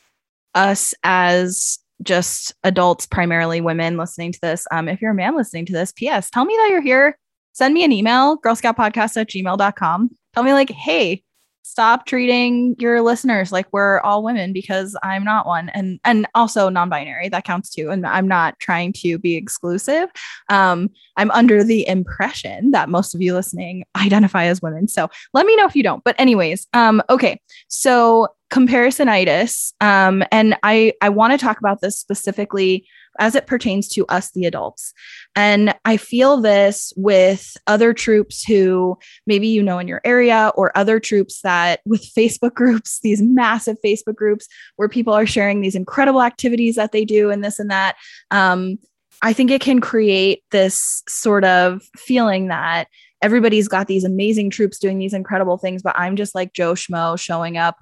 us 0.54 0.94
as 1.04 1.78
just 2.02 2.54
adults, 2.64 3.06
primarily 3.06 3.60
women 3.60 3.96
listening 3.96 4.32
to 4.32 4.40
this. 4.40 4.66
Um, 4.70 4.88
if 4.88 5.00
you're 5.00 5.12
a 5.12 5.14
man 5.14 5.36
listening 5.36 5.66
to 5.66 5.72
this, 5.72 5.92
P.S. 5.92 6.30
Tell 6.30 6.44
me 6.44 6.56
that 6.56 6.68
you're 6.70 6.80
here. 6.80 7.18
Send 7.52 7.74
me 7.74 7.84
an 7.84 7.92
email, 7.92 8.38
girlscoutpodcast 8.38 9.20
at 9.20 9.28
gmail.com. 9.28 10.10
Tell 10.34 10.42
me, 10.42 10.52
like, 10.52 10.70
hey, 10.70 11.22
stop 11.70 12.04
treating 12.04 12.74
your 12.78 13.00
listeners 13.00 13.52
like 13.52 13.66
we're 13.70 14.00
all 14.00 14.24
women 14.24 14.52
because 14.52 14.96
I'm 15.04 15.22
not 15.22 15.46
one. 15.46 15.68
And 15.68 16.00
and 16.04 16.26
also 16.34 16.68
non-binary 16.68 17.28
that 17.28 17.44
counts 17.44 17.70
too. 17.70 17.90
And 17.90 18.04
I'm 18.04 18.26
not 18.26 18.58
trying 18.58 18.92
to 18.94 19.18
be 19.18 19.36
exclusive. 19.36 20.08
Um 20.48 20.90
I'm 21.16 21.30
under 21.30 21.62
the 21.62 21.86
impression 21.86 22.72
that 22.72 22.88
most 22.88 23.14
of 23.14 23.22
you 23.22 23.34
listening 23.34 23.84
identify 23.96 24.46
as 24.46 24.60
women. 24.60 24.88
So 24.88 25.08
let 25.32 25.46
me 25.46 25.54
know 25.56 25.66
if 25.66 25.76
you 25.76 25.84
don't. 25.84 26.02
But 26.02 26.16
anyways 26.18 26.66
um 26.72 27.02
okay. 27.08 27.40
So 27.68 28.28
comparisonitis 28.50 29.72
um 29.80 30.24
and 30.32 30.56
I 30.64 30.92
I 31.00 31.08
want 31.08 31.32
to 31.32 31.38
talk 31.38 31.60
about 31.60 31.80
this 31.80 31.96
specifically 31.96 32.84
as 33.18 33.34
it 33.34 33.46
pertains 33.46 33.88
to 33.88 34.06
us, 34.06 34.30
the 34.30 34.44
adults. 34.44 34.92
And 35.34 35.74
I 35.84 35.96
feel 35.96 36.40
this 36.40 36.92
with 36.96 37.56
other 37.66 37.92
troops 37.92 38.44
who 38.44 38.98
maybe 39.26 39.48
you 39.48 39.62
know 39.62 39.78
in 39.78 39.88
your 39.88 40.00
area 40.04 40.52
or 40.54 40.76
other 40.76 41.00
troops 41.00 41.40
that 41.42 41.80
with 41.84 42.02
Facebook 42.16 42.54
groups, 42.54 43.00
these 43.00 43.22
massive 43.22 43.76
Facebook 43.84 44.16
groups 44.16 44.46
where 44.76 44.88
people 44.88 45.12
are 45.12 45.26
sharing 45.26 45.60
these 45.60 45.74
incredible 45.74 46.22
activities 46.22 46.76
that 46.76 46.92
they 46.92 47.04
do 47.04 47.30
and 47.30 47.44
this 47.44 47.58
and 47.58 47.70
that. 47.70 47.96
Um, 48.30 48.78
I 49.22 49.32
think 49.32 49.50
it 49.50 49.60
can 49.60 49.80
create 49.80 50.42
this 50.50 51.02
sort 51.08 51.44
of 51.44 51.82
feeling 51.96 52.48
that 52.48 52.88
everybody's 53.22 53.68
got 53.68 53.86
these 53.86 54.04
amazing 54.04 54.48
troops 54.48 54.78
doing 54.78 54.98
these 54.98 55.12
incredible 55.12 55.58
things, 55.58 55.82
but 55.82 55.98
I'm 55.98 56.16
just 56.16 56.34
like 56.34 56.54
Joe 56.54 56.72
Schmo 56.72 57.18
showing 57.18 57.58
up 57.58 57.76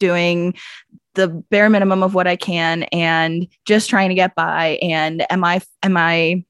doing 0.00 0.54
the 1.18 1.28
bare 1.50 1.68
minimum 1.68 2.02
of 2.04 2.14
what 2.14 2.28
I 2.28 2.36
can 2.36 2.84
and 2.84 3.48
just 3.66 3.90
trying 3.90 4.08
to 4.08 4.14
get 4.14 4.36
by. 4.36 4.78
And 4.80 5.26
am 5.30 5.42
I, 5.42 5.60
am 5.82 5.96
I, 5.96 6.44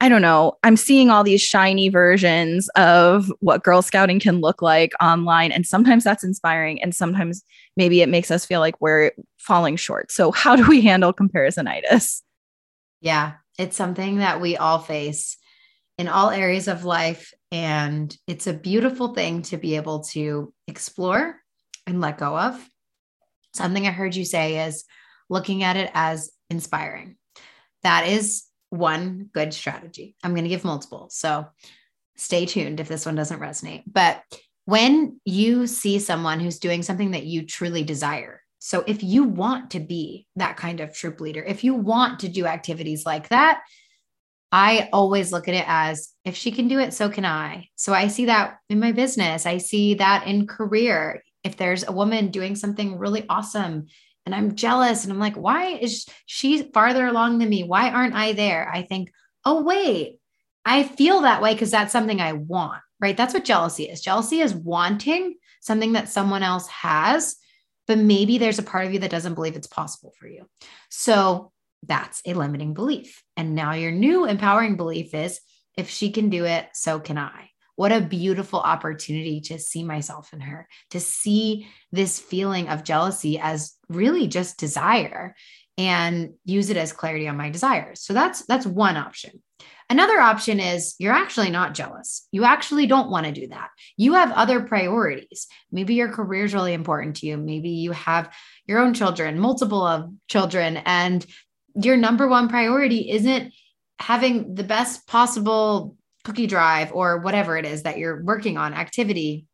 I 0.00 0.08
don't 0.08 0.22
know, 0.22 0.58
I'm 0.62 0.76
seeing 0.76 1.10
all 1.10 1.24
these 1.24 1.42
shiny 1.42 1.88
versions 1.88 2.68
of 2.76 3.32
what 3.40 3.64
Girl 3.64 3.82
Scouting 3.82 4.20
can 4.20 4.40
look 4.40 4.62
like 4.62 4.92
online. 5.02 5.50
And 5.50 5.66
sometimes 5.66 6.04
that's 6.04 6.22
inspiring. 6.22 6.80
And 6.82 6.94
sometimes 6.94 7.42
maybe 7.76 8.00
it 8.00 8.08
makes 8.08 8.30
us 8.30 8.46
feel 8.46 8.60
like 8.60 8.80
we're 8.80 9.10
falling 9.38 9.76
short. 9.76 10.12
So, 10.12 10.30
how 10.30 10.56
do 10.56 10.66
we 10.68 10.80
handle 10.80 11.12
comparisonitis? 11.12 12.22
Yeah, 13.00 13.34
it's 13.58 13.76
something 13.76 14.18
that 14.18 14.40
we 14.40 14.56
all 14.56 14.78
face 14.78 15.36
in 15.98 16.06
all 16.06 16.30
areas 16.30 16.68
of 16.68 16.84
life. 16.84 17.34
And 17.50 18.16
it's 18.28 18.46
a 18.46 18.52
beautiful 18.52 19.14
thing 19.14 19.42
to 19.42 19.56
be 19.56 19.76
able 19.76 20.04
to 20.10 20.52
explore 20.68 21.40
and 21.88 22.00
let 22.00 22.18
go 22.18 22.38
of. 22.38 22.68
Something 23.54 23.86
I 23.86 23.90
heard 23.90 24.14
you 24.14 24.24
say 24.24 24.66
is 24.66 24.84
looking 25.28 25.62
at 25.62 25.76
it 25.76 25.90
as 25.94 26.30
inspiring. 26.50 27.16
That 27.82 28.08
is 28.08 28.44
one 28.70 29.28
good 29.32 29.52
strategy. 29.52 30.16
I'm 30.22 30.32
going 30.32 30.44
to 30.44 30.50
give 30.50 30.64
multiple. 30.64 31.08
So 31.10 31.46
stay 32.16 32.46
tuned 32.46 32.80
if 32.80 32.88
this 32.88 33.04
one 33.04 33.14
doesn't 33.14 33.40
resonate. 33.40 33.82
But 33.86 34.22
when 34.64 35.20
you 35.24 35.66
see 35.66 35.98
someone 35.98 36.40
who's 36.40 36.58
doing 36.58 36.82
something 36.82 37.10
that 37.12 37.24
you 37.24 37.44
truly 37.44 37.82
desire, 37.82 38.40
so 38.58 38.84
if 38.86 39.02
you 39.02 39.24
want 39.24 39.72
to 39.72 39.80
be 39.80 40.26
that 40.36 40.56
kind 40.56 40.80
of 40.80 40.94
troop 40.94 41.20
leader, 41.20 41.42
if 41.42 41.64
you 41.64 41.74
want 41.74 42.20
to 42.20 42.28
do 42.28 42.46
activities 42.46 43.04
like 43.04 43.28
that, 43.30 43.60
I 44.52 44.88
always 44.92 45.32
look 45.32 45.48
at 45.48 45.54
it 45.54 45.64
as 45.66 46.10
if 46.24 46.36
she 46.36 46.52
can 46.52 46.68
do 46.68 46.78
it, 46.78 46.94
so 46.94 47.08
can 47.08 47.24
I. 47.24 47.68
So 47.74 47.92
I 47.92 48.08
see 48.08 48.26
that 48.26 48.58
in 48.68 48.78
my 48.78 48.92
business. 48.92 49.46
I 49.46 49.58
see 49.58 49.94
that 49.94 50.26
in 50.26 50.46
career. 50.46 51.22
If 51.44 51.56
there's 51.56 51.86
a 51.86 51.92
woman 51.92 52.30
doing 52.30 52.54
something 52.56 52.98
really 52.98 53.24
awesome 53.28 53.86
and 54.24 54.34
I'm 54.34 54.54
jealous 54.54 55.04
and 55.04 55.12
I'm 55.12 55.18
like, 55.18 55.36
why 55.36 55.66
is 55.66 56.06
she 56.26 56.62
farther 56.62 57.06
along 57.06 57.38
than 57.38 57.48
me? 57.48 57.64
Why 57.64 57.90
aren't 57.90 58.14
I 58.14 58.32
there? 58.32 58.70
I 58.72 58.82
think, 58.82 59.10
oh, 59.44 59.62
wait, 59.62 60.18
I 60.64 60.84
feel 60.84 61.22
that 61.22 61.42
way 61.42 61.52
because 61.54 61.70
that's 61.70 61.92
something 61.92 62.20
I 62.20 62.34
want, 62.34 62.80
right? 63.00 63.16
That's 63.16 63.34
what 63.34 63.44
jealousy 63.44 63.84
is. 63.84 64.00
Jealousy 64.00 64.40
is 64.40 64.54
wanting 64.54 65.34
something 65.60 65.92
that 65.92 66.08
someone 66.08 66.42
else 66.42 66.68
has, 66.68 67.36
but 67.86 67.98
maybe 67.98 68.38
there's 68.38 68.60
a 68.60 68.64
part 68.64 68.86
of 68.86 68.92
you 68.92 69.00
that 69.00 69.10
doesn't 69.10 69.34
believe 69.34 69.56
it's 69.56 69.66
possible 69.66 70.12
for 70.18 70.28
you. 70.28 70.46
So 70.88 71.50
that's 71.82 72.22
a 72.24 72.34
limiting 72.34 72.74
belief. 72.74 73.22
And 73.36 73.54
now 73.54 73.72
your 73.72 73.92
new 73.92 74.24
empowering 74.24 74.76
belief 74.76 75.14
is 75.14 75.40
if 75.76 75.88
she 75.90 76.12
can 76.12 76.30
do 76.30 76.44
it, 76.44 76.68
so 76.74 77.00
can 77.00 77.18
I. 77.18 77.51
What 77.82 77.90
a 77.90 78.00
beautiful 78.00 78.60
opportunity 78.60 79.40
to 79.40 79.58
see 79.58 79.82
myself 79.82 80.32
in 80.32 80.38
her, 80.38 80.68
to 80.90 81.00
see 81.00 81.66
this 81.90 82.20
feeling 82.20 82.68
of 82.68 82.84
jealousy 82.84 83.40
as 83.40 83.74
really 83.88 84.28
just 84.28 84.56
desire 84.56 85.34
and 85.76 86.34
use 86.44 86.70
it 86.70 86.76
as 86.76 86.92
clarity 86.92 87.26
on 87.26 87.36
my 87.36 87.50
desires. 87.50 88.00
So 88.00 88.12
that's 88.12 88.46
that's 88.46 88.66
one 88.66 88.96
option. 88.96 89.42
Another 89.90 90.20
option 90.20 90.60
is 90.60 90.94
you're 91.00 91.12
actually 91.12 91.50
not 91.50 91.74
jealous. 91.74 92.28
You 92.30 92.44
actually 92.44 92.86
don't 92.86 93.10
want 93.10 93.26
to 93.26 93.32
do 93.32 93.48
that. 93.48 93.70
You 93.96 94.14
have 94.14 94.30
other 94.30 94.60
priorities. 94.60 95.48
Maybe 95.72 95.94
your 95.94 96.12
career 96.12 96.44
is 96.44 96.54
really 96.54 96.74
important 96.74 97.16
to 97.16 97.26
you. 97.26 97.36
Maybe 97.36 97.70
you 97.70 97.90
have 97.90 98.32
your 98.64 98.78
own 98.78 98.94
children, 98.94 99.40
multiple 99.40 99.84
of 99.84 100.08
children, 100.28 100.76
and 100.86 101.26
your 101.74 101.96
number 101.96 102.28
one 102.28 102.48
priority 102.48 103.10
isn't 103.10 103.52
having 103.98 104.54
the 104.54 104.62
best 104.62 105.08
possible 105.08 105.96
cookie 106.24 106.46
drive 106.46 106.92
or 106.92 107.18
whatever 107.18 107.56
it 107.56 107.66
is 107.66 107.82
that 107.82 107.98
you're 107.98 108.22
working 108.22 108.56
on, 108.56 108.74
activity 108.74 109.46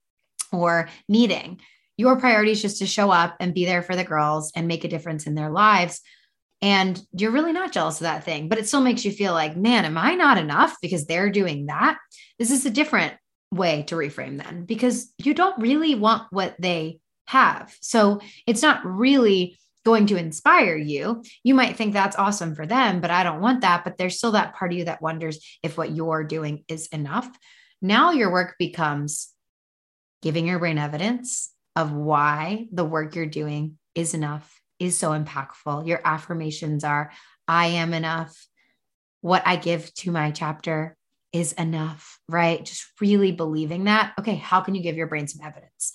or 0.52 0.88
meeting. 1.08 1.60
Your 1.96 2.18
priority 2.18 2.52
is 2.52 2.62
just 2.62 2.78
to 2.78 2.86
show 2.86 3.10
up 3.10 3.36
and 3.40 3.54
be 3.54 3.64
there 3.64 3.82
for 3.82 3.96
the 3.96 4.04
girls 4.04 4.52
and 4.54 4.68
make 4.68 4.84
a 4.84 4.88
difference 4.88 5.26
in 5.26 5.34
their 5.34 5.50
lives. 5.50 6.00
And 6.60 7.00
you're 7.12 7.30
really 7.30 7.52
not 7.52 7.72
jealous 7.72 7.96
of 7.96 8.04
that 8.04 8.24
thing, 8.24 8.48
but 8.48 8.58
it 8.58 8.66
still 8.66 8.80
makes 8.80 9.04
you 9.04 9.12
feel 9.12 9.32
like, 9.32 9.56
man, 9.56 9.84
am 9.84 9.98
I 9.98 10.14
not 10.14 10.38
enough 10.38 10.76
because 10.82 11.06
they're 11.06 11.30
doing 11.30 11.66
that? 11.66 11.98
This 12.38 12.50
is 12.50 12.66
a 12.66 12.70
different 12.70 13.14
way 13.52 13.84
to 13.84 13.94
reframe 13.94 14.42
then 14.42 14.64
because 14.64 15.12
you 15.18 15.34
don't 15.34 15.58
really 15.60 15.94
want 15.94 16.24
what 16.30 16.54
they 16.58 17.00
have. 17.26 17.74
So 17.80 18.20
it's 18.46 18.62
not 18.62 18.84
really 18.84 19.58
going 19.84 20.06
to 20.06 20.16
inspire 20.16 20.76
you. 20.76 21.22
You 21.42 21.54
might 21.54 21.76
think 21.76 21.92
that's 21.92 22.16
awesome 22.16 22.54
for 22.54 22.66
them, 22.66 23.00
but 23.00 23.10
I 23.10 23.22
don't 23.22 23.40
want 23.40 23.62
that. 23.62 23.84
But 23.84 23.96
there's 23.96 24.18
still 24.18 24.32
that 24.32 24.54
part 24.54 24.72
of 24.72 24.78
you 24.78 24.84
that 24.84 25.02
wonders 25.02 25.58
if 25.62 25.78
what 25.78 25.92
you're 25.92 26.24
doing 26.24 26.64
is 26.68 26.88
enough. 26.88 27.28
Now 27.80 28.10
your 28.10 28.30
work 28.30 28.56
becomes 28.58 29.28
giving 30.22 30.46
your 30.46 30.58
brain 30.58 30.78
evidence 30.78 31.52
of 31.76 31.92
why 31.92 32.66
the 32.72 32.84
work 32.84 33.14
you're 33.14 33.26
doing 33.26 33.78
is 33.94 34.14
enough, 34.14 34.60
is 34.78 34.98
so 34.98 35.10
impactful. 35.10 35.86
Your 35.86 36.00
affirmations 36.04 36.84
are 36.84 37.12
I 37.46 37.66
am 37.66 37.94
enough. 37.94 38.46
What 39.20 39.42
I 39.46 39.56
give 39.56 39.92
to 39.94 40.10
my 40.10 40.32
chapter 40.32 40.96
is 41.32 41.52
enough, 41.52 42.18
right? 42.28 42.64
Just 42.64 42.86
really 43.00 43.32
believing 43.32 43.84
that. 43.84 44.12
Okay, 44.18 44.36
how 44.36 44.60
can 44.60 44.74
you 44.74 44.82
give 44.82 44.96
your 44.96 45.06
brain 45.06 45.28
some 45.28 45.46
evidence? 45.46 45.92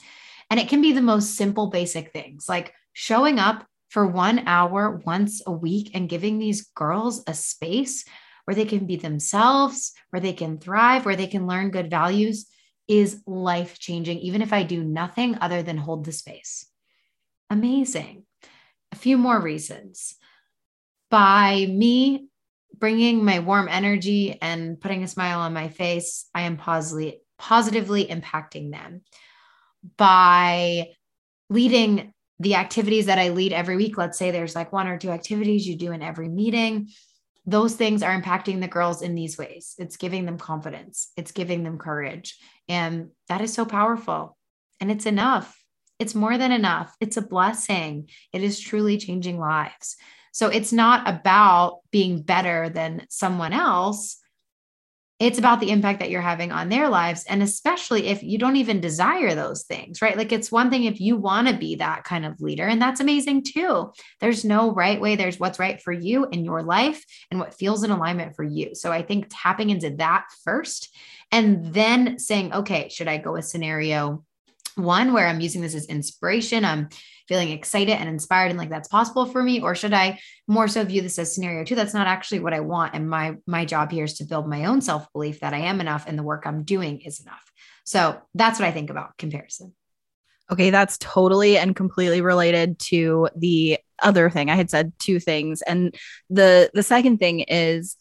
And 0.50 0.60
it 0.60 0.70
can 0.70 0.82
be 0.82 0.94
the 0.94 1.02
most 1.02 1.36
simple, 1.36 1.68
basic 1.68 2.12
things 2.12 2.48
like 2.48 2.74
showing 2.94 3.40
up 3.40 3.66
for 3.94 4.08
one 4.08 4.40
hour 4.48 5.00
once 5.06 5.44
a 5.46 5.52
week 5.52 5.92
and 5.94 6.10
giving 6.10 6.40
these 6.40 6.64
girls 6.74 7.24
a 7.28 7.34
space 7.36 8.06
where 8.46 8.56
they 8.56 8.66
can 8.66 8.88
be 8.88 8.96
themselves, 8.96 9.94
where 10.10 10.20
they 10.20 10.34
can 10.34 10.58
thrive, 10.58 11.06
where 11.06 11.16
they 11.16 11.28
can 11.28 11.46
learn 11.46 11.70
good 11.70 11.92
values 11.92 12.48
is 12.88 13.22
life 13.28 13.78
changing, 13.78 14.18
even 14.18 14.42
if 14.42 14.52
I 14.52 14.64
do 14.64 14.84
nothing 14.84 15.38
other 15.40 15.62
than 15.62 15.78
hold 15.78 16.06
the 16.06 16.12
space. 16.12 16.66
Amazing. 17.52 18.24
A 18.92 18.96
few 18.96 19.16
more 19.16 19.40
reasons. 19.40 20.16
By 21.12 21.68
me 21.70 22.30
bringing 22.76 23.24
my 23.24 23.40
warm 23.40 23.68
energy 23.70 24.40
and 24.42 24.82
putting 24.82 25.04
a 25.04 25.08
smile 25.08 25.42
on 25.42 25.54
my 25.54 25.70
face, 25.70 26.26
I 26.34 26.42
am 26.42 26.58
positively, 26.58 27.22
positively 27.38 28.06
impacting 28.06 28.72
them. 28.72 29.02
By 29.98 30.94
leading 31.52 32.13
the 32.40 32.56
activities 32.56 33.06
that 33.06 33.20
I 33.20 33.30
lead 33.30 33.54
every 33.54 33.78
week, 33.78 33.98
let's 33.98 34.18
say 34.18 34.32
there's 34.32 34.56
like 34.56 34.74
one 34.74 34.88
or 34.88 34.98
two 34.98 35.12
activities 35.12 35.68
you 35.68 35.76
do 35.76 35.92
in 35.92 36.02
every 36.02 36.30
meeting, 36.30 36.90
those 37.46 37.76
things 37.76 38.02
are 38.04 38.20
impacting 38.20 38.62
the 38.62 38.68
girls 38.68 39.02
in 39.02 39.16
these 39.16 39.38
ways. 39.38 39.76
It's 39.78 39.98
giving 39.98 40.26
them 40.26 40.38
confidence, 40.38 41.12
it's 41.18 41.32
giving 41.32 41.64
them 41.64 41.78
courage. 41.78 42.38
And 42.70 43.10
that 43.28 43.42
is 43.42 43.54
so 43.54 43.66
powerful. 43.66 44.38
And 44.80 44.90
it's 44.92 45.06
enough. 45.06 45.58
It's 46.00 46.16
more 46.16 46.38
than 46.38 46.52
enough. 46.52 46.96
It's 47.00 47.18
a 47.18 47.22
blessing. 47.22 48.10
It 48.32 48.44
is 48.44 48.60
truly 48.60 48.98
changing 48.98 49.40
lives. 49.40 49.96
So 50.32 50.48
it's 50.48 50.74
not 50.74 51.08
about 51.08 51.82
being 51.92 52.24
better 52.24 52.70
than 52.70 53.06
someone 53.10 53.54
else. 53.54 54.18
It's 55.24 55.40
about 55.40 55.62
the 55.62 55.72
impact 55.72 56.00
that 56.00 56.10
you're 56.10 56.22
having 56.22 56.52
on 56.52 56.68
their 56.68 56.90
lives. 56.90 57.24
And 57.30 57.42
especially 57.42 58.08
if 58.08 58.22
you 58.22 58.38
don't 58.38 58.58
even 58.58 58.82
desire 58.82 59.34
those 59.34 59.64
things, 59.64 60.02
right? 60.02 60.18
Like 60.18 60.34
it's 60.34 60.52
one 60.52 60.70
thing 60.70 60.84
if 60.84 61.00
you 61.00 61.16
want 61.16 61.48
to 61.48 61.54
be 61.54 61.76
that 61.76 62.04
kind 62.04 62.26
of 62.26 62.42
leader, 62.42 62.68
and 62.68 62.82
that's 62.82 63.00
amazing 63.00 63.44
too. 63.44 63.94
There's 64.20 64.44
no 64.44 64.74
right 64.74 65.00
way, 65.00 65.16
there's 65.16 65.40
what's 65.40 65.60
right 65.60 65.82
for 65.82 65.94
you 65.94 66.28
in 66.30 66.44
your 66.44 66.62
life 66.62 67.06
and 67.32 67.40
what 67.40 67.54
feels 67.54 67.86
in 67.86 67.92
alignment 67.92 68.36
for 68.36 68.44
you. 68.44 68.76
So 68.76 68.92
I 68.92 69.02
think 69.02 69.28
tapping 69.30 69.70
into 69.70 69.92
that 69.92 70.26
first 70.44 70.94
and 71.32 71.74
then 71.74 72.20
saying, 72.20 72.54
okay, 72.54 72.90
should 72.90 73.08
I 73.08 73.18
go 73.18 73.38
a 73.38 73.42
scenario 73.42 74.26
one 74.76 75.14
where 75.14 75.28
I'm 75.28 75.42
using 75.42 75.62
this 75.62 75.76
as 75.76 75.86
inspiration? 75.86 76.66
I'm 76.66 76.90
feeling 77.28 77.50
excited 77.50 77.94
and 77.94 78.10
inspired 78.10 78.50
and 78.50 78.58
like 78.58 78.70
that's 78.70 78.88
possible 78.88 79.26
for 79.26 79.42
me 79.42 79.62
or 79.62 79.76
should 79.76 79.94
i 79.94 80.20
more 80.48 80.68
so 80.68 80.84
view 80.84 81.02
this 81.02 81.18
as 81.18 81.34
scenario 81.34 81.64
two? 81.64 81.76
That's 81.76 81.94
not 81.94 82.08
actually 82.08 82.40
what 82.40 82.54
i 82.54 82.60
want. 82.60 82.94
And 82.94 83.10
my 83.10 83.36
my 83.48 83.66
job 83.66 83.92
here 83.92 84.04
is 84.04 84.16
to 84.16 84.26
build 84.26 84.48
my 84.48 84.66
own 84.66 84.82
self-belief 84.82 85.40
that 85.40 85.54
i 85.54 85.60
am 85.60 85.80
enough 85.80 86.06
and 86.08 86.18
the 86.18 86.24
work 86.24 86.44
i'm 86.46 86.64
doing 86.64 87.02
is 87.02 87.20
enough. 87.20 87.52
So 87.86 88.22
that's 88.34 88.60
what 88.60 88.68
i 88.68 88.72
think 88.72 88.90
about 88.90 89.18
comparison. 89.18 89.74
Okay 90.52 90.70
that's 90.70 90.98
totally 90.98 91.58
and 91.58 91.76
completely 91.76 92.22
related 92.22 92.78
to 92.80 93.30
the 93.36 93.80
other 94.02 94.30
thing. 94.30 94.50
I 94.50 94.56
had 94.56 94.70
said 94.70 94.92
two 95.00 95.20
things 95.20 95.62
and 95.62 95.96
the 96.30 96.70
the 96.74 96.84
second 96.84 97.20
thing 97.20 97.42
is 97.42 97.96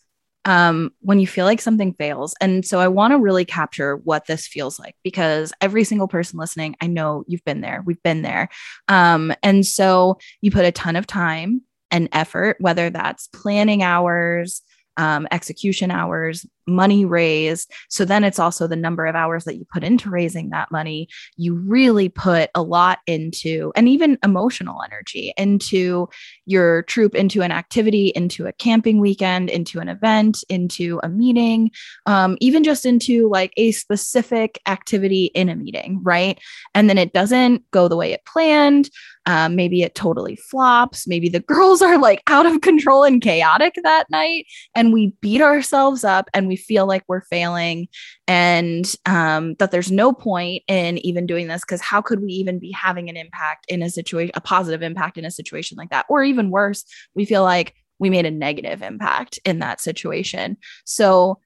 um, 0.44 0.90
when 1.00 1.20
you 1.20 1.26
feel 1.26 1.44
like 1.44 1.60
something 1.60 1.94
fails. 1.94 2.34
And 2.40 2.64
so 2.64 2.80
I 2.80 2.88
want 2.88 3.12
to 3.12 3.18
really 3.18 3.44
capture 3.44 3.96
what 3.96 4.26
this 4.26 4.46
feels 4.46 4.78
like 4.78 4.96
because 5.04 5.52
every 5.60 5.84
single 5.84 6.08
person 6.08 6.38
listening, 6.38 6.74
I 6.80 6.86
know 6.86 7.24
you've 7.26 7.44
been 7.44 7.60
there, 7.60 7.82
we've 7.86 8.02
been 8.02 8.22
there. 8.22 8.48
Um, 8.88 9.32
and 9.42 9.64
so 9.64 10.18
you 10.40 10.50
put 10.50 10.64
a 10.64 10.72
ton 10.72 10.96
of 10.96 11.06
time 11.06 11.62
and 11.90 12.08
effort, 12.12 12.56
whether 12.58 12.90
that's 12.90 13.28
planning 13.28 13.82
hours, 13.82 14.62
um, 14.96 15.26
execution 15.30 15.90
hours, 15.90 16.44
money 16.66 17.04
raised. 17.04 17.72
So 17.88 18.04
then 18.04 18.24
it's 18.24 18.38
also 18.38 18.66
the 18.66 18.76
number 18.76 19.06
of 19.06 19.14
hours 19.14 19.44
that 19.44 19.56
you 19.56 19.66
put 19.72 19.84
into 19.84 20.10
raising 20.10 20.50
that 20.50 20.70
money. 20.70 21.08
You 21.36 21.54
really 21.54 22.08
put 22.08 22.50
a 22.54 22.62
lot 22.62 23.00
into, 23.06 23.72
and 23.76 23.88
even 23.88 24.18
emotional 24.24 24.82
energy 24.84 25.32
into 25.36 26.08
your 26.46 26.82
troop, 26.82 27.14
into 27.14 27.42
an 27.42 27.52
activity, 27.52 28.12
into 28.14 28.46
a 28.46 28.52
camping 28.52 29.00
weekend, 29.00 29.50
into 29.50 29.80
an 29.80 29.88
event, 29.88 30.44
into 30.48 31.00
a 31.02 31.08
meeting, 31.08 31.70
um, 32.06 32.36
even 32.40 32.64
just 32.64 32.86
into 32.86 33.28
like 33.28 33.52
a 33.56 33.72
specific 33.72 34.60
activity 34.66 35.26
in 35.34 35.48
a 35.48 35.56
meeting, 35.56 36.00
right? 36.02 36.38
And 36.74 36.88
then 36.88 36.98
it 36.98 37.12
doesn't 37.12 37.68
go 37.70 37.88
the 37.88 37.96
way 37.96 38.12
it 38.12 38.24
planned. 38.24 38.90
Um, 39.26 39.54
maybe 39.54 39.82
it 39.82 39.94
totally 39.94 40.36
flops. 40.36 41.06
Maybe 41.06 41.28
the 41.28 41.40
girls 41.52 41.82
are 41.82 41.98
like 41.98 42.22
out 42.26 42.46
of 42.46 42.60
control 42.60 43.04
and 43.04 43.22
chaotic 43.22 43.74
that 43.82 44.10
night, 44.10 44.46
and 44.74 44.92
we 44.92 45.14
beat 45.20 45.40
ourselves 45.40 46.04
up 46.04 46.28
and 46.34 46.48
we 46.48 46.51
feel 46.56 46.86
like 46.86 47.02
we're 47.08 47.22
failing 47.22 47.88
and 48.26 48.94
um, 49.06 49.54
that 49.58 49.70
there's 49.70 49.90
no 49.90 50.12
point 50.12 50.62
in 50.68 50.98
even 50.98 51.26
doing 51.26 51.48
this 51.48 51.62
because 51.62 51.80
how 51.80 52.00
could 52.00 52.20
we 52.20 52.32
even 52.32 52.58
be 52.58 52.70
having 52.72 53.08
an 53.08 53.16
impact 53.16 53.66
in 53.68 53.82
a 53.82 53.90
situation, 53.90 54.32
a 54.34 54.40
positive 54.40 54.82
impact 54.82 55.18
in 55.18 55.24
a 55.24 55.30
situation 55.30 55.76
like 55.76 55.90
that? 55.90 56.06
Or 56.08 56.22
even 56.22 56.50
worse, 56.50 56.84
we 57.14 57.24
feel 57.24 57.42
like 57.42 57.74
we 57.98 58.10
made 58.10 58.26
a 58.26 58.30
negative 58.30 58.82
impact 58.82 59.38
in 59.44 59.60
that 59.60 59.80
situation. 59.80 60.56
So, 60.84 61.38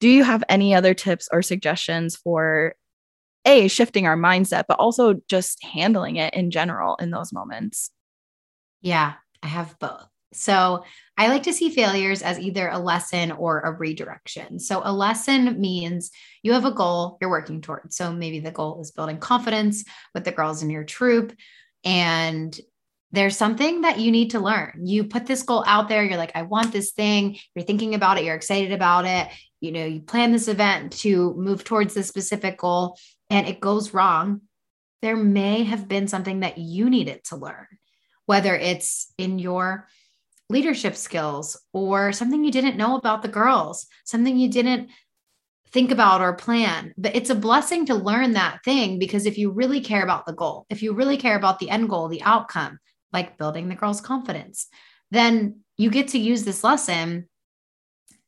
do 0.00 0.08
you 0.08 0.22
have 0.22 0.44
any 0.48 0.74
other 0.74 0.94
tips 0.94 1.28
or 1.32 1.42
suggestions 1.42 2.14
for 2.14 2.74
a 3.44 3.68
shifting 3.68 4.06
our 4.06 4.16
mindset 4.16 4.64
but 4.68 4.78
also 4.78 5.14
just 5.28 5.62
handling 5.64 6.16
it 6.16 6.34
in 6.34 6.50
general 6.50 6.96
in 6.96 7.10
those 7.10 7.32
moments 7.32 7.90
yeah 8.80 9.14
i 9.42 9.46
have 9.46 9.78
both 9.78 10.08
so 10.32 10.84
i 11.16 11.28
like 11.28 11.42
to 11.42 11.52
see 11.52 11.70
failures 11.70 12.22
as 12.22 12.38
either 12.38 12.68
a 12.68 12.78
lesson 12.78 13.32
or 13.32 13.60
a 13.60 13.72
redirection 13.72 14.58
so 14.58 14.82
a 14.84 14.92
lesson 14.92 15.60
means 15.60 16.10
you 16.42 16.52
have 16.52 16.64
a 16.64 16.70
goal 16.70 17.16
you're 17.20 17.30
working 17.30 17.60
towards 17.60 17.96
so 17.96 18.12
maybe 18.12 18.40
the 18.40 18.50
goal 18.50 18.80
is 18.80 18.90
building 18.90 19.18
confidence 19.18 19.84
with 20.14 20.24
the 20.24 20.32
girls 20.32 20.62
in 20.62 20.70
your 20.70 20.84
troop 20.84 21.32
and 21.84 22.58
there's 23.10 23.36
something 23.36 23.82
that 23.82 23.98
you 23.98 24.10
need 24.10 24.32
to 24.32 24.40
learn. 24.40 24.80
You 24.84 25.04
put 25.04 25.26
this 25.26 25.42
goal 25.42 25.64
out 25.66 25.88
there, 25.88 26.04
you're 26.04 26.18
like, 26.18 26.32
I 26.34 26.42
want 26.42 26.72
this 26.72 26.92
thing, 26.92 27.38
you're 27.54 27.64
thinking 27.64 27.94
about 27.94 28.18
it, 28.18 28.24
you're 28.24 28.34
excited 28.34 28.72
about 28.72 29.06
it. 29.06 29.28
You 29.60 29.72
know, 29.72 29.86
you 29.86 30.00
plan 30.00 30.30
this 30.30 30.48
event 30.48 30.92
to 30.98 31.34
move 31.34 31.64
towards 31.64 31.94
this 31.94 32.08
specific 32.08 32.58
goal 32.58 32.98
and 33.30 33.46
it 33.46 33.60
goes 33.60 33.94
wrong, 33.94 34.42
there 35.02 35.16
may 35.16 35.64
have 35.64 35.88
been 35.88 36.08
something 36.08 36.40
that 36.40 36.58
you 36.58 36.90
needed 36.90 37.24
to 37.24 37.36
learn, 37.36 37.66
whether 38.26 38.54
it's 38.54 39.12
in 39.16 39.38
your 39.38 39.88
leadership 40.48 40.96
skills 40.96 41.60
or 41.72 42.12
something 42.12 42.44
you 42.44 42.50
didn't 42.50 42.76
know 42.76 42.96
about 42.96 43.22
the 43.22 43.28
girls, 43.28 43.86
something 44.04 44.36
you 44.36 44.48
didn't 44.48 44.90
think 45.70 45.90
about 45.90 46.20
or 46.20 46.32
plan. 46.34 46.94
But 46.96 47.14
it's 47.14 47.30
a 47.30 47.34
blessing 47.34 47.86
to 47.86 47.94
learn 47.94 48.32
that 48.32 48.64
thing 48.64 48.98
because 48.98 49.26
if 49.26 49.36
you 49.36 49.50
really 49.50 49.80
care 49.80 50.02
about 50.02 50.26
the 50.26 50.32
goal, 50.32 50.66
if 50.70 50.82
you 50.82 50.94
really 50.94 51.16
care 51.16 51.36
about 51.36 51.58
the 51.58 51.70
end 51.70 51.88
goal, 51.88 52.08
the 52.08 52.22
outcome, 52.22 52.78
like 53.12 53.38
building 53.38 53.68
the 53.68 53.74
girls' 53.74 54.00
confidence, 54.00 54.68
then 55.10 55.60
you 55.76 55.90
get 55.90 56.08
to 56.08 56.18
use 56.18 56.44
this 56.44 56.64
lesson 56.64 57.28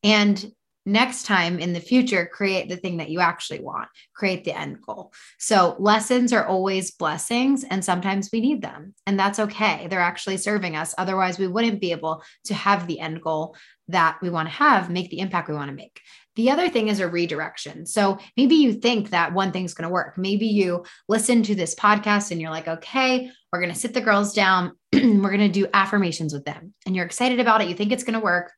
and 0.03 0.53
next 0.91 1.25
time 1.25 1.59
in 1.59 1.73
the 1.73 1.81
future 1.81 2.27
create 2.27 2.69
the 2.69 2.77
thing 2.77 2.97
that 2.97 3.11
you 3.11 3.21
actually 3.21 3.61
want 3.61 3.89
create 4.15 4.45
the 4.45 4.57
end 4.57 4.79
goal 4.87 5.13
so 5.39 5.77
lessons 5.79 6.33
are 6.33 6.47
always 6.47 6.91
blessings 6.91 7.65
and 7.65 7.85
sometimes 7.85 8.31
we 8.33 8.41
need 8.41 8.63
them 8.63 8.95
and 9.07 9.19
that's 9.19 9.39
okay 9.39 9.87
they're 9.89 10.01
actually 10.01 10.37
serving 10.37 10.77
us 10.77 10.95
otherwise 10.99 11.39
we 11.39 11.47
wouldn't 11.47 11.81
be 11.81 11.93
able 11.93 12.23
to 12.45 12.55
have 12.55 12.87
the 12.87 13.01
end 13.01 13.23
goal 13.23 13.57
that 13.89 14.19
we 14.23 14.31
want 14.31 14.49
to 14.49 14.55
have 14.55 14.91
make 14.91 15.11
the 15.11 15.21
impact 15.21 15.49
we 15.49 15.55
want 15.55 15.71
to 15.71 15.77
make 15.77 16.01
the 16.37 16.51
other 16.51 16.69
thing 16.69 16.89
is 16.89 17.01
a 17.01 17.09
redirection. 17.09 17.85
So 17.85 18.19
maybe 18.37 18.55
you 18.55 18.73
think 18.73 19.11
that 19.11 19.35
one 19.35 19.53
thing's 19.53 19.75
going 19.75 19.89
to 19.89 19.93
work. 19.93 20.17
Maybe 20.17 20.47
you 20.47 20.85
listen 21.09 21.43
to 21.43 21.55
this 21.55 21.75
podcast 21.75 22.31
and 22.31 22.41
you're 22.41 22.51
like, 22.51 22.69
okay, 22.69 23.31
we're 23.53 23.61
going 23.61 23.73
to 23.73 23.79
sit 23.79 23.93
the 23.93 24.01
girls 24.01 24.33
down. 24.33 24.73
we're 24.93 25.37
going 25.37 25.41
to 25.41 25.49
do 25.49 25.67
affirmations 25.75 26.33
with 26.33 26.45
them. 26.45 26.73
And 26.87 26.95
you're 26.95 27.05
excited 27.05 27.41
about 27.41 27.61
it. 27.61 27.69
You 27.69 27.75
think 27.75 27.93
it's 27.93 28.05
going 28.05 28.19
to 28.19 28.25
work. 28.25 28.53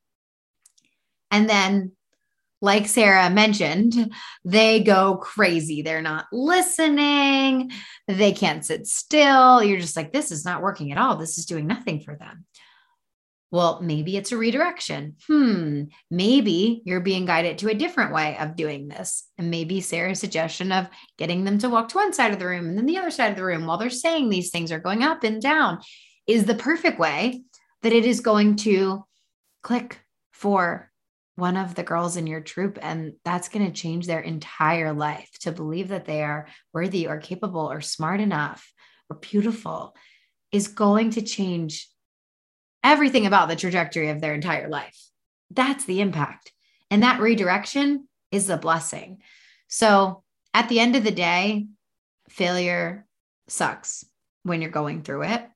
And 1.30 1.48
then 1.48 1.92
like 2.62 2.86
Sarah 2.86 3.28
mentioned, 3.28 4.14
they 4.44 4.80
go 4.80 5.16
crazy. 5.16 5.82
They're 5.82 6.00
not 6.00 6.26
listening. 6.32 7.72
They 8.06 8.32
can't 8.32 8.64
sit 8.64 8.86
still. 8.86 9.62
You're 9.62 9.80
just 9.80 9.96
like, 9.96 10.12
this 10.12 10.30
is 10.30 10.44
not 10.44 10.62
working 10.62 10.92
at 10.92 10.98
all. 10.98 11.16
This 11.16 11.38
is 11.38 11.44
doing 11.44 11.66
nothing 11.66 12.00
for 12.00 12.14
them. 12.14 12.46
Well, 13.50 13.82
maybe 13.82 14.16
it's 14.16 14.32
a 14.32 14.38
redirection. 14.38 15.16
Hmm, 15.26 15.82
maybe 16.08 16.82
you're 16.86 17.00
being 17.00 17.26
guided 17.26 17.58
to 17.58 17.68
a 17.68 17.74
different 17.74 18.14
way 18.14 18.38
of 18.38 18.56
doing 18.56 18.88
this. 18.88 19.28
And 19.36 19.50
maybe 19.50 19.80
Sarah's 19.80 20.20
suggestion 20.20 20.70
of 20.70 20.88
getting 21.18 21.44
them 21.44 21.58
to 21.58 21.68
walk 21.68 21.88
to 21.90 21.98
one 21.98 22.12
side 22.14 22.32
of 22.32 22.38
the 22.38 22.46
room 22.46 22.66
and 22.66 22.78
then 22.78 22.86
the 22.86 22.96
other 22.96 23.10
side 23.10 23.30
of 23.30 23.36
the 23.36 23.44
room 23.44 23.66
while 23.66 23.76
they're 23.76 23.90
saying 23.90 24.30
these 24.30 24.50
things 24.50 24.72
are 24.72 24.78
going 24.78 25.02
up 25.02 25.24
and 25.24 25.42
down 25.42 25.80
is 26.28 26.44
the 26.44 26.54
perfect 26.54 26.98
way 26.98 27.42
that 27.82 27.92
it 27.92 28.06
is 28.06 28.20
going 28.20 28.54
to 28.56 29.04
click 29.62 30.00
for 30.30 30.91
one 31.36 31.56
of 31.56 31.74
the 31.74 31.82
girls 31.82 32.16
in 32.16 32.26
your 32.26 32.40
troop 32.40 32.78
and 32.82 33.14
that's 33.24 33.48
going 33.48 33.66
to 33.66 33.72
change 33.72 34.06
their 34.06 34.20
entire 34.20 34.92
life 34.92 35.30
to 35.40 35.52
believe 35.52 35.88
that 35.88 36.04
they 36.04 36.22
are 36.22 36.46
worthy 36.72 37.06
or 37.06 37.18
capable 37.18 37.70
or 37.70 37.80
smart 37.80 38.20
enough 38.20 38.72
or 39.08 39.16
beautiful 39.16 39.94
is 40.50 40.68
going 40.68 41.10
to 41.10 41.22
change 41.22 41.88
everything 42.84 43.26
about 43.26 43.48
the 43.48 43.56
trajectory 43.56 44.10
of 44.10 44.20
their 44.20 44.34
entire 44.34 44.68
life. 44.68 44.98
That's 45.50 45.84
the 45.84 46.00
impact. 46.00 46.52
And 46.90 47.02
that 47.02 47.20
redirection 47.20 48.08
is 48.30 48.50
a 48.50 48.58
blessing. 48.58 49.18
So 49.68 50.22
at 50.52 50.68
the 50.68 50.80
end 50.80 50.96
of 50.96 51.04
the 51.04 51.10
day 51.10 51.66
failure 52.28 53.06
sucks 53.48 54.04
when 54.42 54.60
you're 54.60 54.70
going 54.70 55.02
through 55.02 55.22
it 55.22 55.46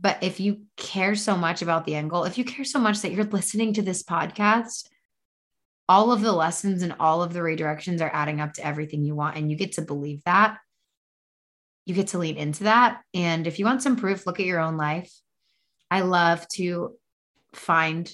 but 0.00 0.22
if 0.22 0.40
you 0.40 0.62
care 0.76 1.14
so 1.14 1.36
much 1.36 1.62
about 1.62 1.84
the 1.84 1.94
end 1.94 2.10
goal, 2.10 2.24
if 2.24 2.36
you 2.38 2.44
care 2.44 2.64
so 2.64 2.78
much 2.78 3.00
that 3.02 3.12
you're 3.12 3.24
listening 3.24 3.72
to 3.74 3.82
this 3.82 4.02
podcast, 4.02 4.88
all 5.88 6.12
of 6.12 6.22
the 6.22 6.32
lessons 6.32 6.82
and 6.82 6.94
all 6.98 7.22
of 7.22 7.32
the 7.32 7.40
redirections 7.40 8.00
are 8.00 8.10
adding 8.12 8.40
up 8.40 8.54
to 8.54 8.66
everything 8.66 9.04
you 9.04 9.14
want. 9.14 9.36
And 9.36 9.50
you 9.50 9.56
get 9.56 9.72
to 9.72 9.82
believe 9.82 10.22
that. 10.24 10.58
You 11.84 11.94
get 11.94 12.08
to 12.08 12.18
lean 12.18 12.36
into 12.36 12.64
that. 12.64 13.02
And 13.12 13.46
if 13.46 13.58
you 13.58 13.66
want 13.66 13.82
some 13.82 13.96
proof, 13.96 14.26
look 14.26 14.40
at 14.40 14.46
your 14.46 14.60
own 14.60 14.76
life. 14.76 15.12
I 15.90 16.00
love 16.00 16.46
to 16.54 16.94
find 17.52 18.10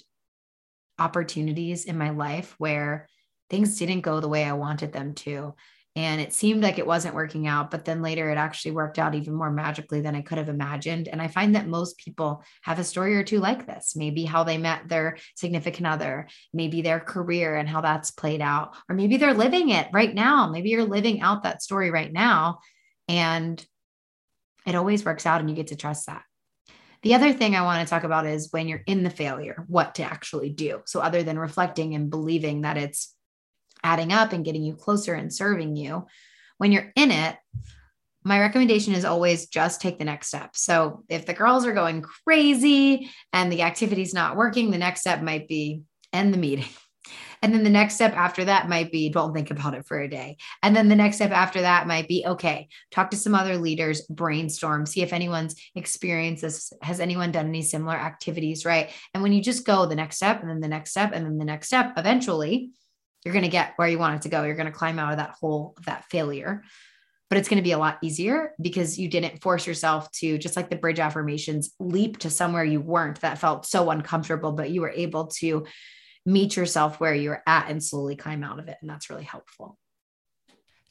opportunities 0.98 1.84
in 1.84 1.96
my 1.96 2.10
life 2.10 2.54
where 2.58 3.08
things 3.48 3.78
didn't 3.78 4.02
go 4.02 4.20
the 4.20 4.28
way 4.28 4.44
I 4.44 4.52
wanted 4.52 4.92
them 4.92 5.14
to 5.14 5.54
and 5.96 6.20
it 6.20 6.32
seemed 6.32 6.62
like 6.62 6.78
it 6.78 6.86
wasn't 6.86 7.14
working 7.14 7.46
out 7.46 7.70
but 7.70 7.84
then 7.84 8.00
later 8.00 8.30
it 8.30 8.38
actually 8.38 8.70
worked 8.70 8.98
out 8.98 9.14
even 9.14 9.34
more 9.34 9.50
magically 9.50 10.00
than 10.00 10.14
i 10.14 10.22
could 10.22 10.38
have 10.38 10.48
imagined. 10.48 11.08
And 11.08 11.20
i 11.20 11.28
find 11.28 11.54
that 11.54 11.66
most 11.66 11.98
people 11.98 12.44
have 12.62 12.78
a 12.78 12.84
story 12.84 13.16
or 13.16 13.24
two 13.24 13.40
like 13.40 13.66
this 13.66 13.94
maybe 13.96 14.24
how 14.24 14.44
they 14.44 14.58
met 14.58 14.88
their 14.88 15.18
significant 15.34 15.86
other 15.86 16.28
maybe 16.52 16.82
their 16.82 17.00
career 17.00 17.56
and 17.56 17.68
how 17.68 17.80
that's 17.80 18.10
played 18.10 18.40
out 18.40 18.76
or 18.88 18.94
maybe 18.94 19.16
they're 19.16 19.34
living 19.34 19.70
it 19.70 19.88
right 19.92 20.14
now. 20.14 20.48
Maybe 20.50 20.70
you're 20.70 20.84
living 20.84 21.20
out 21.20 21.42
that 21.42 21.62
story 21.62 21.90
right 21.90 22.12
now 22.12 22.60
and 23.08 23.64
it 24.66 24.74
always 24.74 25.04
works 25.04 25.26
out 25.26 25.40
and 25.40 25.48
you 25.48 25.56
get 25.56 25.68
to 25.68 25.76
trust 25.76 26.06
that. 26.06 26.22
The 27.02 27.14
other 27.14 27.32
thing 27.32 27.56
I 27.56 27.62
want 27.62 27.86
to 27.86 27.90
talk 27.90 28.04
about 28.04 28.26
is 28.26 28.52
when 28.52 28.68
you're 28.68 28.82
in 28.86 29.02
the 29.02 29.10
failure, 29.10 29.64
what 29.68 29.94
to 29.94 30.02
actually 30.02 30.50
do. 30.50 30.82
So, 30.84 31.00
other 31.00 31.22
than 31.22 31.38
reflecting 31.38 31.94
and 31.94 32.10
believing 32.10 32.60
that 32.60 32.76
it's 32.76 33.14
adding 33.82 34.12
up 34.12 34.32
and 34.32 34.44
getting 34.44 34.62
you 34.62 34.74
closer 34.74 35.14
and 35.14 35.32
serving 35.32 35.76
you. 35.76 36.06
When 36.58 36.72
you're 36.72 36.92
in 36.96 37.10
it, 37.10 37.36
my 38.22 38.38
recommendation 38.38 38.94
is 38.94 39.04
always 39.04 39.46
just 39.46 39.80
take 39.80 39.98
the 39.98 40.04
next 40.04 40.28
step. 40.28 40.54
So 40.54 41.04
if 41.08 41.24
the 41.24 41.32
girls 41.32 41.64
are 41.64 41.72
going 41.72 42.02
crazy 42.02 43.10
and 43.32 43.50
the 43.50 43.62
activity's 43.62 44.12
not 44.12 44.36
working, 44.36 44.70
the 44.70 44.78
next 44.78 45.00
step 45.00 45.22
might 45.22 45.48
be 45.48 45.82
end 46.12 46.34
the 46.34 46.38
meeting. 46.38 46.68
And 47.42 47.54
then 47.54 47.64
the 47.64 47.70
next 47.70 47.94
step 47.94 48.14
after 48.14 48.44
that 48.44 48.68
might 48.68 48.92
be 48.92 49.08
don't 49.08 49.32
think 49.32 49.50
about 49.50 49.74
it 49.74 49.86
for 49.86 49.98
a 49.98 50.08
day. 50.08 50.36
And 50.62 50.76
then 50.76 50.88
the 50.88 50.96
next 50.96 51.16
step 51.16 51.30
after 51.30 51.62
that 51.62 51.86
might 51.86 52.06
be 52.06 52.24
okay, 52.26 52.68
talk 52.90 53.10
to 53.10 53.16
some 53.16 53.34
other 53.34 53.56
leaders, 53.56 54.02
brainstorm, 54.02 54.84
see 54.84 55.00
if 55.00 55.12
anyone's 55.12 55.56
experienced 55.74 56.42
this. 56.42 56.72
Has 56.82 57.00
anyone 57.00 57.32
done 57.32 57.48
any 57.48 57.62
similar 57.62 57.96
activities? 57.96 58.66
Right. 58.66 58.90
And 59.14 59.22
when 59.22 59.32
you 59.32 59.42
just 59.42 59.64
go 59.64 59.86
the 59.86 59.94
next 59.94 60.16
step 60.16 60.42
and 60.42 60.50
then 60.50 60.60
the 60.60 60.68
next 60.68 60.90
step 60.90 61.12
and 61.14 61.24
then 61.24 61.38
the 61.38 61.46
next 61.46 61.68
step, 61.68 61.94
eventually 61.96 62.72
you're 63.24 63.32
going 63.32 63.44
to 63.44 63.50
get 63.50 63.74
where 63.76 63.88
you 63.88 63.98
want 63.98 64.16
it 64.16 64.22
to 64.22 64.28
go. 64.28 64.44
You're 64.44 64.56
going 64.56 64.66
to 64.66 64.72
climb 64.72 64.98
out 64.98 65.12
of 65.12 65.18
that 65.18 65.36
hole 65.40 65.74
of 65.76 65.86
that 65.86 66.04
failure. 66.10 66.62
But 67.28 67.38
it's 67.38 67.48
going 67.48 67.58
to 67.58 67.62
be 67.62 67.72
a 67.72 67.78
lot 67.78 67.98
easier 68.02 68.54
because 68.60 68.98
you 68.98 69.08
didn't 69.08 69.40
force 69.40 69.64
yourself 69.64 70.10
to, 70.12 70.36
just 70.36 70.56
like 70.56 70.68
the 70.68 70.74
bridge 70.74 70.98
affirmations, 70.98 71.70
leap 71.78 72.18
to 72.18 72.30
somewhere 72.30 72.64
you 72.64 72.80
weren't 72.80 73.20
that 73.20 73.38
felt 73.38 73.66
so 73.66 73.90
uncomfortable, 73.90 74.50
but 74.50 74.70
you 74.70 74.80
were 74.80 74.90
able 74.90 75.28
to 75.28 75.64
meet 76.26 76.56
yourself 76.56 76.98
where 76.98 77.14
you're 77.14 77.42
at 77.46 77.70
and 77.70 77.82
slowly 77.82 78.16
climb 78.16 78.42
out 78.42 78.58
of 78.58 78.66
it. 78.66 78.78
And 78.80 78.90
that's 78.90 79.10
really 79.10 79.22
helpful. 79.22 79.78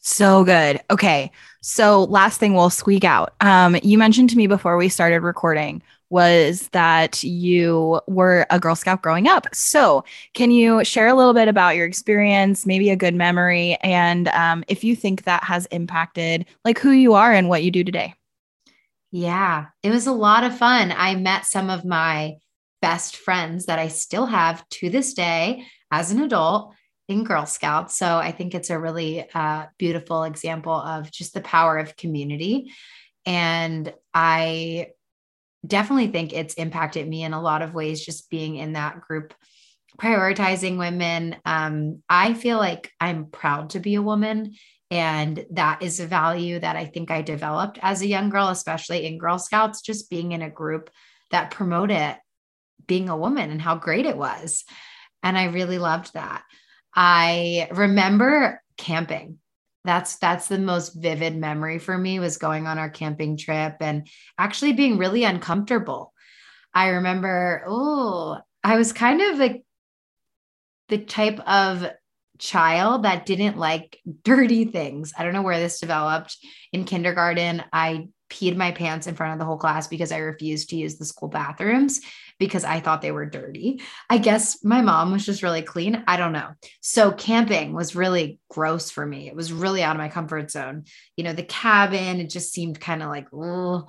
So 0.01 0.45
good. 0.45 0.80
Okay. 0.89 1.32
So 1.61 2.05
last 2.05 2.39
thing 2.39 2.53
we'll 2.53 2.69
squeak 2.69 3.03
out. 3.03 3.34
Um, 3.41 3.75
you 3.84 3.97
mentioned 3.97 4.30
to 4.30 4.38
me 4.38 4.47
before 4.47 4.77
we 4.77 4.88
started 4.88 5.19
recording 5.21 5.84
was 6.10 6.68
that 6.70 7.24
you 7.24 8.01
were 8.07 8.45
a 8.49 8.60
Girl 8.60 8.76
Scout 8.76 9.01
growing 9.01 9.28
up. 9.28 9.47
So, 9.53 10.03
can 10.34 10.51
you 10.51 10.84
share 10.84 11.07
a 11.07 11.14
little 11.14 11.34
bit 11.34 11.47
about 11.47 11.76
your 11.76 11.86
experience, 11.86 12.66
maybe 12.66 12.89
a 12.89 12.95
good 12.95 13.16
memory, 13.16 13.76
and 13.82 14.28
um, 14.30 14.64
if 14.68 14.84
you 14.84 14.95
think 14.95 15.24
that 15.24 15.43
has 15.43 15.66
impacted 15.68 16.45
like 16.66 16.80
who 16.80 16.91
you 16.91 17.14
are 17.14 17.34
and 17.34 17.49
what 17.49 17.64
you 17.64 17.72
do 17.72 17.84
today? 17.84 18.14
Yeah, 19.12 19.68
it 19.82 19.89
was 19.89 20.07
a 20.07 20.12
lot 20.12 20.43
of 20.43 20.57
fun. 20.57 20.93
I 20.95 21.16
met 21.16 21.45
some 21.45 21.70
of 21.70 21.86
my 21.86 22.38
best 22.82 23.16
friends 23.16 23.66
that 23.66 23.80
I 23.80 23.88
still 23.88 24.26
have 24.26 24.68
to 24.70 24.89
this 24.89 25.14
day 25.14 25.66
as 25.91 26.12
an 26.12 26.22
adult 26.22 26.74
in 27.07 27.24
Girl 27.24 27.45
Scouts. 27.45 27.97
So 27.97 28.18
I 28.18 28.32
think 28.32 28.53
it's 28.53 28.70
a 28.70 28.80
really 28.80 29.28
uh, 29.34 29.66
beautiful 29.78 30.24
example 30.24 30.74
of 30.74 31.12
just 31.12 31.34
the 31.34 31.41
power 31.41 31.78
of 31.78 31.97
community. 31.97 32.72
And 33.26 33.91
I 34.14 34.89
definitely 35.66 36.07
think 36.07 36.34
it's 36.34 36.53
impacted 36.55 37.07
me 37.07 37.24
in 37.24 37.34
a 37.34 37.41
lot 37.41 37.62
of 37.62 37.74
ways, 37.74 38.05
just 38.05 38.30
being 38.30 38.55
in 38.55 38.74
that 38.74 39.01
group, 39.01 39.34
prioritizing 39.97 40.78
women. 40.78 41.36
Um, 41.45 42.01
I 42.10 42.34
feel 42.34 42.57
like 42.57 42.91
I'm 42.99 43.28
proud 43.28 43.72
to 43.72 43.80
be 43.80 43.95
a 43.95 44.01
woman. 44.01 44.55
And 44.91 45.45
that 45.51 45.84
is 45.84 45.99
a 45.99 46.07
value 46.07 46.60
that 46.60 46.76
I 46.76 46.86
think 46.86 47.12
I 47.12 47.22
developed 47.22 47.78
as 47.82 48.01
a 48.01 48.07
young 48.07 48.30
girl, 48.30 48.47
especially 48.47 49.05
in 49.05 49.20
Girl 49.20 49.38
Scouts, 49.38 49.82
just 49.82 50.10
being 50.10 50.32
in 50.32 50.41
a 50.41 50.49
group 50.49 50.89
that 51.32 51.51
promoted 51.51 52.18
being 52.88 53.10
a 53.10 53.18
woman 53.18 53.51
and 53.51 53.62
how 53.62 53.76
great 53.76 54.07
it 54.07 54.18
was. 54.18 54.64
And 55.22 55.38
I 55.38 55.45
really 55.45 55.78
loved 55.78 56.14
that. 56.14 56.43
I 56.95 57.68
remember 57.72 58.64
camping 58.78 59.38
that's 59.89 60.17
that's 60.17 60.47
the 60.47 60.59
most 60.59 60.93
vivid 60.93 61.35
memory 61.35 61.79
for 61.79 61.97
me 61.97 62.19
was 62.19 62.37
going 62.37 62.67
on 62.67 62.77
our 62.77 62.91
camping 62.91 63.37
trip 63.37 63.77
and 63.81 64.07
actually 64.37 64.73
being 64.73 64.99
really 64.99 65.23
uncomfortable. 65.23 66.13
I 66.73 66.89
remember 66.89 67.63
oh 67.67 68.37
i 68.63 68.77
was 68.77 68.93
kind 68.93 69.21
of 69.21 69.39
like 69.39 69.63
the 70.89 70.99
type 70.99 71.39
of 71.39 71.89
child 72.37 73.03
that 73.03 73.25
didn't 73.25 73.57
like 73.57 73.99
dirty 74.23 74.65
things. 74.65 75.11
I 75.17 75.23
don't 75.23 75.33
know 75.33 75.41
where 75.41 75.59
this 75.59 75.79
developed. 75.79 76.37
In 76.71 76.85
kindergarten 76.85 77.63
i 77.73 78.07
peed 78.29 78.55
my 78.55 78.71
pants 78.71 79.07
in 79.07 79.15
front 79.15 79.33
of 79.33 79.39
the 79.39 79.45
whole 79.45 79.57
class 79.57 79.87
because 79.87 80.11
i 80.11 80.17
refused 80.19 80.69
to 80.69 80.75
use 80.75 80.97
the 80.97 81.05
school 81.05 81.29
bathrooms 81.29 81.99
because 82.39 82.63
I 82.63 82.79
thought 82.79 83.01
they 83.01 83.11
were 83.11 83.25
dirty. 83.25 83.81
I 84.09 84.17
guess 84.17 84.63
my 84.63 84.81
mom 84.81 85.11
was 85.11 85.25
just 85.25 85.43
really 85.43 85.61
clean. 85.61 86.03
I 86.07 86.17
don't 86.17 86.31
know. 86.31 86.51
So 86.81 87.11
camping 87.11 87.73
was 87.73 87.95
really 87.95 88.39
gross 88.49 88.89
for 88.89 89.05
me. 89.05 89.27
It 89.27 89.35
was 89.35 89.51
really 89.51 89.83
out 89.83 89.95
of 89.95 89.99
my 89.99 90.09
comfort 90.09 90.49
zone. 90.49 90.85
You 91.17 91.25
know, 91.25 91.33
the 91.33 91.43
cabin, 91.43 92.21
it 92.21 92.29
just 92.29 92.53
seemed 92.53 92.79
kind 92.79 93.03
of 93.03 93.09
like, 93.09 93.27
oh, 93.33 93.87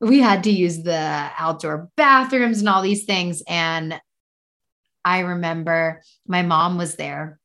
we 0.00 0.20
had 0.20 0.44
to 0.44 0.50
use 0.50 0.82
the 0.82 1.30
outdoor 1.38 1.90
bathrooms 1.96 2.60
and 2.60 2.68
all 2.68 2.80
these 2.80 3.04
things. 3.04 3.42
And 3.46 4.00
I 5.04 5.20
remember 5.20 6.02
my 6.26 6.42
mom 6.42 6.78
was 6.78 6.96
there, 6.96 7.38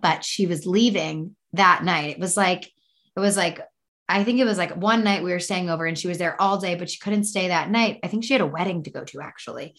but 0.00 0.24
she 0.24 0.46
was 0.46 0.64
leaving 0.64 1.34
that 1.54 1.82
night. 1.82 2.10
It 2.10 2.20
was 2.20 2.36
like, 2.36 2.70
it 3.16 3.20
was 3.20 3.36
like 3.36 3.60
I 4.08 4.24
think 4.24 4.40
it 4.40 4.44
was 4.44 4.58
like 4.58 4.76
one 4.76 5.04
night 5.04 5.22
we 5.22 5.32
were 5.32 5.38
staying 5.38 5.70
over 5.70 5.86
and 5.86 5.98
she 5.98 6.08
was 6.08 6.18
there 6.18 6.40
all 6.40 6.58
day, 6.58 6.74
but 6.74 6.90
she 6.90 6.98
couldn't 6.98 7.24
stay 7.24 7.48
that 7.48 7.70
night. 7.70 8.00
I 8.02 8.08
think 8.08 8.24
she 8.24 8.34
had 8.34 8.42
a 8.42 8.46
wedding 8.46 8.82
to 8.82 8.90
go 8.90 9.04
to 9.04 9.20
actually. 9.20 9.74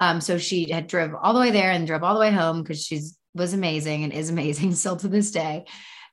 Um, 0.00 0.20
so 0.20 0.38
she 0.38 0.70
had 0.70 0.86
drove 0.86 1.12
all 1.14 1.32
the 1.32 1.40
way 1.40 1.50
there 1.50 1.70
and 1.70 1.86
drove 1.86 2.02
all 2.02 2.14
the 2.14 2.20
way 2.20 2.32
home 2.32 2.62
because 2.62 2.84
she's 2.84 3.16
was 3.34 3.52
amazing 3.52 4.04
and 4.04 4.12
is 4.12 4.30
amazing 4.36 4.74
still 4.74 4.96
to 4.96 5.08
this 5.08 5.30
day. 5.30 5.66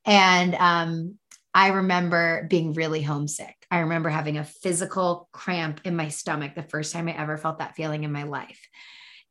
And 0.05 0.55
um, 0.55 1.17
I 1.53 1.69
remember 1.69 2.47
being 2.49 2.73
really 2.73 3.01
homesick. 3.01 3.55
I 3.71 3.79
remember 3.79 4.09
having 4.09 4.37
a 4.37 4.43
physical 4.43 5.29
cramp 5.31 5.81
in 5.85 5.95
my 5.95 6.09
stomach 6.09 6.55
the 6.55 6.63
first 6.63 6.93
time 6.93 7.07
I 7.07 7.17
ever 7.17 7.37
felt 7.37 7.59
that 7.59 7.75
feeling 7.75 8.03
in 8.03 8.11
my 8.11 8.23
life. 8.23 8.59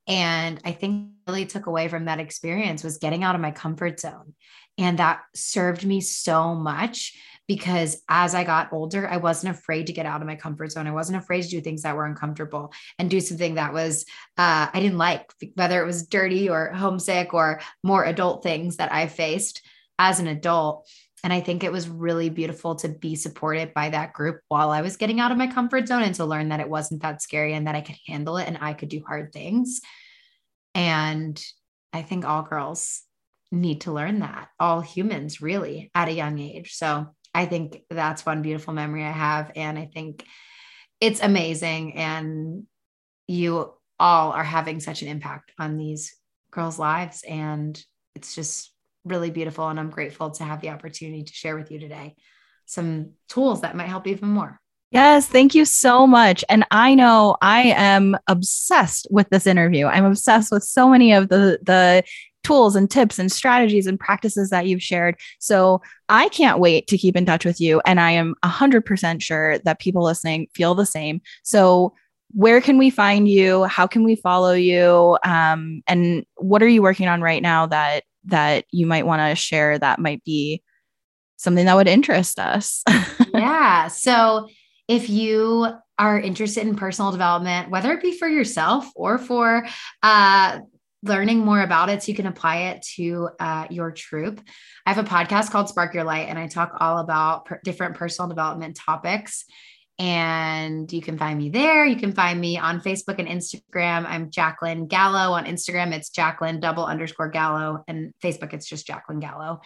And 0.09 0.61
I 0.65 0.73
think 0.73 1.11
really 1.29 1.47
took 1.47 1.67
away 1.67 1.89
from 1.89 2.07
that 2.07 2.19
experience 2.19 2.83
was 2.83 2.99
getting 2.99 3.23
out 3.23 3.35
of 3.37 3.41
my 3.41 3.53
comfort 3.53 4.01
zone. 4.01 4.35
And 4.79 4.99
that 4.99 5.21
served 5.35 5.85
me 5.85 6.01
so 6.01 6.55
much 6.55 7.17
because 7.55 8.03
as 8.09 8.35
I 8.35 8.45
got 8.45 8.73
older, 8.73 9.07
I 9.07 9.19
wasn't 9.19 9.55
afraid 9.55 9.89
to 9.89 9.93
get 9.93 10.07
out 10.07 10.23
of 10.23 10.27
my 10.27 10.37
comfort 10.37 10.73
zone. 10.73 10.87
I 10.87 10.93
wasn't 10.93 11.23
afraid 11.23 11.43
to 11.43 11.51
do 11.51 11.61
things 11.61 11.83
that 11.83 11.95
were 11.95 12.07
uncomfortable 12.07 12.73
and 12.99 13.11
do 13.11 13.21
something 13.21 13.57
that 13.57 13.75
was 13.75 14.07
uh, 14.39 14.69
I 14.73 14.81
didn't 14.81 14.97
like, 14.97 15.31
whether 15.55 15.83
it 15.83 15.87
was 15.87 16.07
dirty 16.07 16.49
or 16.49 16.73
homesick 16.73 17.35
or 17.35 17.61
more 17.83 18.07
adult 18.07 18.43
things 18.43 18.79
that 18.79 18.91
I 18.91 19.07
faced 19.07 19.61
as 19.99 20.19
an 20.19 20.29
adult. 20.29 20.89
And 21.23 21.31
I 21.31 21.43
think 21.43 21.63
it 21.63 21.71
was 21.71 21.91
really 21.91 22.31
beautiful 22.31 22.77
to 22.77 22.89
be 22.89 23.17
supported 23.17 23.75
by 23.75 23.91
that 23.91 24.15
group 24.15 24.41
while 24.49 24.71
I 24.71 24.81
was 24.81 24.97
getting 24.97 25.21
out 25.21 25.31
of 25.31 25.37
my 25.37 25.47
comfort 25.47 25.89
zone 25.89 26.03
and 26.03 26.15
to 26.15 26.25
learn 26.25 26.49
that 26.49 26.61
it 26.61 26.71
wasn't 26.71 27.03
that 27.03 27.21
scary 27.21 27.53
and 27.53 27.67
that 27.67 27.75
I 27.75 27.83
could 27.83 27.97
handle 28.09 28.39
it 28.39 28.49
and 28.49 28.57
I 28.63 28.73
could 28.73 28.89
do 28.89 29.05
hard 29.07 29.31
things. 29.31 29.83
And 30.75 31.39
I 31.93 32.01
think 32.01 32.25
all 32.25 32.45
girls 32.45 33.03
need 33.51 33.83
to 33.83 33.93
learn 33.93 34.21
that, 34.21 34.49
all 34.59 34.81
humans 34.81 35.43
really 35.43 35.91
at 35.95 36.09
a 36.09 36.13
young 36.13 36.39
age. 36.39 36.73
So 36.73 37.09
I 37.35 37.47
think 37.47 37.83
that's 37.91 38.27
one 38.27 38.43
beautiful 38.43 38.75
memory 38.75 39.05
I 39.05 39.11
have. 39.11 39.53
And 39.57 39.79
I 39.79 39.87
think 39.93 40.27
it's 41.01 41.23
amazing. 41.23 41.97
And 41.97 42.65
you 43.27 43.73
all 43.99 44.33
are 44.33 44.45
having 44.45 44.81
such 44.81 45.03
an 45.03 45.09
impact 45.09 45.53
on 45.59 45.77
these 45.77 46.15
girls' 46.51 46.79
lives. 46.79 47.23
And 47.27 47.83
it's 48.15 48.35
just 48.35 48.73
really 49.05 49.31
beautiful. 49.31 49.69
And 49.69 49.81
I'm 49.81 49.91
grateful 49.91 50.31
to 50.33 50.45
have 50.45 50.61
the 50.61 50.71
opportunity 50.71 51.25
to 51.25 51.33
share 51.33 51.57
with 51.57 51.71
you 51.71 51.79
today 51.79 52.17
some 52.67 53.13
tools 53.29 53.63
that 53.63 53.77
might 53.77 53.89
help 53.89 54.07
even 54.07 54.29
more. 54.29 54.61
Yes, 54.91 55.27
thank 55.27 55.55
you 55.55 55.65
so 55.65 56.07
much. 56.07 56.45
And 56.51 56.67
I 56.71 56.95
know 56.95 57.37
I 57.41 57.63
am 57.69 58.15
obsessed 58.27 59.07
with 59.11 59.27
this 59.31 59.47
interview. 59.47 59.87
I'm 59.87 60.05
obsessed 60.05 60.53
with 60.53 60.63
so 60.65 60.91
many 60.91 61.15
of 61.15 61.31
the 61.31 61.59
the 61.63 62.05
tools 62.43 62.77
and 62.77 62.91
tips 62.91 63.19
and 63.19 63.31
strategies 63.31 63.87
and 63.87 63.99
practices 63.99 64.51
that 64.51 64.67
you've 64.67 64.83
shared. 64.83 65.17
So 65.39 65.83
I 66.09 66.29
can't 66.29 66.59
wait 66.59 66.87
to 66.89 66.99
keep 66.99 67.17
in 67.17 67.27
touch 67.27 67.45
with 67.45 67.61
you. 67.61 67.81
And 67.87 68.01
I 68.01 68.13
am 68.13 68.35
100% 68.45 69.23
sure 69.23 69.59
that 69.61 69.81
people 69.81 70.03
listening 70.03 70.49
feel 70.55 70.75
the 70.75 70.87
same. 70.87 71.21
So, 71.43 71.95
where 72.35 72.63
can 72.63 72.79
we 72.79 72.89
find 72.89 73.29
you? 73.29 73.65
How 73.65 73.87
can 73.87 74.05
we 74.05 74.15
follow 74.15 74.55
you? 74.55 75.19
Um, 75.23 75.83
and 75.87 76.25
what 76.37 76.63
are 76.63 76.69
you 76.69 76.81
working 76.81 77.07
on 77.07 77.21
right 77.21 77.43
now 77.43 77.67
that 77.67 78.05
that 78.25 78.65
you 78.71 78.87
might 78.87 79.05
want 79.05 79.21
to 79.21 79.35
share 79.35 79.79
that 79.79 79.99
might 79.99 80.25
be 80.25 80.63
something 81.37 81.67
that 81.67 81.77
would 81.77 81.89
interest 81.89 82.39
us? 82.39 82.83
yeah. 83.35 83.89
So 83.89 84.49
if 84.89 85.11
you 85.11 85.69
are 85.99 86.19
interested 86.19 86.67
in 86.67 86.75
personal 86.75 87.13
development, 87.13 87.71
whether 87.71 87.93
it 87.93 88.03
be 88.03 88.17
for 88.17 88.29
yourself 88.29 88.89
or 88.95 89.19
for 89.19 89.67
uh, 90.03 90.59
learning 91.03 91.41
more 91.41 91.61
about 91.61 91.89
it 91.89 92.03
so 92.03 92.09
you 92.09 92.17
can 92.17 92.27
apply 92.27 92.57
it 92.71 92.83
to 92.97 93.29
uh, 93.41 93.67
your 93.71 93.91
troop. 93.91 94.41
I 94.87 94.93
have 94.93 95.05
a 95.05 95.09
podcast 95.09 95.51
called 95.51 95.69
Spark 95.69 95.95
Your 95.95 96.05
Light, 96.05 96.29
and 96.29 96.39
I 96.39 96.47
talk 96.47 96.77
all 96.81 96.99
about 96.99 97.47
per- 97.47 97.61
different 97.65 97.97
personal 97.97 98.29
development 98.29 98.77
topics. 98.77 99.45
And 99.99 100.91
you 100.91 101.03
can 101.03 101.19
find 101.19 101.39
me 101.39 101.51
there. 101.51 101.85
You 101.85 101.97
can 101.97 102.13
find 102.13 102.41
me 102.41 102.59
on 102.59 102.81
Facebook 102.81 103.19
and 103.19 103.29
Instagram. 103.29 104.07
I'm 104.07 104.31
Jacqueline 104.31 104.87
Gallo. 104.87 105.35
On 105.35 105.45
Instagram, 105.45 105.93
it's 105.93 106.09
Jacqueline 106.09 106.61
double 106.61 106.85
underscore 106.85 107.29
Gallo. 107.29 107.85
And 107.87 108.13
Facebook, 108.23 108.53
it's 108.53 108.69
just 108.69 108.87
Jacqueline 108.87 109.21
Gallo. 109.21 109.61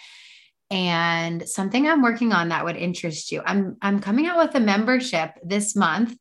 And 0.70 1.48
something 1.48 1.86
I'm 1.86 2.02
working 2.02 2.32
on 2.32 2.48
that 2.48 2.64
would 2.64 2.76
interest 2.76 3.30
you. 3.30 3.40
I'm 3.46 3.76
I'm 3.80 4.00
coming 4.00 4.26
out 4.26 4.38
with 4.38 4.54
a 4.56 4.60
membership 4.60 5.30
this 5.44 5.76
month 5.76 6.18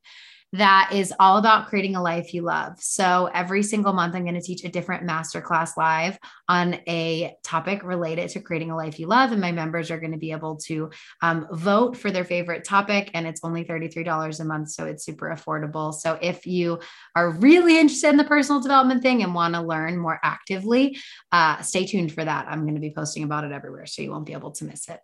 that 0.57 0.91
is 0.93 1.13
all 1.19 1.37
about 1.37 1.67
creating 1.67 1.95
a 1.95 2.01
life 2.01 2.33
you 2.33 2.41
love. 2.41 2.73
So 2.79 3.29
every 3.33 3.63
single 3.63 3.93
month, 3.93 4.15
I'm 4.15 4.23
going 4.23 4.35
to 4.35 4.41
teach 4.41 4.63
a 4.63 4.69
different 4.69 5.07
masterclass 5.07 5.77
live 5.77 6.17
on 6.47 6.75
a 6.87 7.35
topic 7.43 7.83
related 7.83 8.29
to 8.29 8.39
creating 8.39 8.71
a 8.71 8.75
life 8.75 8.99
you 8.99 9.07
love. 9.07 9.31
And 9.31 9.41
my 9.41 9.51
members 9.51 9.91
are 9.91 9.99
going 9.99 10.11
to 10.11 10.17
be 10.17 10.31
able 10.31 10.57
to 10.65 10.91
um, 11.21 11.47
vote 11.51 11.97
for 11.97 12.11
their 12.11 12.25
favorite 12.25 12.63
topic. 12.63 13.11
And 13.13 13.27
it's 13.27 13.41
only 13.43 13.65
$33 13.65 14.39
a 14.39 14.45
month. 14.45 14.69
So 14.69 14.85
it's 14.85 15.05
super 15.05 15.29
affordable. 15.29 15.93
So 15.93 16.17
if 16.21 16.45
you 16.45 16.79
are 17.15 17.31
really 17.31 17.79
interested 17.79 18.09
in 18.09 18.17
the 18.17 18.23
personal 18.23 18.61
development 18.61 19.01
thing 19.01 19.23
and 19.23 19.33
want 19.33 19.55
to 19.55 19.61
learn 19.61 19.97
more 19.97 20.19
actively, 20.23 20.97
uh, 21.31 21.61
stay 21.61 21.85
tuned 21.85 22.13
for 22.13 22.23
that. 22.23 22.47
I'm 22.47 22.61
going 22.61 22.75
to 22.75 22.81
be 22.81 22.93
posting 22.95 23.23
about 23.23 23.43
it 23.43 23.51
everywhere. 23.51 23.85
So 23.85 24.01
you 24.01 24.11
won't 24.11 24.25
be 24.25 24.33
able 24.33 24.51
to 24.51 24.65
miss 24.65 24.87
it. 24.89 24.99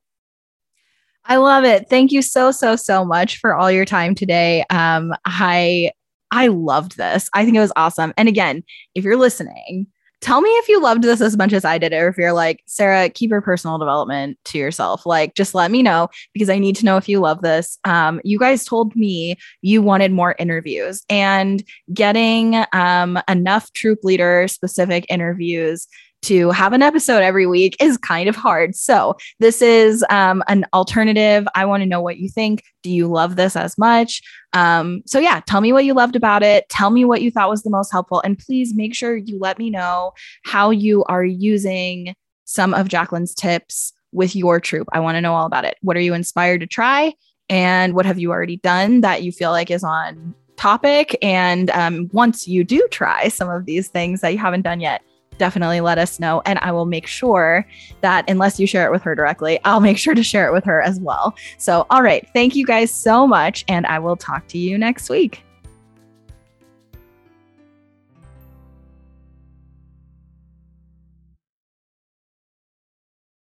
I 1.26 1.38
love 1.38 1.64
it. 1.64 1.88
Thank 1.90 2.12
you 2.12 2.22
so 2.22 2.52
so 2.52 2.76
so 2.76 3.06
much 3.06 3.38
for 3.38 3.56
all 3.56 3.72
your 3.72 3.86
time 3.86 4.16
today. 4.16 4.66
Um, 4.70 5.14
I 5.26 5.92
I 6.32 6.48
loved 6.48 6.98
this. 6.98 7.30
I 7.34 7.44
think 7.44 7.58
it 7.58 7.62
was 7.62 7.74
awesome. 7.76 8.14
And 8.18 8.28
again, 8.28 8.64
if 8.96 9.04
you're 9.04 9.18
listening, 9.18 9.88
tell 10.22 10.40
me 10.40 10.50
if 10.50 10.70
you 10.70 10.82
loved 10.82 11.04
this 11.04 11.20
as 11.20 11.36
much 11.38 11.52
as 11.52 11.66
I 11.66 11.78
did, 11.78 11.94
or 11.94 12.08
if 12.08 12.18
you're 12.18 12.34
like 12.34 12.64
Sarah, 12.66 13.10
keep 13.10 13.32
your 13.32 13.42
personal 13.42 13.78
development 13.78 14.38
to 14.46 14.58
yourself. 14.58 15.06
Like, 15.06 15.36
just 15.36 15.54
let 15.54 15.72
me 15.72 15.84
know 15.84 16.10
because 16.34 16.50
I 16.50 16.58
need 16.58 16.76
to 16.78 16.86
know 16.86 16.98
if 16.98 17.10
you 17.10 17.20
love 17.20 17.42
this. 17.42 17.78
Um, 17.84 18.22
you 18.24 18.40
guys 18.40 18.66
told 18.66 18.96
me 18.96 19.36
you 19.62 19.82
wanted 19.82 20.12
more 20.12 20.36
interviews, 20.40 21.04
and 21.10 21.64
getting 21.94 22.64
um, 22.74 23.20
enough 23.28 23.72
troop 23.74 24.00
leader 24.04 24.48
specific 24.48 25.06
interviews 25.10 25.88
to 26.24 26.52
have 26.52 26.74
an 26.74 26.82
episode 26.82 27.24
every 27.24 27.48
week 27.48 27.76
is 27.80 27.98
kind 27.98 28.30
of 28.30 28.36
hard. 28.36 28.76
So, 28.76 29.16
this 29.40 29.62
is 29.62 30.06
um, 30.10 30.44
an 30.48 30.66
alternative. 30.74 31.48
I 31.56 31.66
want 31.66 31.82
to 31.82 31.88
know 31.88 32.02
what 32.02 32.18
you 32.18 32.30
think. 32.30 32.64
Do 32.84 32.92
you 32.92 33.08
love 33.08 33.36
this 33.36 33.56
as 33.56 33.78
much? 33.78 34.22
Um, 34.54 35.02
so, 35.06 35.20
yeah, 35.20 35.42
tell 35.48 35.62
me 35.62 35.74
what 35.74 35.86
you 35.86 35.94
loved 35.94 36.16
about 36.16 36.44
it. 36.44 36.68
Tell 36.70 36.90
me 36.90 37.06
what 37.06 37.22
you 37.22 37.32
thought 37.32 37.50
was 37.50 37.64
the 37.64 37.70
most 37.70 37.92
helpful. 37.92 38.22
And 38.22 38.38
please 38.38 38.74
make 38.74 38.96
sure 38.96 39.16
you 39.16 39.40
let 39.40 39.58
me 39.58 39.70
know 39.70 40.14
how 40.44 40.70
you 40.70 41.04
are 41.06 41.26
using 41.26 42.16
some 42.46 42.74
of 42.74 42.90
Jacqueline's 42.90 43.34
tips 43.34 43.94
with 44.12 44.36
your 44.36 44.60
troop. 44.60 44.88
I 44.92 45.00
want 45.00 45.16
to 45.16 45.22
know 45.22 45.34
all 45.34 45.46
about 45.46 45.66
it. 45.66 45.78
What 45.82 45.96
are 45.96 46.02
you 46.02 46.14
inspired 46.14 46.62
to 46.62 46.68
try? 46.68 47.14
And 47.50 47.94
what 47.94 48.06
have 48.06 48.20
you 48.20 48.32
already 48.32 48.58
done 48.58 49.02
that 49.02 49.24
you 49.24 49.32
feel 49.32 49.52
like 49.52 49.72
is 49.72 49.84
on 49.84 50.34
topic? 50.58 51.18
And 51.22 51.70
um, 51.72 52.10
once 52.14 52.48
you 52.48 52.64
do 52.64 52.88
try 52.92 53.28
some 53.28 53.50
of 53.50 53.66
these 53.66 53.88
things 53.88 54.22
that 54.22 54.30
you 54.30 54.38
haven't 54.38 54.62
done 54.62 54.80
yet, 54.80 55.02
definitely 55.42 55.82
let 55.82 55.98
us 55.98 56.20
know. 56.20 56.44
And 56.46 56.60
I 56.60 56.72
will 56.72 56.86
make 56.86 57.08
sure 57.08 57.66
that 58.02 58.30
unless 58.30 58.60
you 58.60 58.68
share 58.68 58.86
it 58.86 58.92
with 58.92 59.02
her 59.02 59.16
directly, 59.16 59.60
I'll 59.66 59.80
make 59.80 59.98
sure 59.98 60.14
to 60.14 60.22
share 60.22 60.48
it 60.48 60.54
with 60.54 60.64
her 60.66 60.84
as 60.84 61.00
well. 61.00 61.36
So, 61.58 61.88
all 61.90 62.04
right. 62.04 62.28
Thank 62.32 62.56
you 62.56 62.64
guys 62.64 62.94
so 62.94 63.26
much. 63.26 63.66
And 63.68 63.88
I 63.88 63.98
will 63.98 64.16
talk 64.16 64.48
to 64.50 64.60
you 64.60 64.78
next 64.78 65.10
week. 65.10 65.44